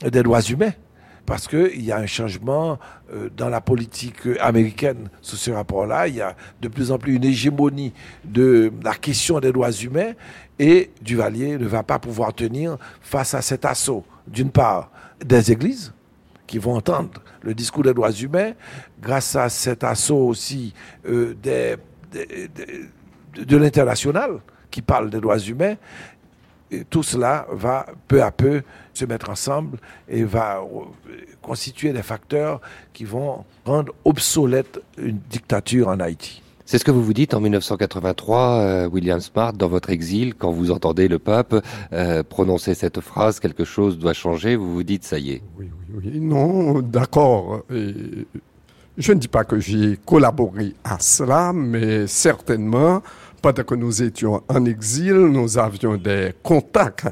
des 0.01 0.23
droits 0.23 0.41
humains. 0.41 0.73
Parce 1.31 1.47
qu'il 1.47 1.81
y 1.81 1.93
a 1.93 1.97
un 1.97 2.07
changement 2.07 2.77
euh, 3.13 3.29
dans 3.37 3.47
la 3.47 3.61
politique 3.61 4.27
américaine 4.41 5.07
sous 5.21 5.37
ce 5.37 5.49
rapport-là. 5.49 6.09
Il 6.09 6.15
y 6.15 6.21
a 6.21 6.35
de 6.61 6.67
plus 6.67 6.91
en 6.91 6.97
plus 6.97 7.15
une 7.15 7.23
hégémonie 7.23 7.93
de 8.25 8.69
la 8.83 8.95
question 8.95 9.39
des 9.39 9.53
droits 9.53 9.71
humains 9.71 10.11
et 10.59 10.91
Duvalier 11.01 11.57
ne 11.57 11.65
va 11.67 11.83
pas 11.83 11.99
pouvoir 11.99 12.33
tenir 12.33 12.77
face 12.99 13.33
à 13.33 13.41
cet 13.41 13.63
assaut, 13.63 14.03
d'une 14.27 14.51
part, 14.51 14.91
des 15.25 15.53
églises 15.53 15.93
qui 16.47 16.57
vont 16.57 16.75
entendre 16.75 17.21
le 17.43 17.53
discours 17.53 17.83
des 17.83 17.93
droits 17.93 18.11
humains, 18.11 18.51
grâce 19.01 19.33
à 19.37 19.47
cet 19.47 19.85
assaut 19.85 20.27
aussi 20.27 20.73
euh, 21.07 21.33
de 23.37 23.55
l'international 23.55 24.41
qui 24.69 24.81
parle 24.81 25.09
des 25.09 25.21
droits 25.21 25.39
humains, 25.39 25.75
et 26.71 26.85
tout 26.85 27.03
cela 27.03 27.45
va 27.51 27.85
peu 28.07 28.23
à 28.23 28.31
peu 28.31 28.61
se 28.93 29.05
mettre 29.05 29.29
ensemble 29.29 29.77
et 30.07 30.23
va 30.23 30.59
euh, 30.59 30.85
constituer 31.41 31.93
des 31.93 32.01
facteurs 32.01 32.61
qui 32.93 33.03
vont 33.03 33.43
rendre 33.65 33.93
obsolète 34.05 34.81
une 34.97 35.19
dictature 35.29 35.89
en 35.89 35.99
Haïti. 35.99 36.41
C'est 36.65 36.77
ce 36.77 36.85
que 36.85 36.91
vous 36.91 37.03
vous 37.03 37.13
dites 37.13 37.33
en 37.33 37.41
1983, 37.41 38.39
euh, 38.39 38.89
William 38.89 39.19
Smart, 39.19 39.51
dans 39.51 39.67
votre 39.67 39.89
exil, 39.89 40.35
quand 40.35 40.51
vous 40.51 40.71
entendez 40.71 41.09
le 41.09 41.19
pape 41.19 41.53
euh, 41.91 42.23
prononcer 42.23 42.75
cette 42.75 43.01
phrase, 43.01 43.41
quelque 43.41 43.65
chose 43.65 43.99
doit 43.99 44.13
changer, 44.13 44.55
vous 44.55 44.73
vous 44.73 44.83
dites, 44.83 45.03
ça 45.03 45.19
y 45.19 45.31
est. 45.31 45.41
Oui, 45.59 45.69
oui, 45.93 46.01
oui. 46.05 46.19
Non, 46.21 46.79
d'accord. 46.79 47.63
Je 48.97 49.13
ne 49.13 49.19
dis 49.19 49.27
pas 49.27 49.43
que 49.43 49.59
j'ai 49.59 49.97
collaboré 50.05 50.73
à 50.83 50.97
cela, 50.99 51.51
mais 51.53 52.07
certainement, 52.07 53.01
pendant 53.41 53.63
que 53.63 53.75
nous 53.75 54.03
étions 54.03 54.41
en 54.47 54.65
exil, 54.65 55.15
nous 55.15 55.57
avions 55.57 55.97
des 55.97 56.33
contacts 56.43 57.07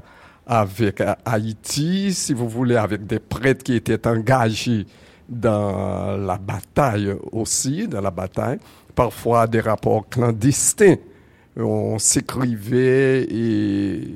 avec 0.46 1.02
Haïti, 1.26 2.14
si 2.14 2.34
vous 2.34 2.48
voulez, 2.48 2.76
avec 2.76 3.06
des 3.06 3.20
prêtres 3.20 3.64
qui 3.64 3.76
étaient 3.76 4.08
engagés 4.08 4.86
dans 5.28 6.18
la 6.18 6.38
bataille 6.38 7.16
aussi, 7.32 7.88
dans 7.88 8.02
la 8.02 8.12
bataille, 8.12 8.60
parfois 8.96 9.48
des 9.48 9.60
rapports 9.60 10.08
clandestins. 10.10 10.96
On 11.56 12.00
s'écrivait 12.00 13.24
et 13.30 14.16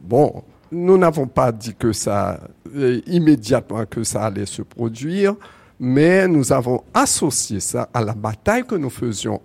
bon, 0.00 0.42
nous 0.70 0.96
n'avons 0.96 1.26
pas 1.26 1.52
dit 1.52 1.74
que 1.74 1.92
ça 1.92 2.40
euh, 2.74 3.00
immédiatement 3.06 3.84
que 3.86 4.04
ça 4.04 4.24
allait 4.24 4.46
se 4.46 4.62
produire, 4.62 5.34
mais 5.78 6.26
nous 6.28 6.52
avons 6.52 6.82
associé 6.92 7.60
ça 7.60 7.88
à 7.92 8.02
la 8.02 8.14
bataille 8.14 8.64
que 8.64 8.74
nous 8.74 8.90
faisions 8.90 9.40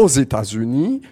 aux 0.00 0.08
États-Unis 0.08 1.02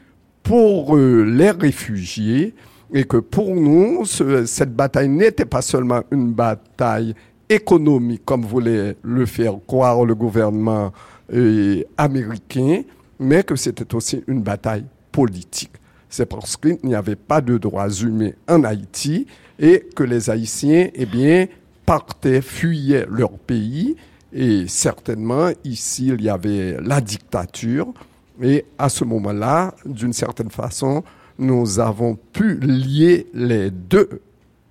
pour 0.43 0.97
euh, 0.97 1.23
les 1.25 1.51
réfugiés 1.51 2.55
et 2.93 3.05
que 3.05 3.19
pour 3.19 3.55
nous, 3.55 4.05
cette 4.07 4.75
bataille 4.75 5.09
n'était 5.09 5.45
pas 5.45 5.61
seulement 5.61 6.03
une 6.11 6.33
bataille 6.33 7.15
économique 7.49 8.25
comme 8.25 8.43
voulait 8.43 8.97
le 9.03 9.27
faire 9.27 9.55
croire 9.67 10.05
le 10.05 10.15
gouvernement 10.15 10.93
euh, 11.33 11.83
américain, 11.99 12.83
mais 13.19 13.43
que 13.43 13.57
c'était 13.57 13.95
aussi 13.95 14.23
une 14.27 14.43
bataille 14.43 14.87
politique. 15.13 15.73
C'est 16.09 16.27
parce 16.27 16.57
qu'il 16.57 16.79
n'y 16.83 16.95
avait 16.95 17.17
pas 17.17 17.43
de 17.43 17.59
droits 17.59 17.91
humains 17.91 18.33
en 18.49 18.65
Haïti 18.65 19.27
et 19.59 19.87
que 19.95 20.05
les 20.05 20.31
Haïtiens, 20.31 20.89
eh 20.95 21.05
bien, 21.05 21.47
partaient, 21.85 22.41
fuyaient 22.41 23.07
leur 23.11 23.33
pays. 23.33 23.97
Et 24.33 24.67
certainement, 24.69 25.51
ici, 25.65 26.09
il 26.09 26.23
y 26.23 26.31
avait 26.31 26.79
la 26.81 27.03
dictature. 27.03 27.93
Et 28.43 28.65
à 28.79 28.89
ce 28.89 29.05
moment-là, 29.05 29.75
d'une 29.85 30.13
certaine 30.13 30.51
façon, 30.51 31.03
nous 31.39 31.81
avons 31.81 32.17
pu 32.33 32.59
lier 32.59 33.27
les 33.35 33.71
deux 33.71 34.21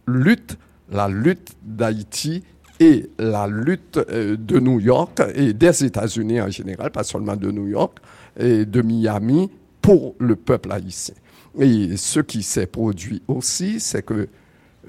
luttes, 0.07 0.57
la 0.89 1.07
lutte 1.07 1.55
d'Haïti 1.63 2.43
et 2.79 3.09
la 3.17 3.47
lutte 3.47 3.97
euh, 4.09 4.37
de 4.37 4.59
New 4.59 4.79
York 4.79 5.21
et 5.35 5.53
des 5.53 5.83
États-Unis 5.85 6.41
en 6.41 6.49
général, 6.49 6.91
pas 6.91 7.03
seulement 7.03 7.35
de 7.35 7.51
New 7.51 7.67
York 7.67 7.99
et 8.39 8.65
de 8.65 8.81
Miami, 8.81 9.49
pour 9.81 10.15
le 10.19 10.35
peuple 10.35 10.71
haïtien. 10.71 11.15
Et 11.57 11.95
ce 11.97 12.19
qui 12.19 12.43
s'est 12.43 12.67
produit 12.67 13.21
aussi, 13.27 13.79
c'est 13.79 14.03
que 14.03 14.27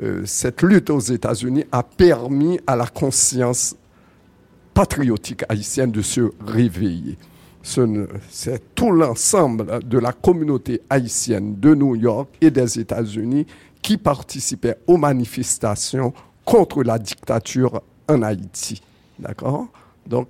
euh, 0.02 0.22
cette 0.26 0.62
lutte 0.62 0.90
aux 0.90 1.00
États-Unis 1.00 1.64
a 1.72 1.82
permis 1.82 2.60
à 2.66 2.76
la 2.76 2.86
conscience 2.86 3.76
patriotique 4.74 5.44
haïtienne 5.48 5.90
de 5.90 6.02
se 6.02 6.20
réveiller. 6.44 7.16
C'est 7.62 8.74
tout 8.74 8.90
l'ensemble 8.90 9.84
de 9.84 9.98
la 9.98 10.12
communauté 10.12 10.80
haïtienne 10.88 11.56
de 11.58 11.74
New 11.74 11.96
York 11.96 12.28
et 12.40 12.50
des 12.50 12.78
États-Unis 12.78 13.46
qui 13.82 13.96
participait 13.96 14.78
aux 14.86 14.96
manifestations 14.96 16.12
contre 16.44 16.82
la 16.82 16.98
dictature 16.98 17.82
en 18.08 18.22
Haïti. 18.22 18.82
D'accord? 19.18 19.66
Donc, 20.06 20.28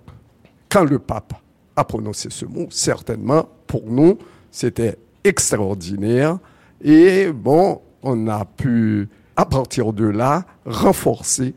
quand 0.68 0.84
le 0.84 0.98
pape 0.98 1.34
a 1.76 1.84
prononcé 1.84 2.28
ce 2.30 2.44
mot, 2.44 2.66
certainement, 2.70 3.48
pour 3.66 3.84
nous, 3.86 4.18
c'était 4.50 4.98
extraordinaire. 5.22 6.38
Et 6.82 7.30
bon, 7.32 7.80
on 8.02 8.28
a 8.28 8.44
pu, 8.44 9.08
à 9.36 9.46
partir 9.46 9.92
de 9.92 10.04
là, 10.04 10.44
renforcer 10.64 11.54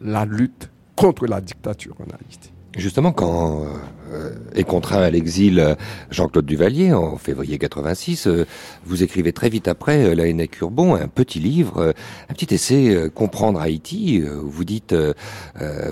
la 0.00 0.24
lutte 0.24 0.70
contre 0.96 1.26
la 1.26 1.40
dictature 1.40 1.94
en 2.00 2.04
Haïti. 2.04 2.53
Justement, 2.76 3.12
quand 3.12 3.66
euh, 4.12 4.30
est 4.54 4.64
contraint 4.64 5.02
à 5.02 5.10
l'exil 5.10 5.60
euh, 5.60 5.74
Jean-Claude 6.10 6.44
Duvalier 6.44 6.92
en 6.92 7.16
février 7.16 7.58
86, 7.58 8.26
euh, 8.26 8.46
vous 8.84 9.02
écrivez 9.04 9.32
très 9.32 9.48
vite 9.48 9.68
après, 9.68 10.14
la 10.14 10.26
Hennec 10.26 10.60
Urbon, 10.60 10.96
un 10.96 11.06
petit 11.06 11.38
livre, 11.38 11.94
un 12.28 12.34
petit 12.34 12.52
essai, 12.52 13.10
Comprendre 13.14 13.60
Haïti, 13.60 14.22
où 14.22 14.48
vous 14.48 14.64
dites, 14.64 14.94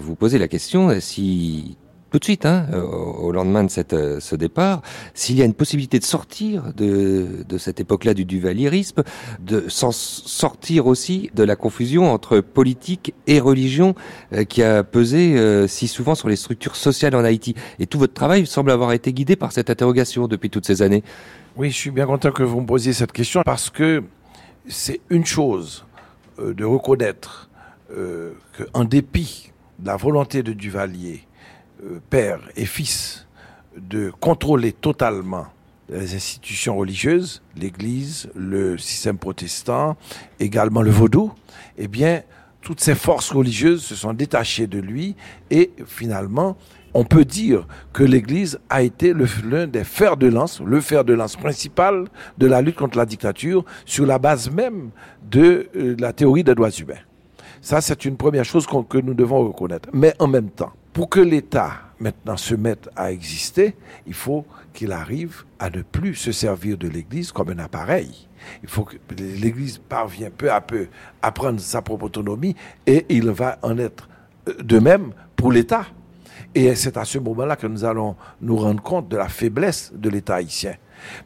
vous 0.00 0.14
posez 0.14 0.38
la 0.38 0.48
question 0.48 0.98
si 1.00 1.76
tout 2.12 2.18
de 2.18 2.24
suite, 2.24 2.44
hein, 2.44 2.66
au 2.74 3.32
lendemain 3.32 3.64
de 3.64 3.70
cette, 3.70 3.94
euh, 3.94 4.20
ce 4.20 4.36
départ, 4.36 4.82
s'il 5.14 5.38
y 5.38 5.42
a 5.42 5.46
une 5.46 5.54
possibilité 5.54 5.98
de 5.98 6.04
sortir 6.04 6.74
de, 6.76 7.42
de 7.48 7.58
cette 7.58 7.80
époque-là 7.80 8.12
du 8.12 8.26
duvalierisme, 8.26 9.02
de 9.40 9.64
s'en 9.68 9.92
sortir 9.92 10.86
aussi 10.86 11.30
de 11.34 11.42
la 11.42 11.56
confusion 11.56 12.12
entre 12.12 12.40
politique 12.40 13.14
et 13.26 13.40
religion 13.40 13.94
euh, 14.34 14.44
qui 14.44 14.62
a 14.62 14.84
pesé 14.84 15.38
euh, 15.38 15.66
si 15.66 15.88
souvent 15.88 16.14
sur 16.14 16.28
les 16.28 16.36
structures 16.36 16.76
sociales 16.76 17.14
en 17.14 17.24
Haïti. 17.24 17.54
Et 17.78 17.86
tout 17.86 17.98
votre 17.98 18.12
travail 18.12 18.44
semble 18.44 18.72
avoir 18.72 18.92
été 18.92 19.14
guidé 19.14 19.34
par 19.34 19.52
cette 19.52 19.70
interrogation 19.70 20.28
depuis 20.28 20.50
toutes 20.50 20.66
ces 20.66 20.82
années. 20.82 21.02
Oui, 21.56 21.70
je 21.70 21.76
suis 21.76 21.90
bien 21.90 22.04
content 22.04 22.30
que 22.30 22.42
vous 22.42 22.60
me 22.60 22.66
posiez 22.66 22.92
cette 22.92 23.12
question 23.12 23.40
parce 23.42 23.70
que 23.70 24.04
c'est 24.68 25.00
une 25.08 25.24
chose 25.24 25.86
de 26.38 26.64
reconnaître 26.64 27.48
qu'en 27.88 28.84
dépit 28.84 29.50
de 29.78 29.86
la 29.86 29.96
volonté 29.96 30.42
de 30.42 30.52
Duvalier 30.52 31.22
euh, 31.22 31.31
père 32.10 32.40
et 32.56 32.64
fils 32.64 33.26
de 33.76 34.10
contrôler 34.20 34.72
totalement 34.72 35.46
les 35.88 36.14
institutions 36.14 36.76
religieuses, 36.76 37.42
l'Église, 37.56 38.30
le 38.34 38.78
système 38.78 39.18
protestant, 39.18 39.96
également 40.40 40.82
le 40.82 40.90
vaudou, 40.90 41.32
eh 41.76 41.88
bien, 41.88 42.22
toutes 42.60 42.80
ces 42.80 42.94
forces 42.94 43.32
religieuses 43.32 43.82
se 43.82 43.94
sont 43.94 44.12
détachées 44.12 44.66
de 44.66 44.78
lui 44.78 45.16
et 45.50 45.70
finalement, 45.86 46.56
on 46.94 47.04
peut 47.04 47.24
dire 47.24 47.66
que 47.92 48.04
l'Église 48.04 48.60
a 48.70 48.82
été 48.82 49.14
l'un 49.44 49.66
des 49.66 49.84
fers 49.84 50.16
de 50.16 50.28
lance, 50.28 50.60
le 50.60 50.80
fer 50.80 51.04
de 51.04 51.14
lance 51.14 51.36
principal 51.36 52.06
de 52.38 52.46
la 52.46 52.62
lutte 52.62 52.76
contre 52.76 52.98
la 52.98 53.06
dictature 53.06 53.64
sur 53.84 54.06
la 54.06 54.18
base 54.18 54.50
même 54.50 54.90
de 55.30 55.68
euh, 55.74 55.96
la 55.98 56.12
théorie 56.12 56.44
des 56.44 56.54
droits 56.54 56.70
humains. 56.70 56.94
Ça, 57.60 57.80
c'est 57.80 58.04
une 58.04 58.16
première 58.16 58.44
chose 58.44 58.66
que 58.66 58.98
nous 58.98 59.14
devons 59.14 59.46
reconnaître. 59.46 59.88
Mais 59.92 60.14
en 60.18 60.26
même 60.26 60.50
temps, 60.50 60.72
pour 60.92 61.08
que 61.08 61.20
l'État 61.20 61.72
maintenant 61.98 62.36
se 62.36 62.54
mette 62.54 62.90
à 62.96 63.12
exister, 63.12 63.76
il 64.06 64.14
faut 64.14 64.44
qu'il 64.72 64.92
arrive 64.92 65.44
à 65.58 65.70
ne 65.70 65.82
plus 65.82 66.14
se 66.14 66.32
servir 66.32 66.76
de 66.76 66.88
l'Église 66.88 67.32
comme 67.32 67.50
un 67.50 67.58
appareil. 67.58 68.28
Il 68.62 68.68
faut 68.68 68.84
que 68.84 68.96
l'Église 69.16 69.78
parvienne 69.78 70.32
peu 70.32 70.50
à 70.50 70.60
peu 70.60 70.88
à 71.22 71.30
prendre 71.32 71.60
sa 71.60 71.80
propre 71.80 72.06
autonomie 72.06 72.56
et 72.86 73.06
il 73.08 73.30
va 73.30 73.58
en 73.62 73.78
être 73.78 74.08
euh, 74.48 74.54
de 74.62 74.78
même 74.78 75.12
pour 75.36 75.52
l'État. 75.52 75.86
Et 76.54 76.74
c'est 76.74 76.96
à 76.96 77.04
ce 77.04 77.18
moment-là 77.18 77.56
que 77.56 77.66
nous 77.66 77.84
allons 77.84 78.16
nous 78.40 78.56
rendre 78.56 78.82
compte 78.82 79.08
de 79.08 79.16
la 79.16 79.28
faiblesse 79.28 79.92
de 79.94 80.10
l'État 80.10 80.36
haïtien. 80.36 80.74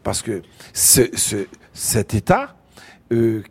Parce 0.02 0.22
que 0.22 0.42
ce, 0.72 1.02
cet 1.72 2.14
État 2.14 2.54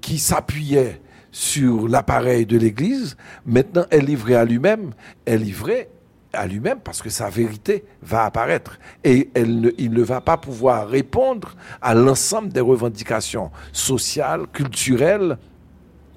qui 0.02 0.20
s'appuyait 0.20 1.02
sur 1.32 1.88
l'appareil 1.88 2.46
de 2.46 2.58
l'Église, 2.58 3.18
maintenant 3.46 3.86
est 3.92 4.00
livré 4.00 4.36
à 4.36 4.46
lui-même, 4.46 4.92
est 5.26 5.38
livré 5.38 5.90
à 6.36 6.46
lui-même 6.48 6.80
parce 6.80 7.02
que 7.02 7.10
sa 7.10 7.30
vérité 7.30 7.84
va 8.02 8.26
apparaître 8.26 8.78
et 9.04 9.30
elle 9.34 9.74
il 9.78 9.92
ne 9.92 10.04
va 10.04 10.22
pas 10.22 10.38
pouvoir 10.38 10.88
répondre 10.88 11.56
à 11.82 11.94
l'ensemble 11.94 12.50
des 12.50 12.62
revendications 12.62 13.52
sociales, 13.72 14.48
culturelles 14.52 15.38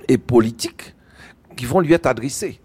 et 0.08 0.18
politiques 0.18 0.94
qui 1.56 1.66
vont 1.66 1.80
lui 1.80 1.92
être 1.92 2.06
adressées. 2.06 2.60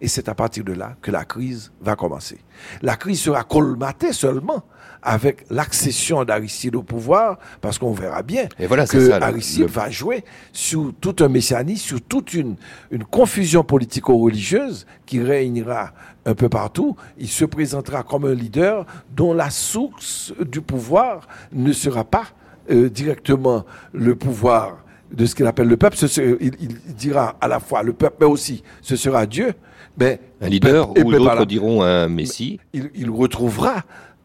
Et 0.00 0.08
c'est 0.08 0.28
à 0.28 0.34
partir 0.34 0.64
de 0.64 0.72
là 0.72 0.96
que 1.02 1.10
la 1.10 1.24
crise 1.24 1.72
va 1.80 1.96
commencer. 1.96 2.38
La 2.82 2.96
crise 2.96 3.20
sera 3.20 3.42
colmatée 3.42 4.12
seulement 4.12 4.62
avec 5.02 5.44
l'accession 5.50 6.24
d'Aristide 6.24 6.76
au 6.76 6.82
pouvoir, 6.82 7.38
parce 7.60 7.78
qu'on 7.78 7.92
verra 7.92 8.22
bien 8.22 8.48
et 8.58 8.66
voilà, 8.66 8.86
que 8.86 9.10
Aristide 9.12 9.66
va 9.66 9.90
jouer 9.90 10.24
sur 10.52 10.92
tout 11.00 11.16
un 11.20 11.28
messianisme, 11.28 11.84
sur 11.84 12.02
toute 12.02 12.34
une, 12.34 12.56
une 12.90 13.04
confusion 13.04 13.62
politico-religieuse 13.62 14.86
qui 15.06 15.20
réunira 15.20 15.92
un 16.28 16.34
peu 16.34 16.48
partout. 16.48 16.94
Il 17.18 17.28
se 17.28 17.44
présentera 17.44 18.02
comme 18.02 18.26
un 18.26 18.34
leader 18.34 18.84
dont 19.16 19.32
la 19.32 19.50
source 19.50 20.32
du 20.46 20.60
pouvoir 20.60 21.26
ne 21.52 21.72
sera 21.72 22.04
pas 22.04 22.24
euh, 22.70 22.90
directement 22.90 23.64
le 23.92 24.14
pouvoir 24.14 24.84
de 25.10 25.24
ce 25.24 25.34
qu'il 25.34 25.46
appelle 25.46 25.68
le 25.68 25.78
peuple. 25.78 25.96
il, 26.40 26.94
dira 26.94 27.36
à 27.40 27.48
la 27.48 27.60
fois 27.60 27.82
le 27.82 27.94
peuple, 27.94 28.16
mais 28.20 28.26
aussi 28.26 28.62
ce 28.82 28.94
sera 28.94 29.26
Dieu. 29.26 29.54
Mais 29.98 30.20
un 30.40 30.48
leader, 30.48 30.90
ou 30.90 31.12
d'autres 31.12 31.46
diront 31.46 31.82
un 31.82 32.08
messie. 32.08 32.60
Il, 32.74 32.90
il 32.94 33.10
retrouvera 33.10 33.82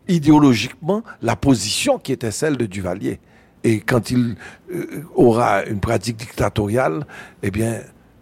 idéologiquement 0.10 1.04
la 1.22 1.38
position 1.38 1.98
qui 1.98 2.12
était 2.12 2.32
celle 2.32 2.58
de 2.58 2.66
Duvalier. 2.66 3.20
Et 3.64 3.80
quand 3.80 4.12
il 4.12 4.36
euh, 4.74 5.04
aura 5.16 5.64
une 5.64 5.80
pratique 5.80 6.18
dictatoriale, 6.18 7.08
eh 7.44 7.50
bien, 7.50 7.80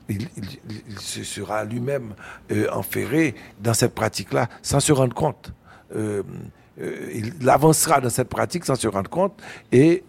il, 0.09 0.27
se 0.99 1.23
sera 1.23 1.63
lui-même 1.63 2.13
euh, 2.51 2.67
enferré 2.71 3.35
dans 3.59 3.73
cette 3.73 3.95
pratique-là 3.95 4.49
sans 4.61 4.79
se 4.79 4.91
rendre 4.91 5.13
compte. 5.15 5.53
Euh, 5.95 6.23
il 7.13 7.47
avancera 7.49 8.01
dans 8.01 8.09
cette 8.09 8.29
pratique 8.29 8.65
sans 8.65 8.75
se 8.75 8.87
rendre 8.87 9.09
compte 9.09 9.39
et 9.71 10.03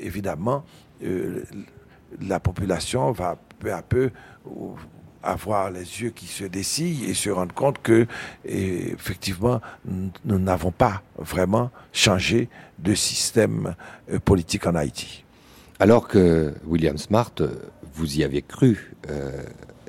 évidemment 0.00 0.64
la 2.20 2.40
population 2.40 3.10
va 3.10 3.36
peu 3.58 3.72
à 3.72 3.82
peu 3.82 4.10
avoir 5.22 5.70
les 5.70 6.02
yeux 6.02 6.10
qui 6.10 6.26
se 6.26 6.44
dessillent 6.44 7.04
et 7.08 7.14
se 7.14 7.30
rendre 7.30 7.54
compte 7.54 7.80
que, 7.82 8.06
effectivement, 8.44 9.60
nous 10.24 10.38
n'avons 10.38 10.72
pas 10.72 11.02
vraiment 11.16 11.70
changé 11.92 12.48
de 12.78 12.94
système 12.94 13.74
euh, 14.10 14.18
politique 14.18 14.66
en 14.66 14.74
Haïti. 14.74 15.24
Alors 15.78 16.08
que 16.08 16.54
William 16.66 16.98
Smart, 16.98 17.32
vous 17.94 18.18
y 18.18 18.24
avez 18.24 18.42
cru, 18.42 18.94
euh, 19.10 19.42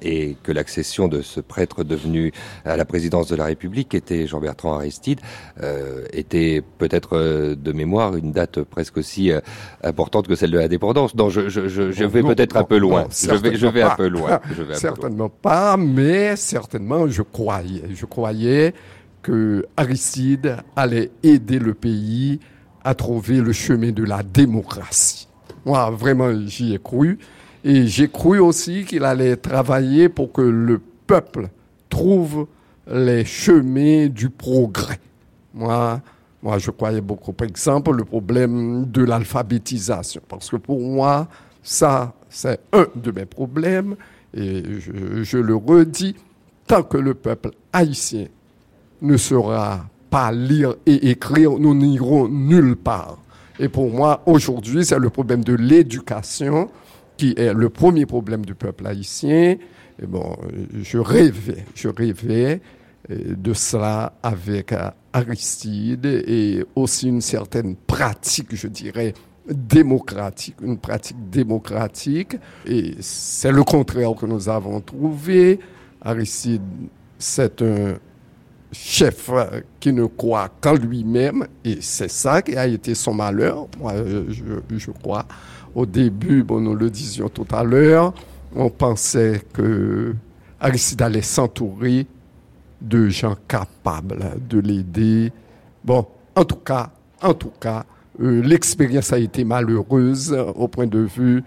et 0.04 0.36
que 0.44 0.52
l'accession 0.52 1.08
de 1.08 1.22
ce 1.22 1.40
prêtre 1.40 1.84
devenu 1.84 2.32
à 2.66 2.78
la 2.78 2.86
présidence 2.86 3.28
de 3.28 3.36
la 3.36 3.46
République 3.46 3.96
était 3.96 4.28
Jean-Bertrand 4.28 4.76
Aristide, 4.76 5.22
euh, 5.62 6.06
était 6.12 6.62
peut-être 6.78 7.18
euh, 7.18 7.56
de 7.56 7.72
mémoire 7.72 8.16
une 8.16 8.32
date 8.32 8.62
presque 8.64 8.98
aussi 8.98 9.32
euh, 9.32 9.40
importante 9.84 10.28
que 10.28 10.36
celle 10.36 10.52
de 10.52 10.60
l'indépendance. 10.60 11.16
Non, 11.16 11.30
je, 11.30 11.50
je, 11.50 11.68
je, 11.68 11.92
je 11.92 12.04
vais 12.04 12.22
peut-être 12.22 12.58
un 12.58 12.64
peu 12.64 12.78
loin. 12.78 13.08
je 13.10 13.34
vais, 13.36 13.56
je 13.56 13.68
vais 13.68 13.82
un 13.82 13.96
peu 13.96 14.08
loin. 14.08 14.40
certainement 14.74 15.30
pas, 15.30 15.78
mais 15.78 16.36
certainement 16.36 17.08
je 17.08 17.22
croyais. 17.22 17.84
Je 17.94 18.06
croyais 18.06 18.74
que 19.22 19.66
Aristide 19.78 20.58
allait 20.76 21.12
aider 21.24 21.60
le 21.60 21.74
pays 21.74 22.40
à 22.84 22.94
trouver 22.94 23.38
le 23.38 23.54
chemin 23.54 23.92
de 23.92 24.04
la 24.04 24.22
démocratie. 24.22 25.30
Moi, 25.66 25.90
vraiment, 25.92 26.30
j'y 26.46 26.74
ai 26.74 26.80
cru. 26.80 27.20
Et 27.64 27.88
j'ai 27.88 28.10
cru 28.10 28.40
aussi 28.40 28.84
qu'il 28.84 29.04
allait 29.04 29.38
travailler 29.38 30.10
pour 30.10 30.32
que 30.32 30.42
le 30.42 30.82
peuple 31.08 31.50
trouve 31.90 32.48
les 32.92 33.24
chemins 33.24 34.08
du 34.08 34.30
progrès. 34.30 35.00
Moi, 35.54 36.02
moi, 36.44 36.58
je 36.58 36.72
croyais 36.72 37.00
beaucoup, 37.00 37.32
par 37.32 37.48
exemple, 37.48 37.92
le 37.92 38.04
problème 38.04 38.86
de 38.92 39.06
l'alphabétisation. 39.06 40.22
Parce 40.28 40.50
que 40.50 40.58
pour 40.58 40.82
moi, 40.82 41.30
ça, 41.62 42.14
c'est 42.30 42.60
un 42.74 42.86
de 42.96 43.12
mes 43.12 43.26
problèmes. 43.26 43.96
Et 44.34 44.62
je, 44.80 45.24
je, 45.24 45.38
le 45.38 45.56
redis, 45.56 46.16
tant 46.68 46.84
que 46.84 46.98
le 46.98 47.14
peuple 47.14 47.52
haïtien 47.72 48.26
ne 49.02 49.16
saura 49.16 49.86
pas 50.10 50.34
lire 50.34 50.76
et 50.86 51.12
écrire, 51.12 51.52
nous 51.52 51.74
n'irons 51.74 52.28
nulle 52.28 52.76
part. 52.76 53.20
Et 53.58 53.70
pour 53.70 53.90
moi, 53.90 54.22
aujourd'hui, 54.26 54.84
c'est 54.84 55.00
le 55.00 55.10
problème 55.10 55.46
de 55.46 55.54
l'éducation 55.54 56.70
qui 57.18 57.34
est 57.38 57.54
le 57.54 57.70
premier 57.70 58.06
problème 58.06 58.46
du 58.46 58.56
peuple 58.56 58.88
haïtien. 58.88 59.58
Bon, 60.08 60.36
je 60.82 60.98
rêvais, 60.98 61.66
je 61.76 61.88
rêvais 61.88 62.62
euh, 63.12 63.36
de 63.36 63.54
cela 63.54 64.14
avec 64.24 64.72
euh, 64.72 64.90
Aristide 65.12 66.06
et 66.06 66.64
aussi 66.76 67.10
une 67.10 67.22
certaine 67.22 67.76
pratique, 67.76 68.56
je 68.56 68.68
dirais, 68.68 69.14
démocratique, 69.48 70.56
une 70.62 70.78
pratique 70.78 71.30
démocratique. 71.30 72.38
Et 72.66 72.96
c'est 73.02 73.52
le 73.52 73.64
contraire 73.64 74.14
que 74.16 74.26
nous 74.26 74.48
avons 74.48 74.80
trouvé. 74.80 75.60
Aristide, 76.02 76.62
c'est 77.20 77.62
un 77.62 77.96
chef 78.72 79.30
euh, 79.30 79.62
qui 79.82 79.92
ne 79.92 80.06
croit 80.06 80.50
qu'en 80.62 80.76
lui-même, 80.76 81.46
et 81.64 81.80
c'est 81.82 82.10
ça 82.10 82.42
qui 82.42 82.56
a 82.56 82.66
été 82.66 82.96
son 82.96 83.14
malheur, 83.14 83.68
moi 83.80 83.94
je 83.96 84.92
crois. 84.92 85.26
Au 85.76 85.86
début, 85.86 86.44
bon, 86.44 86.60
nous 86.60 86.76
le 86.76 86.90
disions 86.90 87.30
tout 87.30 87.48
à 87.52 87.64
l'heure, 87.64 88.14
on 88.56 88.70
pensait 88.70 89.42
que 89.54 90.14
Aristide 90.60 91.02
allait 91.02 91.22
s'entourer 91.22 92.06
de 92.80 93.10
gens 93.10 93.36
capables 93.48 94.24
de 94.48 94.60
l'aider. 94.60 95.32
Bon, 95.84 96.06
en 96.36 96.46
tout 96.46 96.58
cas, 96.58 96.92
en 97.22 97.34
tout 97.34 97.52
cas, 97.60 97.86
euh, 98.22 98.42
l'expérience 98.42 99.12
a 99.14 99.18
été 99.18 99.44
malheureuse 99.44 100.36
au 100.56 100.68
point 100.68 100.86
de 100.86 101.00
vue 101.00 101.44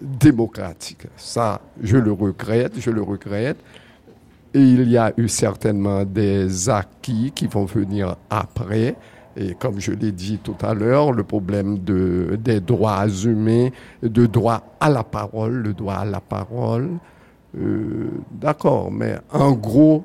démocratique. 0.00 1.06
Ça, 1.16 1.60
je 1.82 1.96
le 1.96 2.12
regrette, 2.12 2.80
je 2.80 2.90
le 2.90 3.02
regrette. 3.02 3.58
Et 4.54 4.60
il 4.60 4.88
y 4.88 4.96
a 4.96 5.12
eu 5.16 5.28
certainement 5.28 6.04
des 6.04 6.70
acquis 6.70 7.30
qui 7.34 7.46
vont 7.46 7.66
venir 7.66 8.16
après. 8.30 8.96
Et 9.36 9.54
comme 9.54 9.80
je 9.80 9.92
l'ai 9.92 10.12
dit 10.12 10.38
tout 10.42 10.56
à 10.62 10.72
l'heure, 10.72 11.12
le 11.12 11.22
problème 11.22 11.78
de, 11.78 12.38
des 12.42 12.60
droits 12.60 13.06
humains, 13.06 13.68
de 14.02 14.26
droit 14.26 14.62
à 14.80 14.88
la 14.88 15.04
parole, 15.04 15.52
le 15.56 15.74
droit 15.74 15.94
à 15.94 16.04
la 16.04 16.20
parole. 16.20 16.90
Euh, 17.56 18.08
D'accord, 18.30 18.90
mais 18.90 19.16
en 19.32 19.52
gros, 19.52 20.04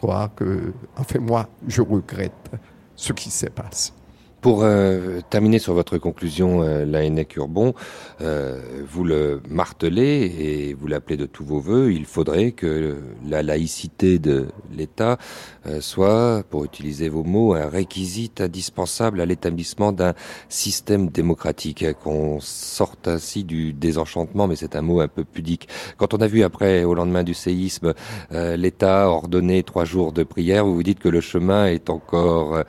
crois 0.00 0.30
que, 0.34 0.72
enfin 0.96 1.18
moi, 1.18 1.46
je 1.68 1.82
regrette 1.82 2.50
ce 2.96 3.12
qui 3.12 3.30
s'est 3.30 3.50
passé. 3.50 3.92
Pour 4.40 4.62
euh, 4.62 5.20
terminer 5.28 5.58
sur 5.58 5.74
votre 5.74 5.98
conclusion, 5.98 6.62
euh, 6.62 6.86
Laennec 6.86 7.36
Urbon, 7.36 7.74
euh, 8.22 8.58
vous 8.88 9.04
le 9.04 9.42
martelez 9.46 10.34
et 10.38 10.72
vous 10.72 10.86
l'appelez 10.86 11.18
de 11.18 11.26
tous 11.26 11.44
vos 11.44 11.60
voeux, 11.60 11.92
il 11.92 12.06
faudrait 12.06 12.52
que 12.52 12.96
la 13.28 13.42
laïcité 13.42 14.18
de 14.18 14.46
l'État 14.74 15.18
euh, 15.66 15.82
soit, 15.82 16.42
pour 16.48 16.64
utiliser 16.64 17.10
vos 17.10 17.22
mots, 17.22 17.52
un 17.52 17.68
réquisite 17.68 18.40
indispensable 18.40 19.20
à 19.20 19.26
l'établissement 19.26 19.92
d'un 19.92 20.14
système 20.48 21.10
démocratique, 21.10 21.84
qu'on 22.02 22.40
sorte 22.40 23.08
ainsi 23.08 23.44
du 23.44 23.74
désenchantement, 23.74 24.48
mais 24.48 24.56
c'est 24.56 24.74
un 24.74 24.82
mot 24.82 25.00
un 25.00 25.08
peu 25.08 25.24
pudique. 25.24 25.68
Quand 25.98 26.14
on 26.14 26.18
a 26.18 26.26
vu 26.26 26.44
après, 26.44 26.84
au 26.84 26.94
lendemain 26.94 27.24
du 27.24 27.34
séisme, 27.34 27.92
l'État 28.30 29.10
ordonner 29.10 29.62
trois 29.64 29.84
jours 29.84 30.12
de 30.12 30.22
prière, 30.22 30.64
vous 30.64 30.74
vous 30.74 30.82
dites 30.82 30.98
que 30.98 31.10
le 31.10 31.20
chemin 31.20 31.66
est 31.66 31.90
encore 31.90 32.64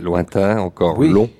lointain, 0.00 0.58
encore 0.58 1.00
long. 1.02 1.30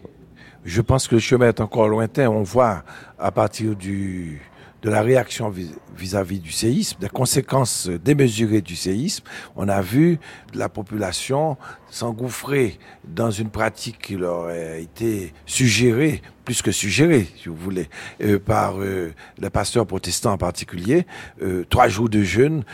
Je 0.64 0.80
pense 0.82 1.09
que 1.09 1.14
le 1.14 1.20
chemin 1.20 1.49
est 1.49 1.61
encore 1.61 1.88
lointain. 1.88 2.28
On 2.28 2.42
voit 2.42 2.82
à 3.18 3.30
partir 3.30 3.74
du, 3.74 4.40
de 4.82 4.90
la 4.90 5.03
réaction 5.03 5.53
vis-à-vis 5.96 6.38
du 6.38 6.53
séisme, 6.53 6.99
des 7.01 7.09
conséquences 7.09 7.88
démesurées 7.88 8.61
du 8.61 8.76
séisme, 8.76 9.24
on 9.57 9.68
a 9.68 9.80
vu 9.80 10.18
la 10.55 10.68
population 10.68 11.57
s'engouffrer 11.91 12.78
dans 13.05 13.30
une 13.30 13.51
pratique 13.51 13.99
qui 13.99 14.16
leur 14.16 14.47
a 14.47 14.76
été 14.76 15.32
suggérée, 15.47 16.22
plus 16.45 16.62
que 16.62 16.72
suggérée, 16.72 17.28
si 17.36 17.49
vous 17.49 17.57
voulez, 17.57 17.89
euh, 18.22 18.39
par 18.39 18.80
euh, 18.80 19.12
les 19.39 19.51
pasteurs 19.51 19.86
protestants 19.86 20.32
en 20.32 20.39
particulier, 20.39 21.07
euh, 21.43 21.64
trois 21.68 21.89
jours 21.89 22.09
de 22.09 22.22
jeûne 22.22 22.64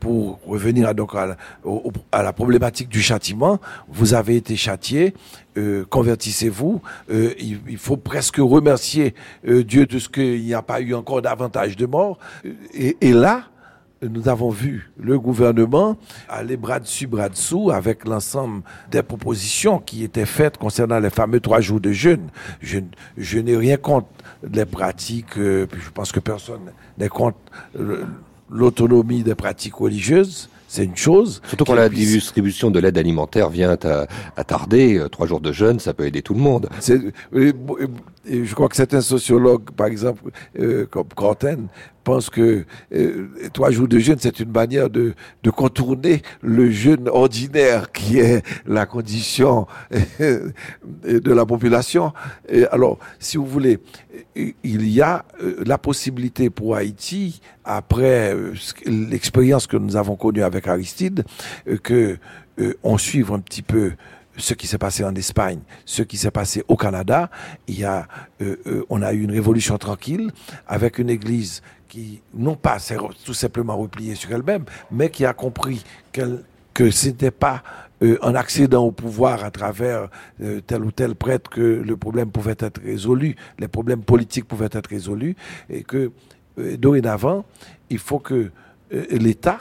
pour 0.00 0.40
revenir 0.46 0.88
à, 0.88 0.94
donc 0.94 1.14
à, 1.14 2.22
la 2.22 2.32
problématique 2.32 2.88
du 2.88 3.00
châtiment. 3.00 3.60
Vous 3.88 4.14
avez 4.14 4.36
été 4.36 4.56
châtié, 4.56 5.14
convertissez-vous. 5.90 6.80
Il, 7.10 7.60
il, 7.68 7.78
faut 7.78 7.96
presque 7.96 8.36
remercier 8.38 9.14
Dieu 9.44 9.86
de 9.86 9.98
ce 9.98 10.08
qu'il 10.08 10.42
n'y 10.42 10.54
a 10.54 10.62
pas 10.62 10.80
eu 10.80 10.94
encore 10.94 11.22
davantage 11.22 11.76
de 11.76 11.86
morts. 11.86 12.18
Et, 12.74 12.96
et 13.00 13.12
là, 13.12 13.44
nous 14.02 14.28
avons 14.28 14.50
vu 14.50 14.90
le 14.98 15.18
gouvernement 15.18 15.96
aller 16.28 16.56
bras 16.56 16.80
dessus, 16.80 17.06
bras 17.06 17.28
dessous 17.28 17.70
avec 17.70 18.06
l'ensemble 18.06 18.62
des 18.90 19.02
propositions 19.02 19.78
qui 19.78 20.04
étaient 20.04 20.26
faites 20.26 20.56
concernant 20.56 21.00
les 21.00 21.10
fameux 21.10 21.40
trois 21.40 21.60
jours 21.60 21.80
de 21.80 21.92
jeûne. 21.92 22.28
Je, 22.60 22.78
je 23.16 23.38
n'ai 23.38 23.56
rien 23.56 23.76
contre 23.76 24.08
les 24.52 24.64
pratiques, 24.64 25.36
euh, 25.38 25.66
je 25.72 25.90
pense 25.90 26.12
que 26.12 26.20
personne 26.20 26.72
n'est 26.96 27.08
contre 27.08 27.38
l'autonomie 28.50 29.22
des 29.22 29.34
pratiques 29.34 29.74
religieuses 29.74 30.48
c'est 30.68 30.84
une 30.84 30.96
chose. 30.96 31.40
Surtout 31.48 31.64
quand 31.64 31.74
la 31.74 31.88
distribution 31.88 32.70
de 32.70 32.78
l'aide 32.78 32.98
alimentaire 32.98 33.48
vient 33.48 33.76
à, 34.36 34.44
tarder, 34.44 34.98
euh, 34.98 35.08
trois 35.08 35.26
jours 35.26 35.40
de 35.40 35.50
jeûne, 35.50 35.80
ça 35.80 35.94
peut 35.94 36.06
aider 36.06 36.20
tout 36.20 36.34
le 36.34 36.40
monde. 36.40 36.68
Je 38.28 38.54
crois 38.54 38.68
que 38.68 38.76
certains 38.76 39.00
sociologues, 39.00 39.70
par 39.70 39.86
exemple, 39.86 40.30
euh, 40.58 40.86
comme 40.86 41.08
Crantène, 41.08 41.68
pensent 42.04 42.30
que 42.30 42.64
euh, 42.94 43.28
trois 43.52 43.70
jours 43.70 43.88
de 43.88 43.98
jeûne, 43.98 44.16
c'est 44.18 44.40
une 44.40 44.50
manière 44.50 44.88
de, 44.88 45.14
de, 45.42 45.50
contourner 45.50 46.22
le 46.42 46.70
jeûne 46.70 47.08
ordinaire 47.08 47.92
qui 47.92 48.18
est 48.18 48.42
la 48.66 48.86
condition 48.86 49.66
de 50.20 51.32
la 51.32 51.44
population. 51.44 52.12
Alors, 52.70 52.98
si 53.18 53.36
vous 53.36 53.46
voulez, 53.46 53.78
il 54.36 54.88
y 54.88 55.02
a 55.02 55.24
la 55.64 55.76
possibilité 55.76 56.48
pour 56.50 56.76
Haïti, 56.76 57.40
après 57.64 58.34
l'expérience 58.86 59.66
que 59.66 59.76
nous 59.76 59.96
avons 59.96 60.16
connue 60.16 60.42
avec 60.42 60.66
Aristide, 60.66 61.24
que 61.82 62.18
on 62.82 62.98
suive 62.98 63.32
un 63.32 63.38
petit 63.38 63.62
peu 63.62 63.92
ce 64.38 64.54
qui 64.54 64.66
s'est 64.66 64.78
passé 64.78 65.04
en 65.04 65.14
Espagne, 65.14 65.60
ce 65.84 66.02
qui 66.02 66.16
s'est 66.16 66.30
passé 66.30 66.64
au 66.68 66.76
Canada. 66.76 67.30
Il 67.66 67.78
y 67.78 67.84
a, 67.84 68.08
euh, 68.40 68.56
euh, 68.66 68.86
on 68.88 69.02
a 69.02 69.12
eu 69.12 69.22
une 69.22 69.32
révolution 69.32 69.76
tranquille 69.76 70.30
avec 70.66 70.98
une 70.98 71.10
église 71.10 71.62
qui, 71.88 72.22
non 72.34 72.54
pas 72.54 72.78
s'est 72.78 72.96
tout 73.24 73.34
simplement 73.34 73.76
repliée 73.76 74.14
sur 74.14 74.30
elle-même, 74.32 74.64
mais 74.90 75.10
qui 75.10 75.24
a 75.24 75.32
compris 75.32 75.84
qu'elle, 76.12 76.42
que 76.72 76.90
ce 76.90 77.08
n'était 77.08 77.30
pas 77.30 77.62
euh, 78.02 78.18
en 78.22 78.34
accédant 78.34 78.84
au 78.84 78.92
pouvoir 78.92 79.44
à 79.44 79.50
travers 79.50 80.08
tel 80.66 80.84
ou 80.84 80.92
tel 80.92 81.14
prêtre 81.16 81.50
que 81.50 81.60
le 81.60 81.96
problème 81.96 82.30
pouvait 82.30 82.56
être 82.58 82.80
résolu, 82.80 83.34
les 83.58 83.68
problèmes 83.68 84.02
politiques 84.02 84.46
pouvaient 84.46 84.68
être 84.70 84.88
résolus, 84.88 85.34
et 85.68 85.82
que 85.82 86.12
dorénavant, 86.56 87.44
il 87.90 87.98
faut 87.98 88.18
que 88.18 88.50
l'État 88.90 89.58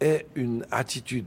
ait 0.00 0.26
une 0.34 0.64
attitude 0.70 1.26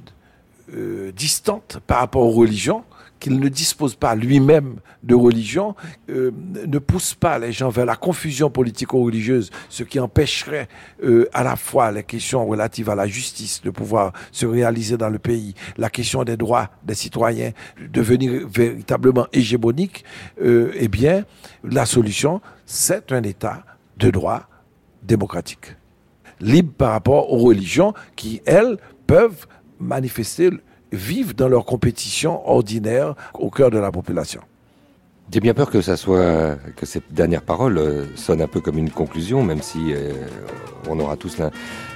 euh, 0.73 1.11
distante 1.11 1.79
par 1.87 1.99
rapport 1.99 2.21
aux 2.21 2.31
religions, 2.31 2.85
qu'il 3.19 3.37
ne 3.39 3.49
dispose 3.49 3.95
pas 3.95 4.15
lui-même 4.15 4.77
de 5.03 5.13
religion, 5.13 5.75
euh, 6.09 6.31
ne 6.65 6.79
pousse 6.79 7.13
pas 7.13 7.37
les 7.37 7.51
gens 7.51 7.69
vers 7.69 7.85
la 7.85 7.97
confusion 7.97 8.49
politico-religieuse, 8.49 9.49
ce 9.67 9.83
qui 9.83 9.99
empêcherait 9.99 10.69
euh, 11.03 11.29
à 11.33 11.43
la 11.43 11.57
fois 11.57 11.91
les 11.91 12.03
questions 12.03 12.45
relatives 12.45 12.89
à 12.89 12.95
la 12.95 13.07
justice 13.07 13.61
de 13.61 13.71
pouvoir 13.71 14.13
se 14.31 14.45
réaliser 14.45 14.95
dans 14.95 15.09
le 15.09 15.19
pays, 15.19 15.53
la 15.77 15.89
question 15.89 16.23
des 16.23 16.37
droits 16.37 16.69
des 16.83 16.95
citoyens 16.95 17.51
devenir 17.91 18.47
véritablement 18.47 19.27
hégémonique, 19.33 20.05
eh 20.41 20.87
bien, 20.87 21.25
la 21.63 21.85
solution, 21.85 22.41
c'est 22.65 23.11
un 23.11 23.23
État 23.23 23.65
de 23.97 24.09
droit 24.09 24.47
démocratique, 25.01 25.75
libre 26.39 26.73
par 26.73 26.91
rapport 26.91 27.31
aux 27.31 27.39
religions 27.39 27.93
qui, 28.15 28.41
elles, 28.45 28.77
peuvent 29.07 29.47
manifester, 29.83 30.49
vivent 30.91 31.35
dans 31.35 31.47
leur 31.47 31.65
compétition 31.65 32.47
ordinaire 32.49 33.15
au 33.33 33.49
cœur 33.49 33.71
de 33.71 33.79
la 33.79 33.91
population. 33.91 34.41
J'ai 35.31 35.39
bien 35.39 35.53
peur 35.53 35.71
que 35.71 35.81
ça 35.81 35.97
soit 35.97 36.57
que 36.75 36.85
cette 36.85 37.11
dernière 37.11 37.41
parole 37.41 37.77
euh, 37.77 38.05
sonne 38.15 38.41
un 38.41 38.47
peu 38.47 38.59
comme 38.59 38.77
une 38.77 38.91
conclusion, 38.91 39.41
même 39.41 39.61
si 39.61 39.93
euh, 39.93 40.11
on 40.89 40.99
aura 40.99 41.15
tous 41.15 41.37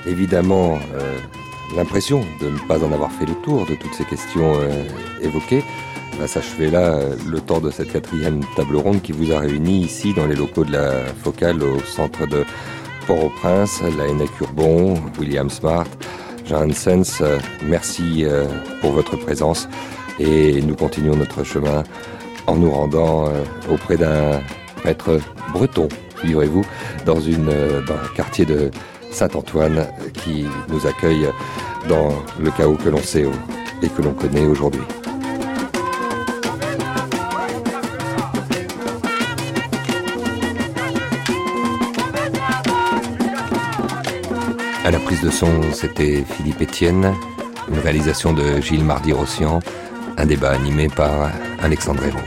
évidemment 0.07 0.79
euh, 0.95 1.17
l'impression 1.75 2.21
de 2.41 2.49
ne 2.49 2.57
pas 2.67 2.83
en 2.83 2.91
avoir 2.91 3.11
fait 3.11 3.25
le 3.25 3.35
tour 3.43 3.65
de 3.67 3.75
toutes 3.75 3.93
ces 3.93 4.05
questions 4.05 4.53
évoquées. 5.21 5.63
Va 6.17 6.25
s'achever 6.25 6.71
là 6.71 6.99
le 7.27 7.39
temps 7.41 7.59
de 7.59 7.69
cette 7.69 7.91
quatrième 7.91 8.39
table 8.55 8.77
ronde 8.77 9.01
qui 9.03 9.11
vous 9.11 9.31
a 9.31 9.39
réuni 9.39 9.81
ici 9.81 10.13
dans 10.15 10.25
les 10.25 10.35
locaux 10.35 10.63
de 10.63 10.71
la 10.71 11.05
Focale 11.21 11.61
au 11.61 11.79
centre 11.81 12.25
de 12.25 12.43
Port-au-Prince, 13.05 13.83
la 13.97 14.11
NEC 14.13 14.31
Urbon, 14.41 14.95
William 15.19 15.49
Smart, 15.49 15.85
Euh, 16.51 17.39
merci 17.63 18.23
euh, 18.23 18.45
pour 18.79 18.93
votre 18.93 19.17
présence 19.17 19.67
et 20.17 20.61
nous 20.61 20.75
continuons 20.75 21.15
notre 21.15 21.43
chemin 21.43 21.83
en 22.45 22.55
nous 22.55 22.71
rendant 22.71 23.27
euh, 23.27 23.43
auprès 23.69 23.97
d'un 23.97 24.39
maître 24.85 25.19
breton, 25.51 25.89
figurez-vous, 26.15 26.65
dans 27.05 27.17
un 27.17 28.15
quartier 28.15 28.45
de 28.45 28.71
Saint-Antoine 29.11 29.87
qui 30.13 30.45
nous 30.69 30.87
accueille 30.87 31.27
dans 31.89 32.09
le 32.39 32.49
chaos 32.51 32.75
que 32.75 32.89
l'on 32.89 33.01
sait 33.01 33.25
et 33.81 33.89
que 33.89 34.01
l'on 34.01 34.13
connaît 34.13 34.45
aujourd'hui. 34.45 34.81
À 44.87 44.89
la 44.89 44.99
prise 44.99 45.19
de 45.19 45.29
son, 45.29 45.51
c'était 45.73 46.23
Philippe 46.37 46.61
Etienne, 46.61 47.13
une 47.69 47.79
réalisation 47.79 48.31
de 48.31 48.61
Gilles 48.61 48.85
Mardy-Rossian, 48.85 49.59
un 50.15 50.25
débat 50.25 50.51
animé 50.51 50.87
par 50.87 51.29
Alexandre 51.61 52.05
Hérault. 52.05 52.19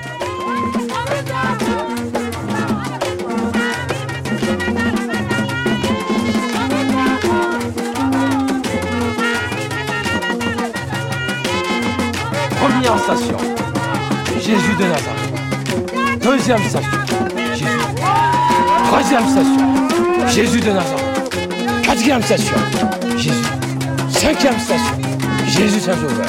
Première 12.61 12.99
station, 12.99 13.39
Jésus 14.39 14.75
de 14.79 14.85
Nazareth. 14.85 16.21
Deuxième 16.23 16.63
station, 16.69 16.91
Jésus. 17.55 17.65
Troisième 18.85 19.29
station, 19.29 20.29
Jésus 20.29 20.61
de 20.61 20.73
Nazareth. 20.73 21.10
Quatrième 22.01 22.23
station, 22.23 22.57
Jésus. 23.19 23.31
Cinquième 24.09 24.59
station, 24.59 24.95
Jésus 25.47 25.81
Saint-Sauveur. 25.81 26.27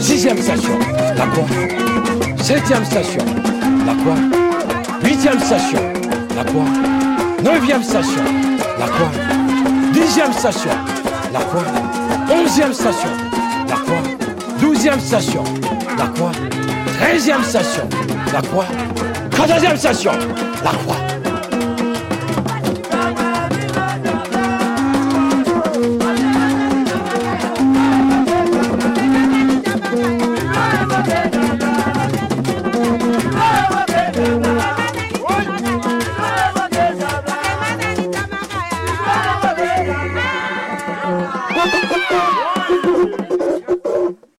Sixième 0.00 0.38
station, 0.38 0.78
la 1.18 1.26
croix. 1.26 1.44
Septième 2.42 2.82
station, 2.86 3.20
la 3.86 3.92
croix. 3.92 4.16
Huitième 5.04 5.38
station, 5.38 5.80
la 6.34 6.44
croix. 6.44 6.64
Neuvième 7.44 7.82
station, 7.82 8.24
la 8.80 8.86
croix. 8.86 9.10
Dixième 9.92 10.32
station, 10.32 10.70
la 11.30 11.40
croix. 11.40 11.64
Onzième 12.34 12.72
station, 12.72 13.10
la 13.68 13.74
croix. 13.74 14.02
Douzième 14.62 14.98
station, 14.98 15.44
la 15.98 16.06
croix. 16.06 16.32
Treizième 16.98 17.44
station, 17.44 17.86
la 18.32 18.40
croix. 18.40 18.66
Quatorzième 19.36 19.76
station, 19.76 20.12
la 20.64 20.70
croix. 20.70 21.01